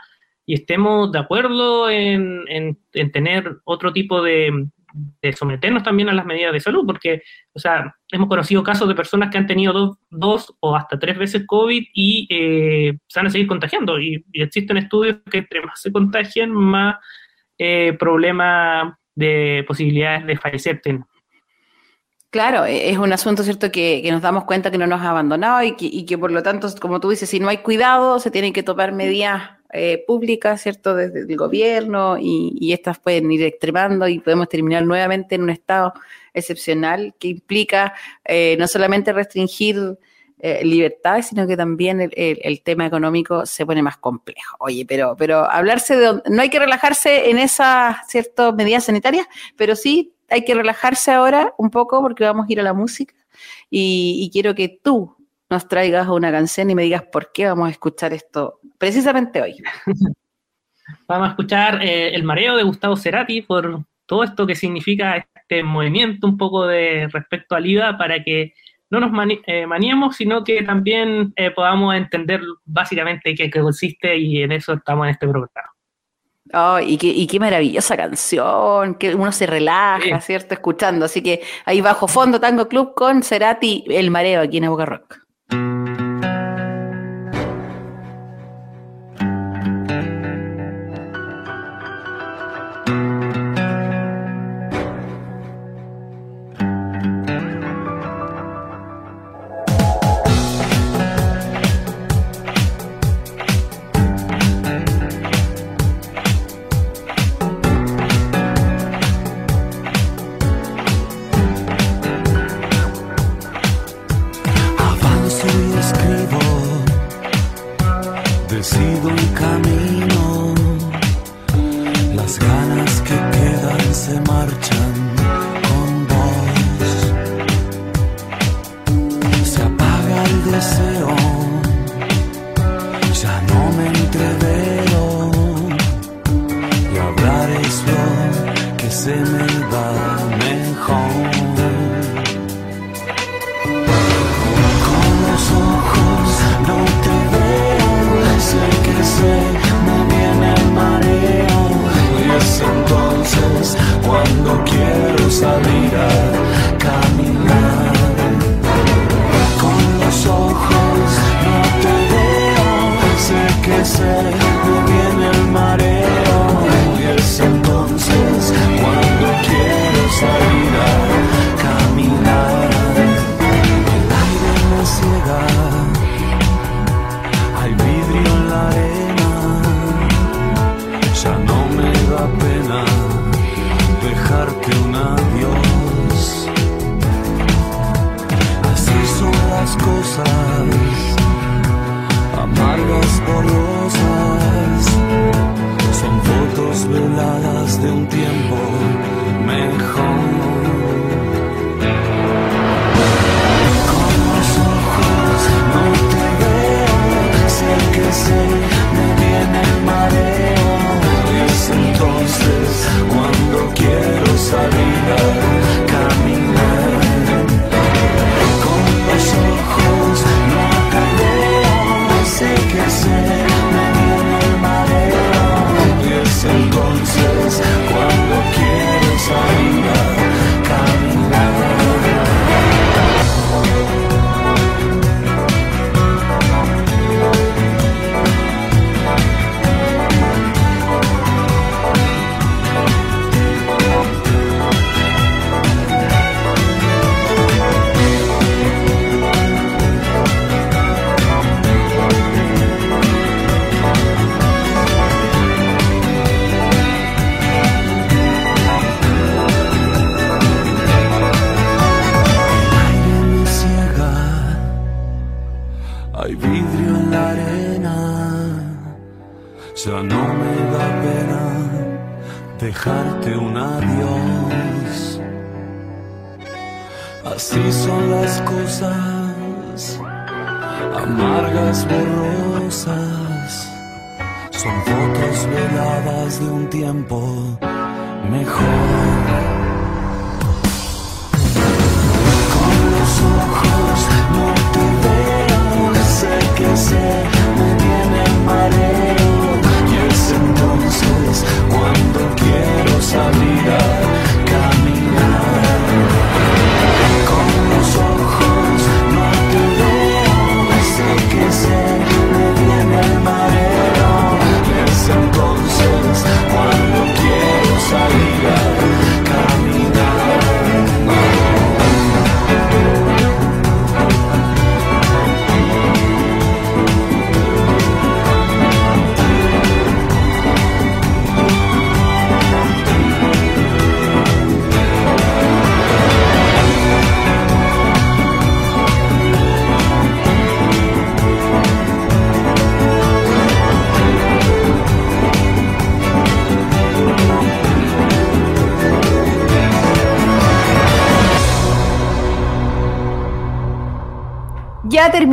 y 0.46 0.54
estemos 0.54 1.10
de 1.10 1.18
acuerdo 1.18 1.88
en, 1.88 2.44
en, 2.48 3.12
tener 3.12 3.58
otro 3.64 3.92
tipo 3.92 4.22
de, 4.22 4.68
de, 5.22 5.32
someternos 5.32 5.82
también 5.82 6.08
a 6.08 6.14
las 6.14 6.26
medidas 6.26 6.52
de 6.52 6.60
salud, 6.60 6.84
porque, 6.86 7.22
o 7.52 7.58
sea, 7.58 7.94
hemos 8.10 8.28
conocido 8.28 8.62
casos 8.62 8.86
de 8.88 8.94
personas 8.94 9.30
que 9.30 9.38
han 9.38 9.46
tenido 9.46 9.72
dos, 9.72 9.98
dos 10.10 10.54
o 10.60 10.76
hasta 10.76 10.98
tres 10.98 11.18
veces 11.18 11.44
COVID 11.46 11.84
y 11.94 12.26
eh, 12.30 12.98
se 13.06 13.18
van 13.18 13.26
a 13.26 13.30
seguir 13.30 13.46
contagiando. 13.46 13.98
Y, 14.00 14.24
existen 14.32 14.76
estudios 14.76 15.18
que 15.30 15.38
entre 15.38 15.62
más 15.62 15.80
se 15.80 15.92
contagien, 15.92 16.50
más 16.50 16.96
eh, 17.58 17.96
problemas 17.98 18.94
de 19.14 19.64
posibilidades 19.66 20.26
de 20.26 20.36
fallecer 20.36 20.82
Claro, 22.30 22.64
e-, 22.64 22.90
es 22.90 22.98
un 22.98 23.12
asunto, 23.12 23.44
¿cierto?, 23.44 23.70
que, 23.70 24.06
nos 24.10 24.20
damos 24.20 24.44
cuenta 24.44 24.70
que 24.70 24.78
no 24.78 24.86
nos 24.86 25.00
ha 25.00 25.10
abandonado 25.10 25.62
y 25.62 25.76
que, 25.76 25.86
y 25.86 26.04
que, 26.04 26.18
por 26.18 26.32
lo 26.32 26.42
tanto, 26.42 26.68
como 26.80 27.00
tú 27.00 27.10
dices, 27.10 27.30
si 27.30 27.40
no 27.40 27.48
hay 27.48 27.58
cuidado, 27.58 28.18
se 28.18 28.30
tienen 28.30 28.52
que 28.52 28.62
tomar 28.62 28.92
medidas 28.92 29.52
eh, 29.76 30.04
públicas, 30.06 30.62
¿cierto?, 30.62 30.94
desde 30.94 31.20
el 31.20 31.36
gobierno 31.36 32.16
y, 32.18 32.72
estas 32.72 32.98
pueden 32.98 33.30
ir 33.32 33.42
extremando 33.42 34.06
y 34.08 34.20
podemos 34.20 34.48
terminar 34.48 34.84
nuevamente 34.84 35.34
en 35.34 35.42
un 35.42 35.50
estado 35.50 35.92
excepcional 36.32 37.14
que 37.18 37.28
implica 37.28 37.94
eh, 38.24 38.56
no 38.58 38.68
solamente 38.68 39.12
restringir 39.12 39.98
eh, 40.38 40.64
libertades, 40.64 41.26
sino 41.26 41.46
que 41.46 41.56
también 41.56 42.00
el, 42.00 42.62
tema 42.62 42.86
económico 42.86 43.46
se 43.46 43.66
pone 43.66 43.82
más 43.82 43.96
complejo. 43.96 44.56
Oye, 44.60 44.86
pero, 44.86 45.16
pero 45.16 45.50
hablarse 45.50 45.96
de... 45.96 46.22
No 46.30 46.42
hay 46.42 46.50
que 46.50 46.58
relajarse 46.58 47.30
en 47.30 47.38
esas, 47.38 47.96
¿cierto?, 48.08 48.52
medidas 48.52 48.84
sanitarias, 48.84 49.26
pero 49.56 49.76
sí 49.76 50.14
hay 50.28 50.44
que 50.44 50.54
relajarse 50.54 51.10
ahora 51.10 51.52
un 51.58 51.70
poco 51.70 52.00
porque 52.00 52.24
vamos 52.24 52.46
a 52.48 52.52
ir 52.52 52.60
a 52.60 52.64
la 52.64 52.72
música 52.72 53.14
y, 53.70 54.30
quiero 54.32 54.54
que 54.54 54.68
tú 54.68 55.16
nos 55.54 55.68
traigas 55.68 56.08
una 56.08 56.32
canción 56.32 56.68
y 56.68 56.74
me 56.74 56.82
digas 56.82 57.04
por 57.04 57.30
qué 57.32 57.46
vamos 57.46 57.68
a 57.68 57.70
escuchar 57.70 58.12
esto 58.12 58.58
precisamente 58.76 59.40
hoy. 59.40 59.56
Vamos 61.08 61.28
a 61.28 61.30
escuchar 61.30 61.82
eh, 61.82 62.14
El 62.14 62.24
mareo 62.24 62.56
de 62.56 62.62
Gustavo 62.62 62.96
Cerati 62.96 63.40
por 63.40 63.84
todo 64.04 64.22
esto 64.22 64.46
que 64.46 64.54
significa 64.54 65.16
este 65.34 65.62
movimiento 65.62 66.26
un 66.26 66.36
poco 66.36 66.66
de 66.66 67.08
respecto 67.10 67.54
al 67.54 67.64
IVA 67.64 67.96
para 67.96 68.22
que 68.22 68.52
no 68.90 69.00
nos 69.00 69.10
eh, 69.46 69.66
maniemos, 69.66 70.16
sino 70.16 70.44
que 70.44 70.62
también 70.62 71.32
eh, 71.36 71.52
podamos 71.52 71.94
entender 71.94 72.42
básicamente 72.66 73.34
qué, 73.34 73.48
qué 73.48 73.60
consiste 73.60 74.14
y 74.18 74.42
en 74.42 74.52
eso 74.52 74.74
estamos 74.74 75.06
en 75.06 75.12
este 75.12 75.26
programa. 75.26 75.72
Oh, 76.52 76.78
y, 76.78 76.98
qué, 76.98 77.06
y 77.06 77.26
qué 77.26 77.40
maravillosa 77.40 77.96
canción, 77.96 78.96
que 78.96 79.14
uno 79.14 79.32
se 79.32 79.46
relaja, 79.46 80.20
¿cierto? 80.20 80.52
Escuchando. 80.52 81.06
Así 81.06 81.22
que 81.22 81.40
ahí 81.64 81.80
bajo 81.80 82.06
fondo 82.06 82.38
Tango 82.38 82.68
Club 82.68 82.94
con 82.94 83.22
Cerati, 83.22 83.84
El 83.88 84.10
Mareo, 84.10 84.42
aquí 84.42 84.58
en 84.58 84.68
Boca 84.68 84.84
Rock. 84.84 85.23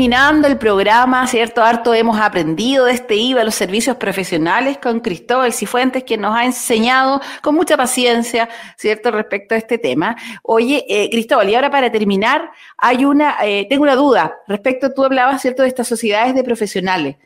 Terminando 0.02 0.48
el 0.48 0.58
programa, 0.58 1.28
¿cierto? 1.28 1.62
Harto 1.62 1.94
hemos 1.94 2.20
aprendido 2.20 2.86
de 2.86 2.94
este 2.94 3.14
IVA, 3.18 3.44
los 3.44 3.54
servicios 3.54 3.98
profesionales 3.98 4.80
con 4.80 5.00
Cristóbal 5.00 5.54
Cifuentes, 5.54 6.04
que 6.04 6.18
nos 6.18 6.36
ha 6.36 6.44
enseñado 6.44 7.22
con 7.44 7.54
mucha 7.54 7.78
paciencia, 7.78 8.50
¿cierto? 8.78 9.12
Respecto 9.12 9.54
a 9.54 9.60
este 9.60 9.78
tema. 9.78 10.16
Oye, 10.42 10.84
eh, 10.90 11.08
Cristóbal, 11.12 11.52
y 11.52 11.54
ahora 11.54 11.70
para 11.70 11.92
terminar, 11.92 12.50
hay 12.78 13.06
una, 13.06 13.36
eh, 13.44 13.68
tengo 13.70 13.84
una 13.84 13.96
duda 13.96 14.40
respecto, 14.48 14.92
tú 14.92 15.04
hablabas, 15.04 15.40
¿cierto? 15.40 15.62
De 15.62 15.68
estas 15.68 15.88
sociedades 15.88 16.34
de 16.34 16.44
profesionales 16.44 17.18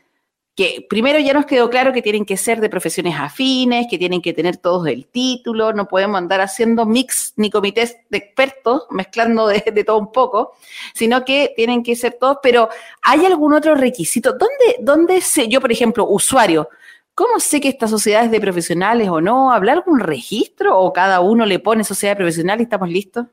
que 0.56 0.86
primero 0.88 1.18
ya 1.18 1.34
nos 1.34 1.44
quedó 1.44 1.68
claro 1.68 1.92
que 1.92 2.00
tienen 2.00 2.24
que 2.24 2.38
ser 2.38 2.62
de 2.62 2.70
profesiones 2.70 3.14
afines, 3.18 3.86
que 3.90 3.98
tienen 3.98 4.22
que 4.22 4.32
tener 4.32 4.56
todos 4.56 4.86
el 4.86 5.06
título, 5.06 5.74
no 5.74 5.86
podemos 5.86 6.16
andar 6.16 6.40
haciendo 6.40 6.86
mix 6.86 7.34
ni 7.36 7.50
comités 7.50 7.98
de 8.08 8.16
expertos, 8.16 8.86
mezclando 8.90 9.48
de, 9.48 9.60
todo 9.84 9.98
un 9.98 10.10
poco, 10.10 10.54
sino 10.94 11.26
que 11.26 11.52
tienen 11.54 11.82
que 11.82 11.94
ser 11.94 12.16
todos, 12.18 12.38
pero 12.42 12.70
¿hay 13.02 13.26
algún 13.26 13.52
otro 13.52 13.74
requisito? 13.74 14.32
¿Dónde, 14.32 14.76
dónde 14.80 15.20
sé 15.20 15.46
yo, 15.46 15.60
por 15.60 15.70
ejemplo, 15.70 16.08
usuario, 16.08 16.70
cómo 17.14 17.38
sé 17.38 17.60
que 17.60 17.68
esta 17.68 17.86
sociedad 17.86 18.24
es 18.24 18.30
de 18.30 18.40
profesionales 18.40 19.10
o 19.10 19.20
no? 19.20 19.52
¿Habla 19.52 19.74
algún 19.74 20.00
registro 20.00 20.78
o 20.78 20.90
cada 20.90 21.20
uno 21.20 21.44
le 21.44 21.58
pone 21.58 21.84
sociedad 21.84 22.16
profesional 22.16 22.60
y 22.60 22.62
estamos 22.62 22.88
listos? 22.88 23.26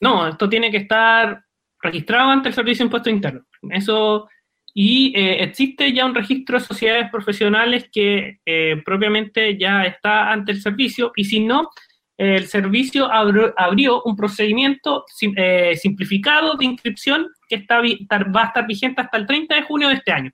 No, 0.00 0.28
esto 0.28 0.48
tiene 0.48 0.70
que 0.70 0.76
estar 0.76 1.44
registrado 1.80 2.30
ante 2.30 2.50
el 2.50 2.54
Servicio 2.54 2.84
de 2.84 2.86
Impuestos 2.86 3.12
Internos. 3.12 3.42
Eso 3.70 4.28
y 4.76 5.12
eh, 5.16 5.44
existe 5.44 5.92
ya 5.92 6.04
un 6.04 6.16
registro 6.16 6.58
de 6.58 6.64
sociedades 6.64 7.08
profesionales 7.08 7.88
que 7.92 8.40
eh, 8.44 8.82
propiamente 8.84 9.56
ya 9.56 9.84
está 9.84 10.32
ante 10.32 10.50
el 10.50 10.60
servicio 10.60 11.12
y 11.14 11.24
si 11.24 11.38
no, 11.38 11.70
el 12.16 12.46
servicio 12.46 13.08
abrió, 13.10 14.02
un 14.04 14.16
procedimiento 14.16 15.04
sim, 15.08 15.32
eh, 15.36 15.76
simplificado 15.76 16.54
de 16.54 16.64
inscripción 16.64 17.28
que 17.48 17.56
está, 17.56 17.80
va 17.80 18.42
a 18.42 18.46
estar 18.46 18.66
vigente 18.66 19.00
hasta 19.00 19.16
el 19.16 19.26
30 19.26 19.54
de 19.54 19.62
junio 19.62 19.88
de 19.88 19.94
este 19.94 20.12
año. 20.12 20.30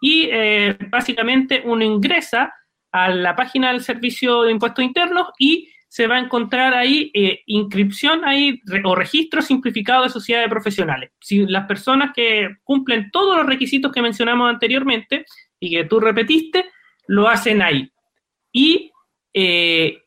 Y 0.00 0.28
básicamente 0.90 1.62
uno 1.64 1.82
ingresa 1.82 2.52
a 2.92 3.08
la 3.08 3.34
página 3.34 3.72
del 3.72 3.80
Servicio 3.80 4.42
de 4.42 4.50
Impuestos 4.50 4.84
Internos 4.84 5.28
y 5.38 5.70
se 5.94 6.08
va 6.08 6.16
a 6.16 6.18
encontrar 6.18 6.74
ahí 6.74 7.12
eh, 7.14 7.44
inscripción 7.46 8.24
ahí 8.24 8.60
o 8.82 8.96
registro 8.96 9.40
simplificado 9.40 10.02
de 10.02 10.08
sociedades 10.08 10.48
profesionales. 10.48 11.12
Si 11.20 11.46
las 11.46 11.68
personas 11.68 12.10
que 12.12 12.56
cumplen 12.64 13.12
todos 13.12 13.36
los 13.36 13.46
requisitos 13.46 13.92
que 13.92 14.02
mencionamos 14.02 14.50
anteriormente 14.50 15.24
y 15.60 15.70
que 15.70 15.84
tú 15.84 16.00
repetiste, 16.00 16.64
lo 17.06 17.28
hacen 17.28 17.62
ahí. 17.62 17.92
Y 18.52 18.90
eh, 19.32 20.02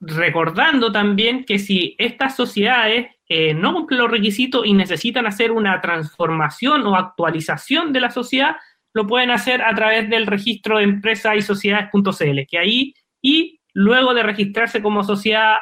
recordando 0.00 0.90
también 0.90 1.44
que 1.44 1.60
si 1.60 1.94
estas 1.96 2.34
sociedades 2.34 3.06
eh, 3.28 3.54
no 3.54 3.74
cumplen 3.74 4.00
los 4.00 4.10
requisitos 4.10 4.66
y 4.66 4.72
necesitan 4.72 5.24
hacer 5.26 5.52
una 5.52 5.80
transformación 5.80 6.84
o 6.88 6.96
actualización 6.96 7.92
de 7.92 8.00
la 8.00 8.10
sociedad, 8.10 8.56
lo 8.92 9.06
pueden 9.06 9.30
hacer 9.30 9.62
a 9.62 9.72
través 9.72 10.10
del 10.10 10.26
registro 10.26 10.78
de 10.78 10.82
empresas 10.82 11.36
y 11.36 11.42
sociedades.cl, 11.42 12.40
que 12.50 12.58
ahí 12.58 12.94
y 13.22 13.60
luego 13.74 14.14
de 14.14 14.22
registrarse 14.22 14.80
como 14.80 15.04
sociedad 15.04 15.56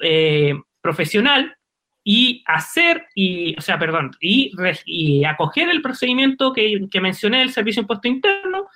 eh, 0.00 0.54
profesional 0.80 1.56
y 2.02 2.42
hacer, 2.46 3.06
y, 3.14 3.56
o 3.58 3.60
sea, 3.60 3.78
perdón, 3.78 4.12
y, 4.20 5.24
acoger 5.24 5.68
el 5.68 5.82
procedimiento 5.82 6.52
que, 6.52 6.86
que 6.90 7.00
mencioné 7.00 7.38
del 7.38 7.52
Servicio 7.52 7.80
de 7.80 7.84
Impuesto 7.84 8.08
Interno, 8.08 8.66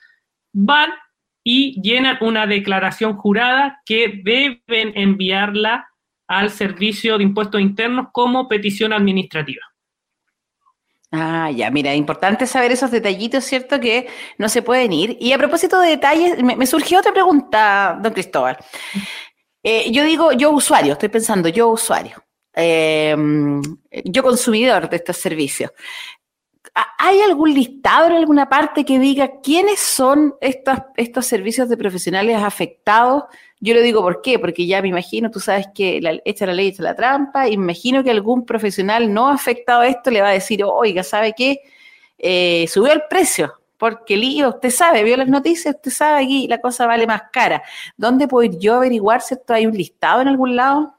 van 0.52 0.90
y 1.44 1.80
llenan 1.80 2.18
una 2.20 2.46
declaración 2.46 3.16
jurada 3.16 3.80
que 3.86 4.20
deben 4.24 4.92
enviarla 4.94 5.88
al 6.26 6.50
Servicio 6.50 7.18
de 7.18 7.24
Impuestos 7.24 7.60
Internos 7.60 8.08
como 8.12 8.48
petición 8.48 8.92
administrativa. 8.92 9.69
Ah, 11.12 11.50
ya, 11.50 11.70
mira, 11.70 11.94
importante 11.94 12.46
saber 12.46 12.70
esos 12.70 12.90
detallitos, 12.92 13.44
¿cierto? 13.44 13.80
Que 13.80 14.08
no 14.38 14.48
se 14.48 14.62
pueden 14.62 14.92
ir. 14.92 15.16
Y 15.20 15.32
a 15.32 15.38
propósito 15.38 15.80
de 15.80 15.90
detalles, 15.90 16.42
me, 16.42 16.54
me 16.54 16.66
surgió 16.66 17.00
otra 17.00 17.12
pregunta, 17.12 17.98
don 18.00 18.12
Cristóbal. 18.12 18.56
Eh, 19.62 19.90
yo 19.92 20.04
digo, 20.04 20.32
yo 20.32 20.50
usuario, 20.52 20.94
estoy 20.94 21.08
pensando, 21.10 21.48
yo 21.48 21.68
usuario, 21.68 22.24
eh, 22.54 23.14
yo 24.04 24.22
consumidor 24.22 24.88
de 24.88 24.96
estos 24.96 25.16
servicios. 25.16 25.70
¿Hay 26.98 27.20
algún 27.20 27.52
listado 27.52 28.06
en 28.06 28.12
alguna 28.12 28.48
parte 28.48 28.84
que 28.84 28.98
diga 28.98 29.40
quiénes 29.42 29.80
son 29.80 30.34
estos, 30.40 30.78
estos 30.96 31.26
servicios 31.26 31.68
de 31.68 31.76
profesionales 31.76 32.40
afectados? 32.42 33.24
Yo 33.60 33.74
lo 33.74 33.82
digo 33.82 34.00
por 34.00 34.22
qué, 34.22 34.38
porque 34.38 34.66
ya 34.66 34.80
me 34.80 34.88
imagino, 34.88 35.30
tú 35.30 35.38
sabes 35.38 35.68
que 35.74 36.00
la, 36.00 36.18
echa 36.24 36.46
la 36.46 36.54
ley, 36.54 36.68
echa 36.68 36.82
la 36.82 36.96
trampa, 36.96 37.46
imagino 37.46 38.02
que 38.02 38.10
algún 38.10 38.46
profesional 38.46 39.12
no 39.12 39.28
afectado 39.28 39.82
a 39.82 39.86
esto 39.86 40.10
le 40.10 40.22
va 40.22 40.28
a 40.28 40.32
decir, 40.32 40.64
oiga, 40.64 41.02
¿sabe 41.02 41.34
qué? 41.36 41.60
Eh, 42.18 42.66
subió 42.68 42.92
el 42.92 43.02
precio, 43.08 43.52
porque 43.76 44.14
el 44.14 44.24
IVA, 44.24 44.48
usted 44.48 44.70
sabe, 44.70 45.04
vio 45.04 45.16
las 45.16 45.28
noticias, 45.28 45.74
usted 45.74 45.90
sabe 45.90 46.26
que 46.26 46.46
la 46.48 46.58
cosa 46.58 46.86
vale 46.86 47.06
más 47.06 47.24
cara. 47.32 47.62
¿Dónde 47.96 48.28
puedo 48.28 48.50
ir 48.50 48.58
yo 48.58 48.74
a 48.74 48.76
averiguar 48.78 49.20
si 49.20 49.34
esto 49.34 49.52
hay 49.52 49.66
un 49.66 49.76
listado 49.76 50.22
en 50.22 50.28
algún 50.28 50.56
lado? 50.56 50.94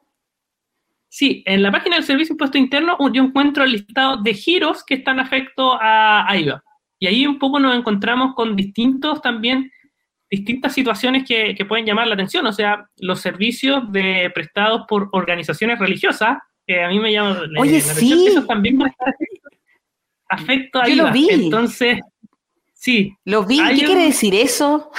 Sí, 1.07 1.43
en 1.45 1.61
la 1.61 1.71
página 1.71 1.95
del 1.95 2.05
Servicio 2.05 2.29
de 2.29 2.35
Impuesto 2.35 2.57
Interno 2.57 2.97
yo 3.11 3.23
encuentro 3.23 3.63
el 3.63 3.73
listado 3.73 4.17
de 4.17 4.33
giros 4.33 4.83
que 4.83 4.93
están 4.95 5.19
afectos 5.19 5.77
a, 5.81 6.25
a, 6.27 6.37
IVA. 6.37 6.63
Y 6.99 7.07
ahí 7.07 7.27
un 7.27 7.37
poco 7.37 7.59
nos 7.59 7.75
encontramos 7.75 8.33
con 8.33 8.55
distintos 8.55 9.21
también, 9.21 9.71
distintas 10.31 10.73
situaciones 10.73 11.27
que, 11.27 11.53
que 11.53 11.65
pueden 11.65 11.85
llamar 11.85 12.07
la 12.07 12.13
atención. 12.15 12.47
O 12.47 12.53
sea, 12.53 12.87
los 12.97 13.19
servicios 13.19 13.91
de 13.91 14.31
prestados 14.33 14.83
por 14.87 15.09
organizaciones 15.11 15.77
religiosas, 15.77 16.37
que 16.65 16.81
a 16.81 16.87
mí 16.87 16.99
me 16.99 17.11
llaman 17.11 17.37
Oye, 17.59 17.73
la 17.73 17.79
sí. 17.81 17.89
atención, 17.91 18.19
eso 18.27 18.45
también 18.45 18.79
va 18.79 18.85
a 18.85 18.89
estar 18.89 19.13
afecto 20.29 20.79
a 20.79 20.87
Yo 20.87 20.93
IVA. 20.95 21.07
lo 21.07 21.11
vi. 21.13 21.27
Entonces, 21.29 21.99
sí. 22.73 23.13
Lo 23.25 23.45
vi. 23.45 23.57
¿Qué 23.57 23.63
un- 23.71 23.79
quiere 23.79 24.05
decir 24.05 24.33
eso? 24.33 24.89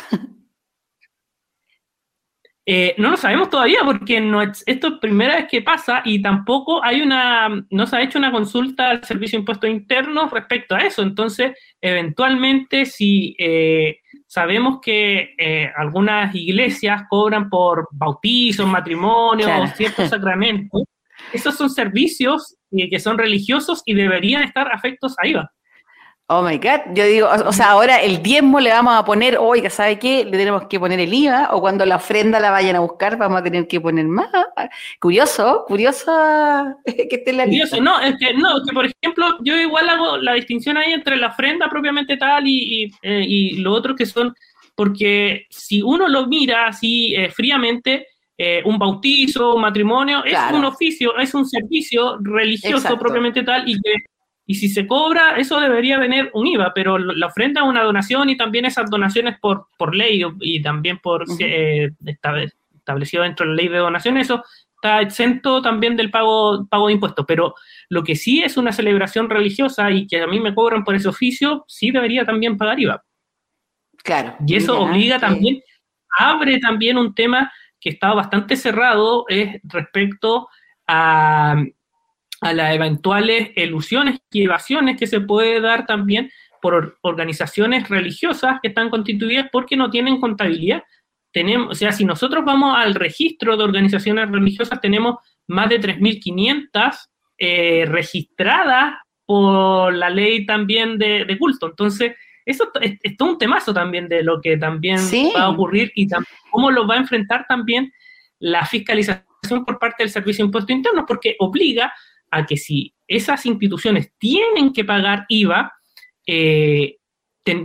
Eh, 2.64 2.94
no 2.96 3.10
lo 3.10 3.16
sabemos 3.16 3.50
todavía 3.50 3.80
porque 3.84 4.20
no 4.20 4.40
esto 4.40 4.86
es 4.86 4.94
primera 5.00 5.34
vez 5.34 5.46
que 5.50 5.62
pasa 5.62 6.00
y 6.04 6.22
tampoco 6.22 6.82
hay 6.84 7.00
una, 7.02 7.48
no 7.70 7.86
se 7.88 7.96
ha 7.96 8.02
hecho 8.02 8.18
una 8.20 8.30
consulta 8.30 8.88
al 8.90 9.04
Servicio 9.04 9.36
de 9.36 9.40
Impuestos 9.40 9.68
Internos 9.68 10.30
respecto 10.30 10.76
a 10.76 10.80
eso. 10.80 11.02
Entonces, 11.02 11.58
eventualmente, 11.80 12.86
si 12.86 13.34
eh, 13.38 13.98
sabemos 14.32 14.78
que 14.80 15.34
eh, 15.36 15.70
algunas 15.76 16.34
iglesias 16.34 17.02
cobran 17.10 17.50
por 17.50 17.86
bautizos, 17.92 18.66
matrimonios, 18.66 19.46
Claro. 19.46 19.66
ciertos 19.76 20.08
sacramentos, 20.08 20.84
esos 21.34 21.54
son 21.54 21.68
servicios 21.68 22.56
eh, 22.70 22.88
que 22.88 22.98
son 22.98 23.18
religiosos 23.18 23.82
y 23.84 23.92
deberían 23.92 24.42
estar 24.42 24.72
afectos 24.72 25.14
a 25.18 25.26
IVA. 25.26 25.52
Oh 26.34 26.42
my 26.42 26.56
God, 26.56 26.94
yo 26.94 27.04
digo, 27.04 27.28
o, 27.28 27.48
o 27.48 27.52
sea, 27.52 27.72
ahora 27.72 28.00
el 28.00 28.22
diezmo 28.22 28.58
le 28.58 28.70
vamos 28.70 28.94
a 28.94 29.04
poner, 29.04 29.36
oiga, 29.38 29.68
¿sabe 29.68 29.98
qué? 29.98 30.24
Le 30.24 30.30
tenemos 30.30 30.66
que 30.66 30.80
poner 30.80 30.98
el 30.98 31.12
IVA, 31.12 31.50
o 31.52 31.60
cuando 31.60 31.84
la 31.84 31.96
ofrenda 31.96 32.40
la 32.40 32.50
vayan 32.50 32.76
a 32.76 32.80
buscar, 32.80 33.18
vamos 33.18 33.40
a 33.40 33.42
tener 33.44 33.68
que 33.68 33.80
poner 33.80 34.06
más. 34.06 34.30
Curioso, 34.98 35.64
curioso 35.66 36.10
que 36.86 37.08
esté 37.16 37.32
la 37.34 37.44
lista. 37.44 37.76
Curioso, 37.76 37.82
no, 37.82 38.00
es 38.00 38.16
que, 38.18 38.32
no, 38.34 38.56
es 38.56 38.62
que 38.66 38.72
por 38.72 38.86
ejemplo, 38.86 39.26
yo 39.42 39.56
igual 39.56 39.88
hago 39.90 40.16
la 40.16 40.32
distinción 40.32 40.78
ahí 40.78 40.92
entre 40.92 41.16
la 41.16 41.28
ofrenda 41.28 41.68
propiamente 41.68 42.16
tal 42.16 42.46
y, 42.46 42.84
y, 42.84 42.92
eh, 43.02 43.24
y 43.26 43.56
lo 43.58 43.72
otro 43.72 43.94
que 43.94 44.06
son, 44.06 44.34
porque 44.74 45.46
si 45.50 45.82
uno 45.82 46.08
lo 46.08 46.26
mira 46.28 46.66
así 46.68 47.14
eh, 47.14 47.28
fríamente, 47.30 48.06
eh, 48.38 48.62
un 48.64 48.78
bautizo, 48.78 49.54
un 49.54 49.60
matrimonio, 49.60 50.22
Claro. 50.22 50.46
es 50.56 50.58
un 50.58 50.64
oficio, 50.64 51.18
es 51.18 51.34
un 51.34 51.46
servicio 51.46 52.16
religioso 52.22 52.76
Exacto. 52.76 52.98
propiamente 52.98 53.42
tal 53.42 53.68
y 53.68 53.74
que 53.74 53.92
y 54.52 54.54
si 54.54 54.68
se 54.68 54.86
cobra, 54.86 55.36
eso 55.38 55.58
debería 55.58 55.98
tener 55.98 56.30
un 56.34 56.46
IVA, 56.46 56.74
pero 56.74 56.98
la 56.98 57.26
ofrenda 57.26 57.62
es 57.62 57.66
una 57.66 57.82
donación 57.82 58.28
y 58.28 58.36
también 58.36 58.66
esas 58.66 58.90
donaciones 58.90 59.38
por, 59.40 59.68
por 59.78 59.94
ley 59.94 60.22
y 60.40 60.60
también 60.60 60.98
por 60.98 61.24
eh, 61.38 61.90
estable- 62.04 62.52
establecido 62.76 63.22
dentro 63.22 63.46
de 63.46 63.52
la 63.52 63.56
ley 63.56 63.68
de 63.68 63.78
donaciones, 63.78 64.26
eso 64.26 64.44
está 64.74 65.00
exento 65.00 65.62
también 65.62 65.96
del 65.96 66.10
pago, 66.10 66.66
pago 66.66 66.88
de 66.88 66.92
impuestos. 66.92 67.24
Pero 67.26 67.54
lo 67.88 68.04
que 68.04 68.14
sí 68.14 68.42
es 68.42 68.58
una 68.58 68.72
celebración 68.72 69.30
religiosa 69.30 69.90
y 69.90 70.06
que 70.06 70.20
a 70.20 70.26
mí 70.26 70.38
me 70.38 70.54
cobran 70.54 70.84
por 70.84 70.94
ese 70.96 71.08
oficio, 71.08 71.64
sí 71.66 71.90
debería 71.90 72.26
también 72.26 72.58
pagar 72.58 72.78
IVA. 72.78 73.02
Claro. 74.04 74.36
Y 74.46 74.56
eso 74.56 74.78
obliga 74.78 75.18
también, 75.18 75.62
abre 76.18 76.58
también 76.58 76.98
un 76.98 77.14
tema 77.14 77.50
que 77.80 77.88
estaba 77.88 78.16
bastante 78.16 78.54
cerrado, 78.56 79.24
es 79.28 79.58
respecto 79.64 80.46
a, 80.86 81.56
a 82.42 82.52
las 82.52 82.74
eventuales 82.74 83.50
ilusiones 83.56 84.20
y 84.30 84.42
evasiones 84.44 84.98
que 84.98 85.06
se 85.06 85.20
puede 85.20 85.60
dar 85.60 85.86
también 85.86 86.30
por 86.60 86.74
or- 86.74 86.98
organizaciones 87.02 87.88
religiosas 87.88 88.58
que 88.60 88.68
están 88.68 88.90
constituidas 88.90 89.48
porque 89.50 89.76
no 89.76 89.90
tienen 89.90 90.20
contabilidad. 90.20 90.82
Tenemos, 91.32 91.70
o 91.70 91.74
sea, 91.74 91.92
si 91.92 92.04
nosotros 92.04 92.44
vamos 92.44 92.76
al 92.76 92.94
registro 92.94 93.56
de 93.56 93.64
organizaciones 93.64 94.30
religiosas, 94.30 94.80
tenemos 94.80 95.16
más 95.48 95.68
de 95.70 95.80
3.500 95.80 97.08
eh, 97.38 97.84
registradas 97.86 98.94
por 99.24 99.94
la 99.94 100.10
ley 100.10 100.44
también 100.44 100.98
de, 100.98 101.24
de 101.24 101.38
culto. 101.38 101.66
Entonces, 101.68 102.14
eso 102.44 102.70
es, 102.80 102.98
es 103.02 103.16
todo 103.16 103.30
un 103.30 103.38
temazo 103.38 103.72
también 103.72 104.08
de 104.08 104.22
lo 104.22 104.40
que 104.40 104.56
también 104.56 104.98
Sí. 104.98 105.32
va 105.34 105.42
a 105.44 105.48
ocurrir 105.50 105.92
y 105.94 106.08
tam- 106.08 106.26
cómo 106.50 106.70
lo 106.70 106.86
va 106.86 106.96
a 106.96 106.98
enfrentar 106.98 107.46
también 107.48 107.92
la 108.40 108.66
fiscalización 108.66 109.24
por 109.64 109.78
parte 109.78 110.02
del 110.02 110.10
Servicio 110.10 110.44
de 110.44 110.48
Impuestos 110.48 110.74
Internos, 110.76 111.04
porque 111.06 111.36
obliga 111.38 111.92
a 112.32 112.44
que 112.46 112.56
si 112.56 112.92
esas 113.06 113.46
instituciones 113.46 114.10
tienen 114.18 114.72
que 114.72 114.84
pagar 114.84 115.26
IVA, 115.28 115.72
eh, 116.26 116.96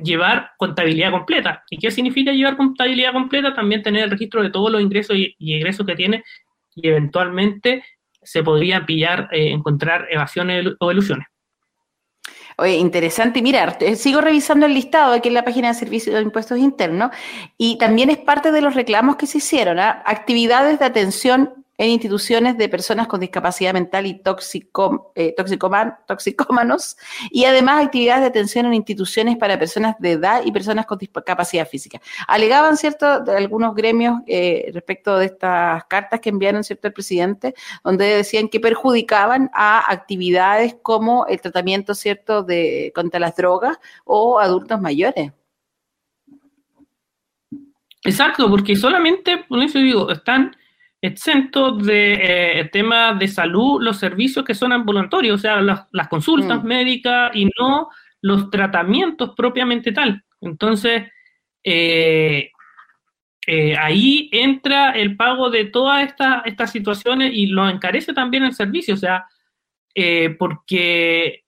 llevar 0.03 0.51
contabilidad 0.57 1.11
completa. 1.11 1.63
¿Y 1.69 1.77
qué 1.77 1.89
significa 1.89 2.31
llevar 2.31 2.57
contabilidad 2.57 3.13
completa? 3.13 3.55
También 3.55 3.81
tener 3.81 4.03
el 4.03 4.11
registro 4.11 4.43
de 4.43 4.49
todos 4.49 4.71
los 4.71 4.81
ingresos 4.81 5.15
y, 5.15 5.35
egresos 5.39 5.85
que 5.85 5.95
tiene 5.95 6.23
y 6.75 6.87
eventualmente 6.87 7.83
se 8.21 8.43
podría 8.43 8.85
pillar, 8.85 9.29
eh, 9.31 9.51
encontrar 9.51 10.07
evasiones 10.09 10.65
o 10.79 10.91
ilusiones. 10.91 11.27
Oye, 12.57 12.75
interesante. 12.75 13.41
Mira, 13.43 13.77
eh, 13.79 13.95
sigo 13.95 14.19
revisando 14.19 14.65
el 14.65 14.73
listado 14.73 15.13
aquí 15.13 15.27
en 15.27 15.35
la 15.35 15.45
página 15.45 15.69
de 15.69 15.75
Servicio 15.75 16.13
de 16.13 16.23
Impuestos 16.23 16.57
Internos 16.57 17.11
y 17.57 17.77
también 17.77 18.09
es 18.09 18.17
parte 18.17 18.51
de 18.51 18.61
los 18.61 18.73
reclamos 18.73 19.15
que 19.15 19.27
se 19.27 19.37
hicieron. 19.37 19.79
¿ah? 19.79 20.01
Actividades 20.05 20.79
de 20.79 20.85
atención 20.85 21.65
en 21.77 21.89
instituciones 21.91 22.57
de 22.57 22.69
personas 22.69 23.07
con 23.07 23.19
discapacidad 23.19 23.71
mental 23.71 24.07
y 24.07 24.09
eh, 24.11 24.21
toxicoman- 24.23 25.97
toxicómanos 26.07 26.97
y 27.29 27.45
además 27.45 27.85
actividades 27.85 28.21
de 28.21 28.27
atención 28.27 28.65
en 28.65 28.73
instituciones 28.73 29.37
para 29.37 29.59
personas 29.59 29.95
de 29.99 30.13
edad 30.13 30.41
y 30.43 30.51
personas 30.51 30.87
con 30.87 30.97
discapacidad 30.97 31.67
física. 31.67 32.01
Alegaban, 32.27 32.77
¿cierto?, 32.77 33.05
algunos 33.05 33.75
gremios 33.75 34.21
eh, 34.25 34.71
respecto 34.73 35.17
de 35.17 35.27
estas 35.27 35.85
cartas 35.85 36.19
que 36.19 36.29
enviaron, 36.29 36.63
¿cierto?, 36.63 36.87
el 36.87 36.93
presidente, 36.93 37.53
donde 37.83 38.05
decían 38.05 38.47
que 38.49 38.59
perjudicaban 38.59 39.51
a 39.53 39.91
actividades 39.91 40.75
como 40.81 41.27
el 41.27 41.39
tratamiento, 41.39 41.93
¿cierto?, 41.93 42.41
de, 42.41 42.91
contra 42.95 43.19
las 43.19 43.35
drogas 43.35 43.77
o 44.03 44.39
adultos 44.39 44.81
mayores. 44.81 45.31
Exacto, 48.03 48.49
porque 48.49 48.75
solamente, 48.75 49.45
por 49.47 49.61
eso 49.61 49.77
digo, 49.77 50.09
están 50.09 50.55
exentos 51.01 51.85
de 51.85 52.59
eh, 52.59 52.65
temas 52.71 53.19
de 53.19 53.27
salud 53.27 53.81
los 53.81 53.97
servicios 53.97 54.43
que 54.43 54.55
son 54.55 54.73
ambulatorios, 54.73 55.35
o 55.35 55.41
sea, 55.41 55.61
las, 55.61 55.85
las 55.91 56.07
consultas 56.07 56.63
Mm. 56.63 56.67
médicas 56.67 57.31
y 57.35 57.45
no 57.59 57.89
los 58.21 58.49
tratamientos 58.49 59.33
propiamente 59.35 59.91
tal. 59.91 60.23
Entonces, 60.41 61.03
eh, 61.63 62.51
eh, 63.45 63.75
ahí 63.77 64.29
entra 64.33 64.91
el 64.91 65.15
pago 65.15 65.49
de 65.49 65.65
todas 65.65 66.05
estas 66.05 66.45
estas 66.45 66.71
situaciones 66.71 67.31
y 67.33 67.47
lo 67.47 67.69
encarece 67.69 68.13
también 68.13 68.43
el 68.43 68.53
servicio, 68.53 68.95
o 68.95 68.97
sea, 68.97 69.25
eh, 69.95 70.35
porque 70.37 71.45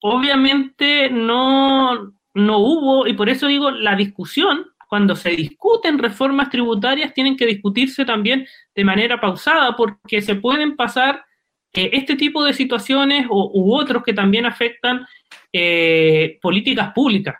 obviamente 0.00 1.10
no, 1.10 2.12
no 2.34 2.58
hubo, 2.58 3.06
y 3.06 3.14
por 3.14 3.28
eso 3.28 3.46
digo, 3.48 3.70
la 3.70 3.96
discusión, 3.96 4.66
cuando 4.90 5.14
se 5.14 5.30
discuten 5.30 5.98
reformas 5.98 6.50
tributarias, 6.50 7.14
tienen 7.14 7.36
que 7.36 7.46
discutirse 7.46 8.04
también 8.04 8.44
de 8.74 8.84
manera 8.84 9.20
pausada, 9.20 9.76
porque 9.76 10.20
se 10.20 10.34
pueden 10.34 10.74
pasar 10.74 11.24
eh, 11.72 11.90
este 11.92 12.16
tipo 12.16 12.44
de 12.44 12.52
situaciones 12.52 13.26
u 13.30 13.72
otros 13.72 14.02
que 14.02 14.12
también 14.12 14.46
afectan 14.46 15.06
eh, 15.52 16.38
políticas 16.42 16.92
públicas. 16.92 17.36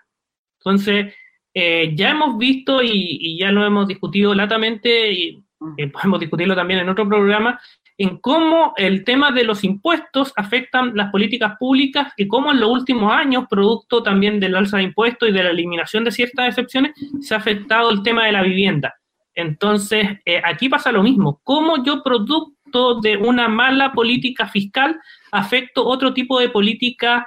Entonces, 0.60 1.12
eh, 1.52 1.90
ya 1.96 2.10
hemos 2.10 2.38
visto 2.38 2.82
y, 2.82 3.18
y 3.20 3.38
ya 3.40 3.50
lo 3.50 3.66
hemos 3.66 3.88
discutido 3.88 4.32
latamente, 4.32 5.12
y 5.12 5.42
eh, 5.76 5.88
podemos 5.88 6.20
discutirlo 6.20 6.54
también 6.54 6.80
en 6.80 6.88
otro 6.88 7.08
programa, 7.08 7.60
en 8.00 8.16
cómo 8.16 8.72
el 8.78 9.04
tema 9.04 9.30
de 9.30 9.44
los 9.44 9.62
impuestos 9.62 10.32
afectan 10.34 10.92
las 10.96 11.10
políticas 11.10 11.58
públicas 11.58 12.14
y 12.16 12.26
cómo 12.28 12.50
en 12.50 12.58
los 12.58 12.70
últimos 12.70 13.12
años, 13.12 13.44
producto 13.50 14.02
también 14.02 14.40
del 14.40 14.56
alza 14.56 14.78
de 14.78 14.84
impuestos 14.84 15.28
y 15.28 15.32
de 15.32 15.44
la 15.44 15.50
eliminación 15.50 16.04
de 16.04 16.10
ciertas 16.10 16.48
excepciones, 16.48 16.92
se 17.20 17.34
ha 17.34 17.36
afectado 17.36 17.90
el 17.90 18.02
tema 18.02 18.24
de 18.24 18.32
la 18.32 18.42
vivienda. 18.42 18.94
Entonces, 19.34 20.06
eh, 20.24 20.40
aquí 20.42 20.70
pasa 20.70 20.92
lo 20.92 21.02
mismo. 21.02 21.42
¿Cómo 21.44 21.84
yo, 21.84 22.02
producto 22.02 23.00
de 23.02 23.18
una 23.18 23.48
mala 23.48 23.92
política 23.92 24.48
fiscal, 24.48 24.98
afecto 25.30 25.86
otro 25.86 26.14
tipo 26.14 26.40
de 26.40 26.48
políticas 26.48 27.24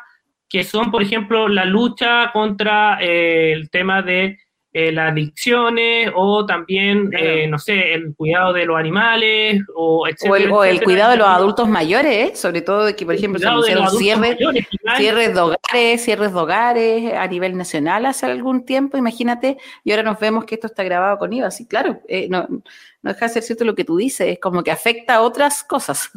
que 0.50 0.64
son, 0.64 0.90
por 0.90 1.04
ejemplo, 1.04 1.50
la 1.50 1.66
lucha 1.66 2.32
contra 2.34 2.98
eh, 3.00 3.54
el 3.54 3.70
tema 3.70 4.02
de 4.02 4.40
eh, 4.76 4.92
las 4.92 5.12
adicciones 5.12 6.12
o 6.16 6.46
también, 6.48 7.10
Claro. 7.10 7.26
eh, 7.26 7.48
no 7.48 7.60
sé, 7.60 7.94
el 7.94 8.16
cuidado 8.16 8.54
de 8.54 8.66
los 8.66 8.76
animales 8.78 9.62
o 9.76 10.00
O 10.02 10.08
etcétera, 10.08 10.38
el, 10.46 10.52
o 10.52 10.64
el 10.64 10.70
etcétera. 10.72 10.86
cuidado 10.86 11.12
de 11.12 11.18
los 11.18 11.28
adultos 11.28 11.68
mayores, 11.70 12.32
¿eh? 12.32 12.36
sobre 12.36 12.62
todo 12.62 12.86
de 12.86 12.96
que, 12.96 13.06
por 13.06 13.14
ejemplo, 13.14 13.40
se 13.40 13.48
anunciaron 13.48 13.90
cierres, 13.92 14.20
mayores, 14.36 14.68
cierres 14.98 15.34
de 15.36 15.40
hogares, 15.40 16.04
cierres 16.04 16.34
de 16.34 16.40
hogares 16.40 17.14
a 17.14 17.28
nivel 17.28 17.56
nacional 17.56 18.06
hace 18.08 18.26
algún 18.26 18.66
tiempo, 18.66 18.98
imagínate, 18.98 19.58
y 19.84 19.92
ahora 19.92 20.04
nos 20.04 20.20
vemos 20.20 20.46
que 20.46 20.56
esto 20.56 20.68
está 20.68 20.84
grabado 20.84 21.18
con 21.20 21.32
IVA, 21.32 21.52
sí, 21.52 21.68
claro, 21.68 22.02
eh, 22.08 22.28
no, 22.30 22.48
no 22.50 22.64
deja 23.14 23.28
de 23.28 23.34
ser 23.34 23.44
cierto 23.44 23.66
lo 23.66 23.76
que 23.76 23.86
tú 23.86 23.98
dices, 23.98 24.28
es 24.28 24.40
como 24.40 24.64
que 24.64 24.72
afecta 24.72 25.16
a 25.16 25.22
otras 25.22 25.64
cosas. 25.64 26.10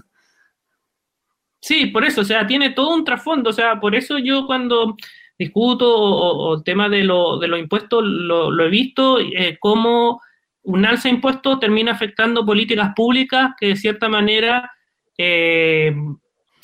Sí, 1.60 1.86
por 1.86 2.04
eso, 2.04 2.20
o 2.20 2.24
sea, 2.24 2.46
tiene 2.46 2.70
todo 2.70 2.94
un 2.94 3.04
trasfondo, 3.04 3.50
o 3.50 3.52
sea, 3.52 3.80
por 3.80 3.94
eso 3.94 4.18
yo 4.18 4.46
cuando 4.46 4.96
discuto 5.38 5.86
o, 5.94 6.54
el 6.56 6.64
tema 6.64 6.88
de, 6.88 7.04
lo- 7.04 7.38
de 7.38 7.48
los 7.48 7.58
impuestos 7.58 8.02
lo, 8.04 8.50
lo 8.50 8.64
he 8.64 8.68
visto, 8.70 9.18
eh, 9.20 9.56
cómo 9.60 10.20
un 10.62 10.84
alza 10.84 11.08
de 11.08 11.14
impuestos 11.14 11.60
termina 11.60 11.92
afectando 11.92 12.44
políticas 12.44 12.92
públicas 12.96 13.52
que 13.58 13.68
de 13.68 13.76
cierta 13.76 14.08
manera 14.08 14.70
eh, 15.16 15.94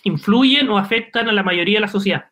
influyen 0.05 0.69
o 0.71 0.79
afectan 0.79 1.29
a 1.29 1.33
la 1.33 1.43
mayoría 1.43 1.77
de 1.77 1.83
la 1.83 1.89
sociedad. 1.89 2.25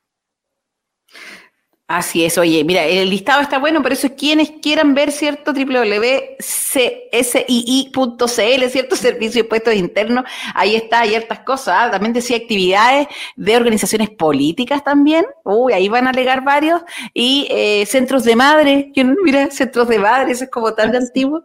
Así 1.93 2.24
es, 2.24 2.38
oye, 2.38 2.62
mira, 2.62 2.84
el 2.84 3.11
listado 3.11 3.41
está 3.41 3.59
bueno, 3.59 3.82
por 3.82 3.93
eso 3.93 4.07
es 4.07 4.12
quienes 4.12 4.53
quieran 4.62 4.95
ver, 4.95 5.11
¿cierto? 5.11 5.53
www.csii.cl, 5.53 6.38
¿cierto? 8.68 8.95
Servicio 8.97 9.32
de 9.32 9.41
Impuestos 9.41 9.74
Internos, 9.74 10.24
ahí 10.55 10.76
está, 10.76 11.01
hay 11.01 11.16
hartas 11.16 11.41
cosas, 11.41 11.74
¿ah? 11.76 11.91
también 11.91 12.12
decía 12.12 12.36
actividades 12.36 13.09
de 13.34 13.57
organizaciones 13.57 14.09
políticas 14.09 14.84
también, 14.84 15.26
uy, 15.43 15.72
ahí 15.72 15.88
van 15.88 16.07
a 16.07 16.11
alegar 16.11 16.45
varios, 16.45 16.80
y 17.12 17.49
eh, 17.51 17.84
centros 17.86 18.22
de 18.22 18.36
madre, 18.36 18.93
mira, 19.24 19.51
centros 19.51 19.88
de 19.88 19.99
madre, 19.99 20.30
eso 20.30 20.45
es 20.45 20.51
como 20.51 20.72
tan 20.72 20.95
antiguo. 20.95 21.43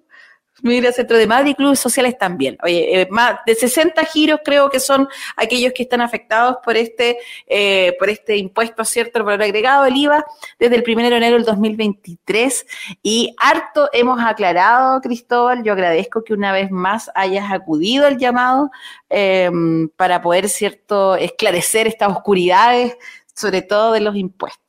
Mira, 0.61 0.91
Centro 0.93 1.17
de 1.17 1.27
Madre 1.27 1.49
y 1.49 1.55
clubes 1.55 1.79
sociales 1.79 2.17
también. 2.17 2.57
Oye, 2.63 3.01
eh, 3.01 3.07
más 3.11 3.39
de 3.45 3.55
60 3.55 4.03
giros 4.05 4.39
creo 4.43 4.69
que 4.69 4.79
son 4.79 5.07
aquellos 5.35 5.73
que 5.73 5.83
están 5.83 5.99
afectados 5.99 6.57
por 6.63 6.77
este, 6.77 7.17
eh, 7.45 7.95
por 7.99 8.09
este 8.09 8.37
impuesto, 8.37 8.85
¿cierto? 8.85 9.19
El 9.19 9.25
valor 9.25 9.43
agregado, 9.43 9.85
el 9.85 9.97
IVA, 9.97 10.25
desde 10.57 10.77
el 10.77 10.83
1 10.87 11.09
de 11.09 11.17
enero 11.17 11.35
del 11.35 11.45
2023. 11.45 12.65
Y 13.03 13.35
harto 13.37 13.89
hemos 13.91 14.19
aclarado, 14.21 15.01
Cristóbal. 15.01 15.61
Yo 15.63 15.73
agradezco 15.73 16.23
que 16.23 16.33
una 16.33 16.53
vez 16.53 16.71
más 16.71 17.11
hayas 17.15 17.51
acudido 17.51 18.07
al 18.07 18.17
llamado 18.17 18.71
eh, 19.09 19.51
para 19.97 20.21
poder, 20.21 20.47
¿cierto?, 20.47 21.15
esclarecer 21.15 21.87
estas 21.87 22.11
oscuridades, 22.11 22.97
sobre 23.33 23.61
todo 23.61 23.91
de 23.91 23.99
los 23.99 24.15
impuestos. 24.15 24.64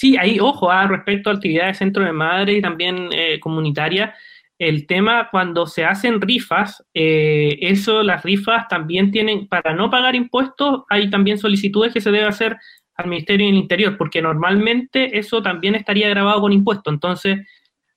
Sí, 0.00 0.16
ahí, 0.16 0.40
ojo, 0.40 0.70
ah, 0.70 0.86
respecto 0.86 1.28
a 1.28 1.34
actividades 1.34 1.74
de 1.78 1.84
centro 1.84 2.02
de 2.02 2.12
madre 2.12 2.54
y 2.54 2.62
también 2.62 3.10
eh, 3.12 3.38
comunitaria, 3.38 4.14
el 4.58 4.86
tema 4.86 5.28
cuando 5.30 5.66
se 5.66 5.84
hacen 5.84 6.22
rifas, 6.22 6.82
eh, 6.94 7.58
eso, 7.60 8.02
las 8.02 8.22
rifas 8.22 8.66
también 8.68 9.10
tienen, 9.10 9.46
para 9.46 9.74
no 9.74 9.90
pagar 9.90 10.14
impuestos, 10.14 10.84
hay 10.88 11.10
también 11.10 11.36
solicitudes 11.36 11.92
que 11.92 12.00
se 12.00 12.10
debe 12.10 12.24
hacer 12.24 12.56
al 12.96 13.08
Ministerio 13.08 13.46
del 13.46 13.56
Interior, 13.56 13.98
porque 13.98 14.22
normalmente 14.22 15.18
eso 15.18 15.42
también 15.42 15.74
estaría 15.74 16.08
grabado 16.08 16.40
con 16.40 16.54
impuestos. 16.54 16.94
Entonces, 16.94 17.46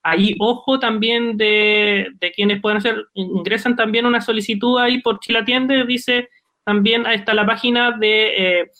ahí 0.03 0.35
ojo 0.39 0.79
también 0.79 1.37
de, 1.37 2.09
quienes 2.35 2.59
pueden 2.59 2.79
hacer, 2.79 2.97
ingresan 3.13 3.77
también 3.77 4.05
una 4.05 4.19
solicitud 4.19 4.77
ahí 4.77 5.01
por 5.01 5.21
Chile 5.21 5.39
Atiende, 5.39 5.85
dice 5.85 6.27
también, 6.65 7.05
ahí 7.05 7.15
está 7.15 7.33
la 7.33 7.45
página 7.45 7.91
de, 7.91 8.59
eh, 8.59 8.71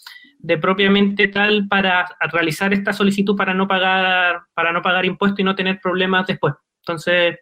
de 0.43 0.57
propiamente 0.57 1.29
tal 1.29 1.67
para 1.69 2.05
realizar 2.31 2.73
esta 2.73 2.91
solicitud 2.91 3.35
para 3.35 3.53
no 3.53 3.65
pagar, 3.65 4.41
para 4.53 4.73
no 4.73 4.81
pagar 4.81 5.05
impuestos 5.05 5.39
y 5.39 5.43
no 5.43 5.55
tener 5.55 5.79
problemas 5.81 6.27
después. 6.27 6.53
Entonces, 6.81 7.37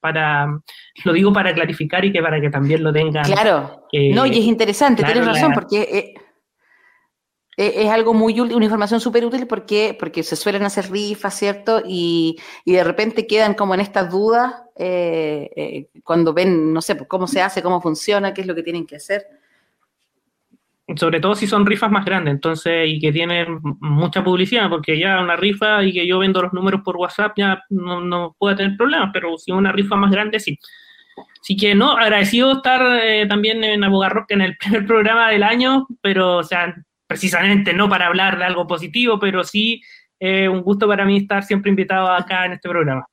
para, 0.00 0.60
lo 1.04 1.12
digo 1.12 1.32
para 1.32 1.54
clarificar 1.54 2.04
y 2.04 2.12
que 2.12 2.20
para 2.20 2.40
que 2.40 2.50
también 2.50 2.82
lo 2.82 2.92
tengan. 2.92 3.24
Claro, 3.24 3.86
no, 4.12 4.26
y 4.26 4.30
es 4.30 4.44
interesante, 4.44 5.04
tienes 5.04 5.24
razón, 5.24 5.52
porque 5.52 5.80
eh, 5.82 6.14
eh, 7.56 7.72
es 7.84 7.88
algo 7.88 8.14
muy 8.14 8.40
útil, 8.40 8.56
una 8.56 8.64
información 8.64 8.98
súper 8.98 9.24
útil 9.24 9.46
porque, 9.46 9.96
porque 9.96 10.24
se 10.24 10.34
suelen 10.34 10.64
hacer 10.64 10.90
rifas, 10.90 11.38
¿cierto? 11.38 11.80
Y, 11.86 12.36
y 12.64 12.72
de 12.72 12.82
repente 12.82 13.28
quedan 13.28 13.54
como 13.54 13.74
en 13.74 13.80
estas 13.80 14.10
dudas 14.10 14.54
eh, 14.74 15.86
cuando 16.02 16.34
ven, 16.34 16.72
no 16.72 16.82
sé, 16.82 16.96
pues, 16.96 17.08
cómo 17.08 17.28
se 17.28 17.42
hace, 17.42 17.62
cómo 17.62 17.80
funciona, 17.80 18.34
qué 18.34 18.40
es 18.40 18.48
lo 18.48 18.56
que 18.56 18.64
tienen 18.64 18.86
que 18.86 18.96
hacer 18.96 19.39
sobre 20.96 21.20
todo 21.20 21.34
si 21.34 21.46
son 21.46 21.66
rifas 21.66 21.90
más 21.90 22.04
grandes, 22.04 22.34
entonces, 22.34 22.88
y 22.88 22.98
que 22.98 23.12
tienen 23.12 23.60
mucha 23.80 24.24
publicidad, 24.24 24.68
porque 24.68 24.98
ya 24.98 25.20
una 25.20 25.36
rifa 25.36 25.84
y 25.84 25.92
que 25.92 26.06
yo 26.06 26.18
vendo 26.18 26.42
los 26.42 26.52
números 26.52 26.82
por 26.84 26.96
WhatsApp 26.96 27.32
ya 27.36 27.62
no, 27.70 28.00
no 28.00 28.34
puede 28.38 28.56
tener 28.56 28.76
problemas, 28.76 29.10
pero 29.12 29.36
si 29.38 29.52
una 29.52 29.72
rifa 29.72 29.96
más 29.96 30.10
grande, 30.10 30.40
sí. 30.40 30.58
Así 31.40 31.56
que 31.56 31.74
no, 31.74 31.92
agradecido 31.92 32.52
estar 32.52 33.00
eh, 33.02 33.26
también 33.26 33.62
en 33.64 33.84
Abogarrock 33.84 34.30
en 34.30 34.40
el 34.42 34.56
primer 34.60 34.86
programa 34.86 35.30
del 35.30 35.42
año, 35.42 35.86
pero, 36.00 36.38
o 36.38 36.44
sea, 36.44 36.74
precisamente 37.06 37.72
no 37.72 37.88
para 37.88 38.06
hablar 38.06 38.38
de 38.38 38.44
algo 38.44 38.66
positivo, 38.66 39.18
pero 39.18 39.44
sí 39.44 39.82
eh, 40.18 40.48
un 40.48 40.62
gusto 40.62 40.86
para 40.86 41.04
mí 41.04 41.16
estar 41.16 41.42
siempre 41.42 41.70
invitado 41.70 42.08
acá 42.08 42.46
en 42.46 42.52
este 42.52 42.68
programa. 42.68 43.06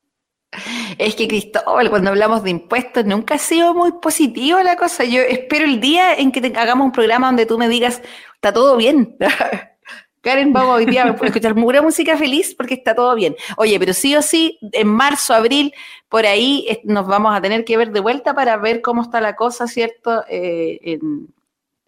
Es 0.97 1.15
que 1.15 1.27
Cristóbal, 1.27 1.89
cuando 1.89 2.09
hablamos 2.09 2.43
de 2.43 2.51
impuestos, 2.51 3.05
nunca 3.05 3.35
ha 3.35 3.39
sido 3.39 3.73
muy 3.73 3.91
positivo 4.01 4.61
la 4.61 4.75
cosa. 4.75 5.03
Yo 5.03 5.21
espero 5.21 5.65
el 5.65 5.79
día 5.79 6.15
en 6.15 6.31
que 6.31 6.53
hagamos 6.55 6.85
un 6.85 6.91
programa 6.91 7.27
donde 7.27 7.45
tú 7.45 7.57
me 7.57 7.67
digas, 7.67 8.01
está 8.35 8.53
todo 8.53 8.77
bien. 8.77 9.15
Karen, 10.21 10.51
vamos 10.51 10.77
hoy 10.77 10.85
día 10.85 11.03
a 11.03 11.25
escuchar 11.25 11.53
pura 11.53 11.81
música 11.81 12.17
feliz 12.17 12.55
porque 12.55 12.73
está 12.73 12.95
todo 12.95 13.13
bien. 13.15 13.35
Oye, 13.55 13.79
pero 13.79 13.93
sí 13.93 14.15
o 14.15 14.21
sí, 14.21 14.57
en 14.73 14.87
marzo, 14.87 15.33
abril, 15.33 15.73
por 16.09 16.25
ahí 16.25 16.67
nos 16.83 17.07
vamos 17.07 17.35
a 17.35 17.41
tener 17.41 17.63
que 17.63 17.77
ver 17.77 17.91
de 17.91 17.99
vuelta 17.99 18.33
para 18.33 18.57
ver 18.57 18.81
cómo 18.81 19.03
está 19.03 19.21
la 19.21 19.35
cosa, 19.35 19.67
¿cierto? 19.67 20.23
Eh, 20.27 20.99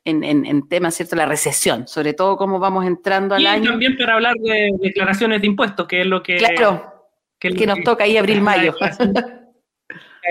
en, 0.06 0.24
en, 0.24 0.68
temas, 0.70 0.96
¿cierto? 0.96 1.16
La 1.16 1.26
recesión, 1.26 1.88
sobre 1.88 2.14
todo 2.14 2.38
cómo 2.38 2.60
vamos 2.60 2.86
entrando 2.86 3.36
al 3.36 3.46
año. 3.46 3.64
Y 3.64 3.68
también 3.68 3.98
para 3.98 4.14
hablar 4.14 4.36
de 4.36 4.72
declaraciones 4.80 5.42
de 5.42 5.48
impuestos, 5.48 5.88
que 5.88 6.02
es 6.02 6.08
lo 6.08 6.24
que... 6.24 6.38
Claro 6.38 6.99
que, 7.40 7.66
nos 7.66 7.82
toca 7.84 8.04
ahí 8.04 8.18
abril-mayo. 8.18 8.76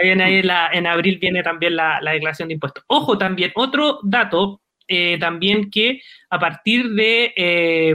en 0.02 0.86
abril 0.86 1.18
viene 1.20 1.42
también 1.42 1.76
la, 1.76 2.00
declaración 2.00 2.48
de 2.48 2.54
impuestos. 2.54 2.84
Ojo 2.88 3.18
también, 3.18 3.52
otro 3.54 4.00
dato 4.02 4.60
eh, 4.86 5.18
también 5.18 5.70
que 5.70 6.00
a 6.30 6.38
partir 6.38 6.90
de 6.90 7.32
eh, 7.36 7.94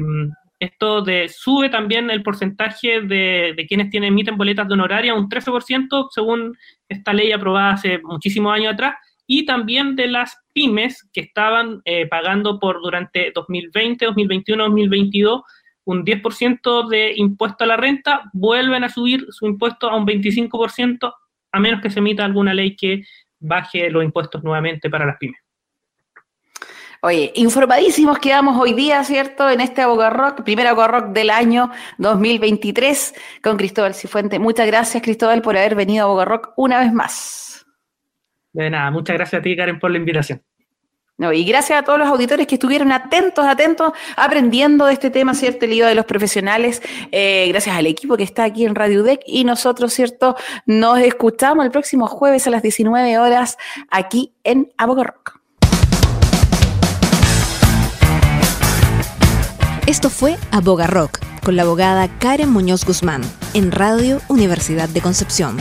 esto 0.60 1.02
de 1.02 1.28
sube 1.28 1.70
también 1.70 2.10
el 2.10 2.24
porcentaje 2.24 3.02
de, 3.02 3.66
quienes 3.68 3.90
tienen, 3.90 4.10
emiten 4.10 4.38
boletas 4.38 4.68
de 4.68 4.76
honoraria 4.76 5.14
un 5.14 5.28
13% 5.28 6.08
según 6.12 6.56
esta 6.88 7.12
ley 7.12 7.32
aprobada 7.32 7.72
hace 7.72 8.00
muchísimos 8.00 8.54
años 8.54 8.74
atrás 8.74 8.96
y 9.26 9.46
también 9.46 9.96
de 9.96 10.08
las 10.08 10.38
pymes 10.54 11.10
que 11.12 11.22
estaban 11.22 11.82
eh, 11.86 12.08
pagando 12.08 12.60
por 12.60 12.82
durante 12.82 13.32
2020, 13.34 14.06
2021, 14.06 14.64
2022 14.64 15.42
un 15.86 16.06
10% 16.06 16.88
de 16.88 17.14
impuesto 17.16 17.64
a 17.64 17.68
la 17.68 17.78
renta, 17.78 18.30
vuelven 18.34 18.84
a 18.84 18.90
subir 18.90 19.28
su 19.30 19.46
impuesto 19.46 19.90
a 19.90 19.96
un 19.96 20.06
25%, 20.06 21.14
a 21.52 21.60
menos 21.60 21.82
que 21.82 21.90
se 21.90 22.00
emita 22.00 22.26
alguna 22.26 22.54
ley 22.54 22.76
que 22.76 23.04
baje 23.40 23.90
los 23.90 24.04
impuestos 24.04 24.44
nuevamente 24.44 24.90
para 24.90 25.06
las 25.06 25.18
pymes. 25.18 25.40
Oye, 27.06 27.34
informadísimos 27.36 28.18
quedamos 28.20 28.58
hoy 28.58 28.72
día, 28.74 29.04
¿cierto? 29.04 29.50
En 29.50 29.60
este 29.60 29.82
Abogarrock, 29.82 30.44
primer 30.44 30.68
Abogarrock 30.68 31.08
del 31.08 31.32
año 31.32 31.70
2023 31.98 33.14
con 33.44 33.58
Cristóbal 33.58 33.94
Cifuente. 33.94 34.40
Muchas 34.40 34.68
gracias, 34.68 35.04
Cristóbal, 35.04 35.42
por 35.42 35.58
haber 35.58 35.76
venido 35.76 36.04
a 36.04 36.08
Abogarrock 36.08 36.54
una 36.56 36.80
vez 36.80 36.94
más. 36.94 37.66
De 38.54 38.70
nada, 38.70 38.90
muchas 38.90 39.18
gracias 39.18 39.42
a 39.42 39.44
ti, 39.44 39.54
Karen, 39.54 39.80
por 39.80 39.92
la 39.92 39.98
invitación. 39.98 40.42
Y 41.32 41.46
gracias 41.46 41.80
a 41.80 41.84
todos 41.84 42.00
los 42.00 42.08
auditores 42.08 42.48
que 42.48 42.56
estuvieron 42.56 42.92
atentos, 42.92 43.46
atentos, 43.46 43.94
aprendiendo 44.16 44.86
de 44.86 44.94
este 44.94 45.10
tema, 45.10 45.34
¿cierto? 45.34 45.66
El 45.66 45.72
lío 45.72 45.88
de 45.88 45.96
los 45.96 46.06
profesionales. 46.06 46.82
Eh, 47.12 47.46
gracias 47.50 47.76
al 47.76 47.86
equipo 47.86 48.18
que 48.18 48.24
está 48.24 48.44
aquí 48.44 48.66
en 48.66 48.76
Radio 48.76 49.02
UDEC 49.02 49.22
y 49.26 49.44
nosotros, 49.44 49.94
¿cierto? 49.94 50.36
Nos 50.66 51.00
escuchamos 51.00 51.66
el 51.66 51.72
próximo 51.72 52.08
jueves 52.08 52.48
a 52.48 52.50
las 52.50 52.62
19 52.62 53.18
horas 53.20 53.58
aquí 53.90 54.34
en 54.44 54.74
Abogo 54.78 55.04
Rock. 55.04 55.40
Esto 59.86 60.10
fue 60.10 60.38
Aboga 60.52 60.88
Rock 60.88 61.20
con 61.44 61.56
la 61.58 61.64
abogada 61.64 62.08
Karen 62.20 62.50
Muñoz 62.50 62.86
Guzmán 62.86 63.22
en 63.54 63.72
Radio 63.72 64.22
Universidad 64.30 64.88
de 64.88 65.02
Concepción. 65.02 65.58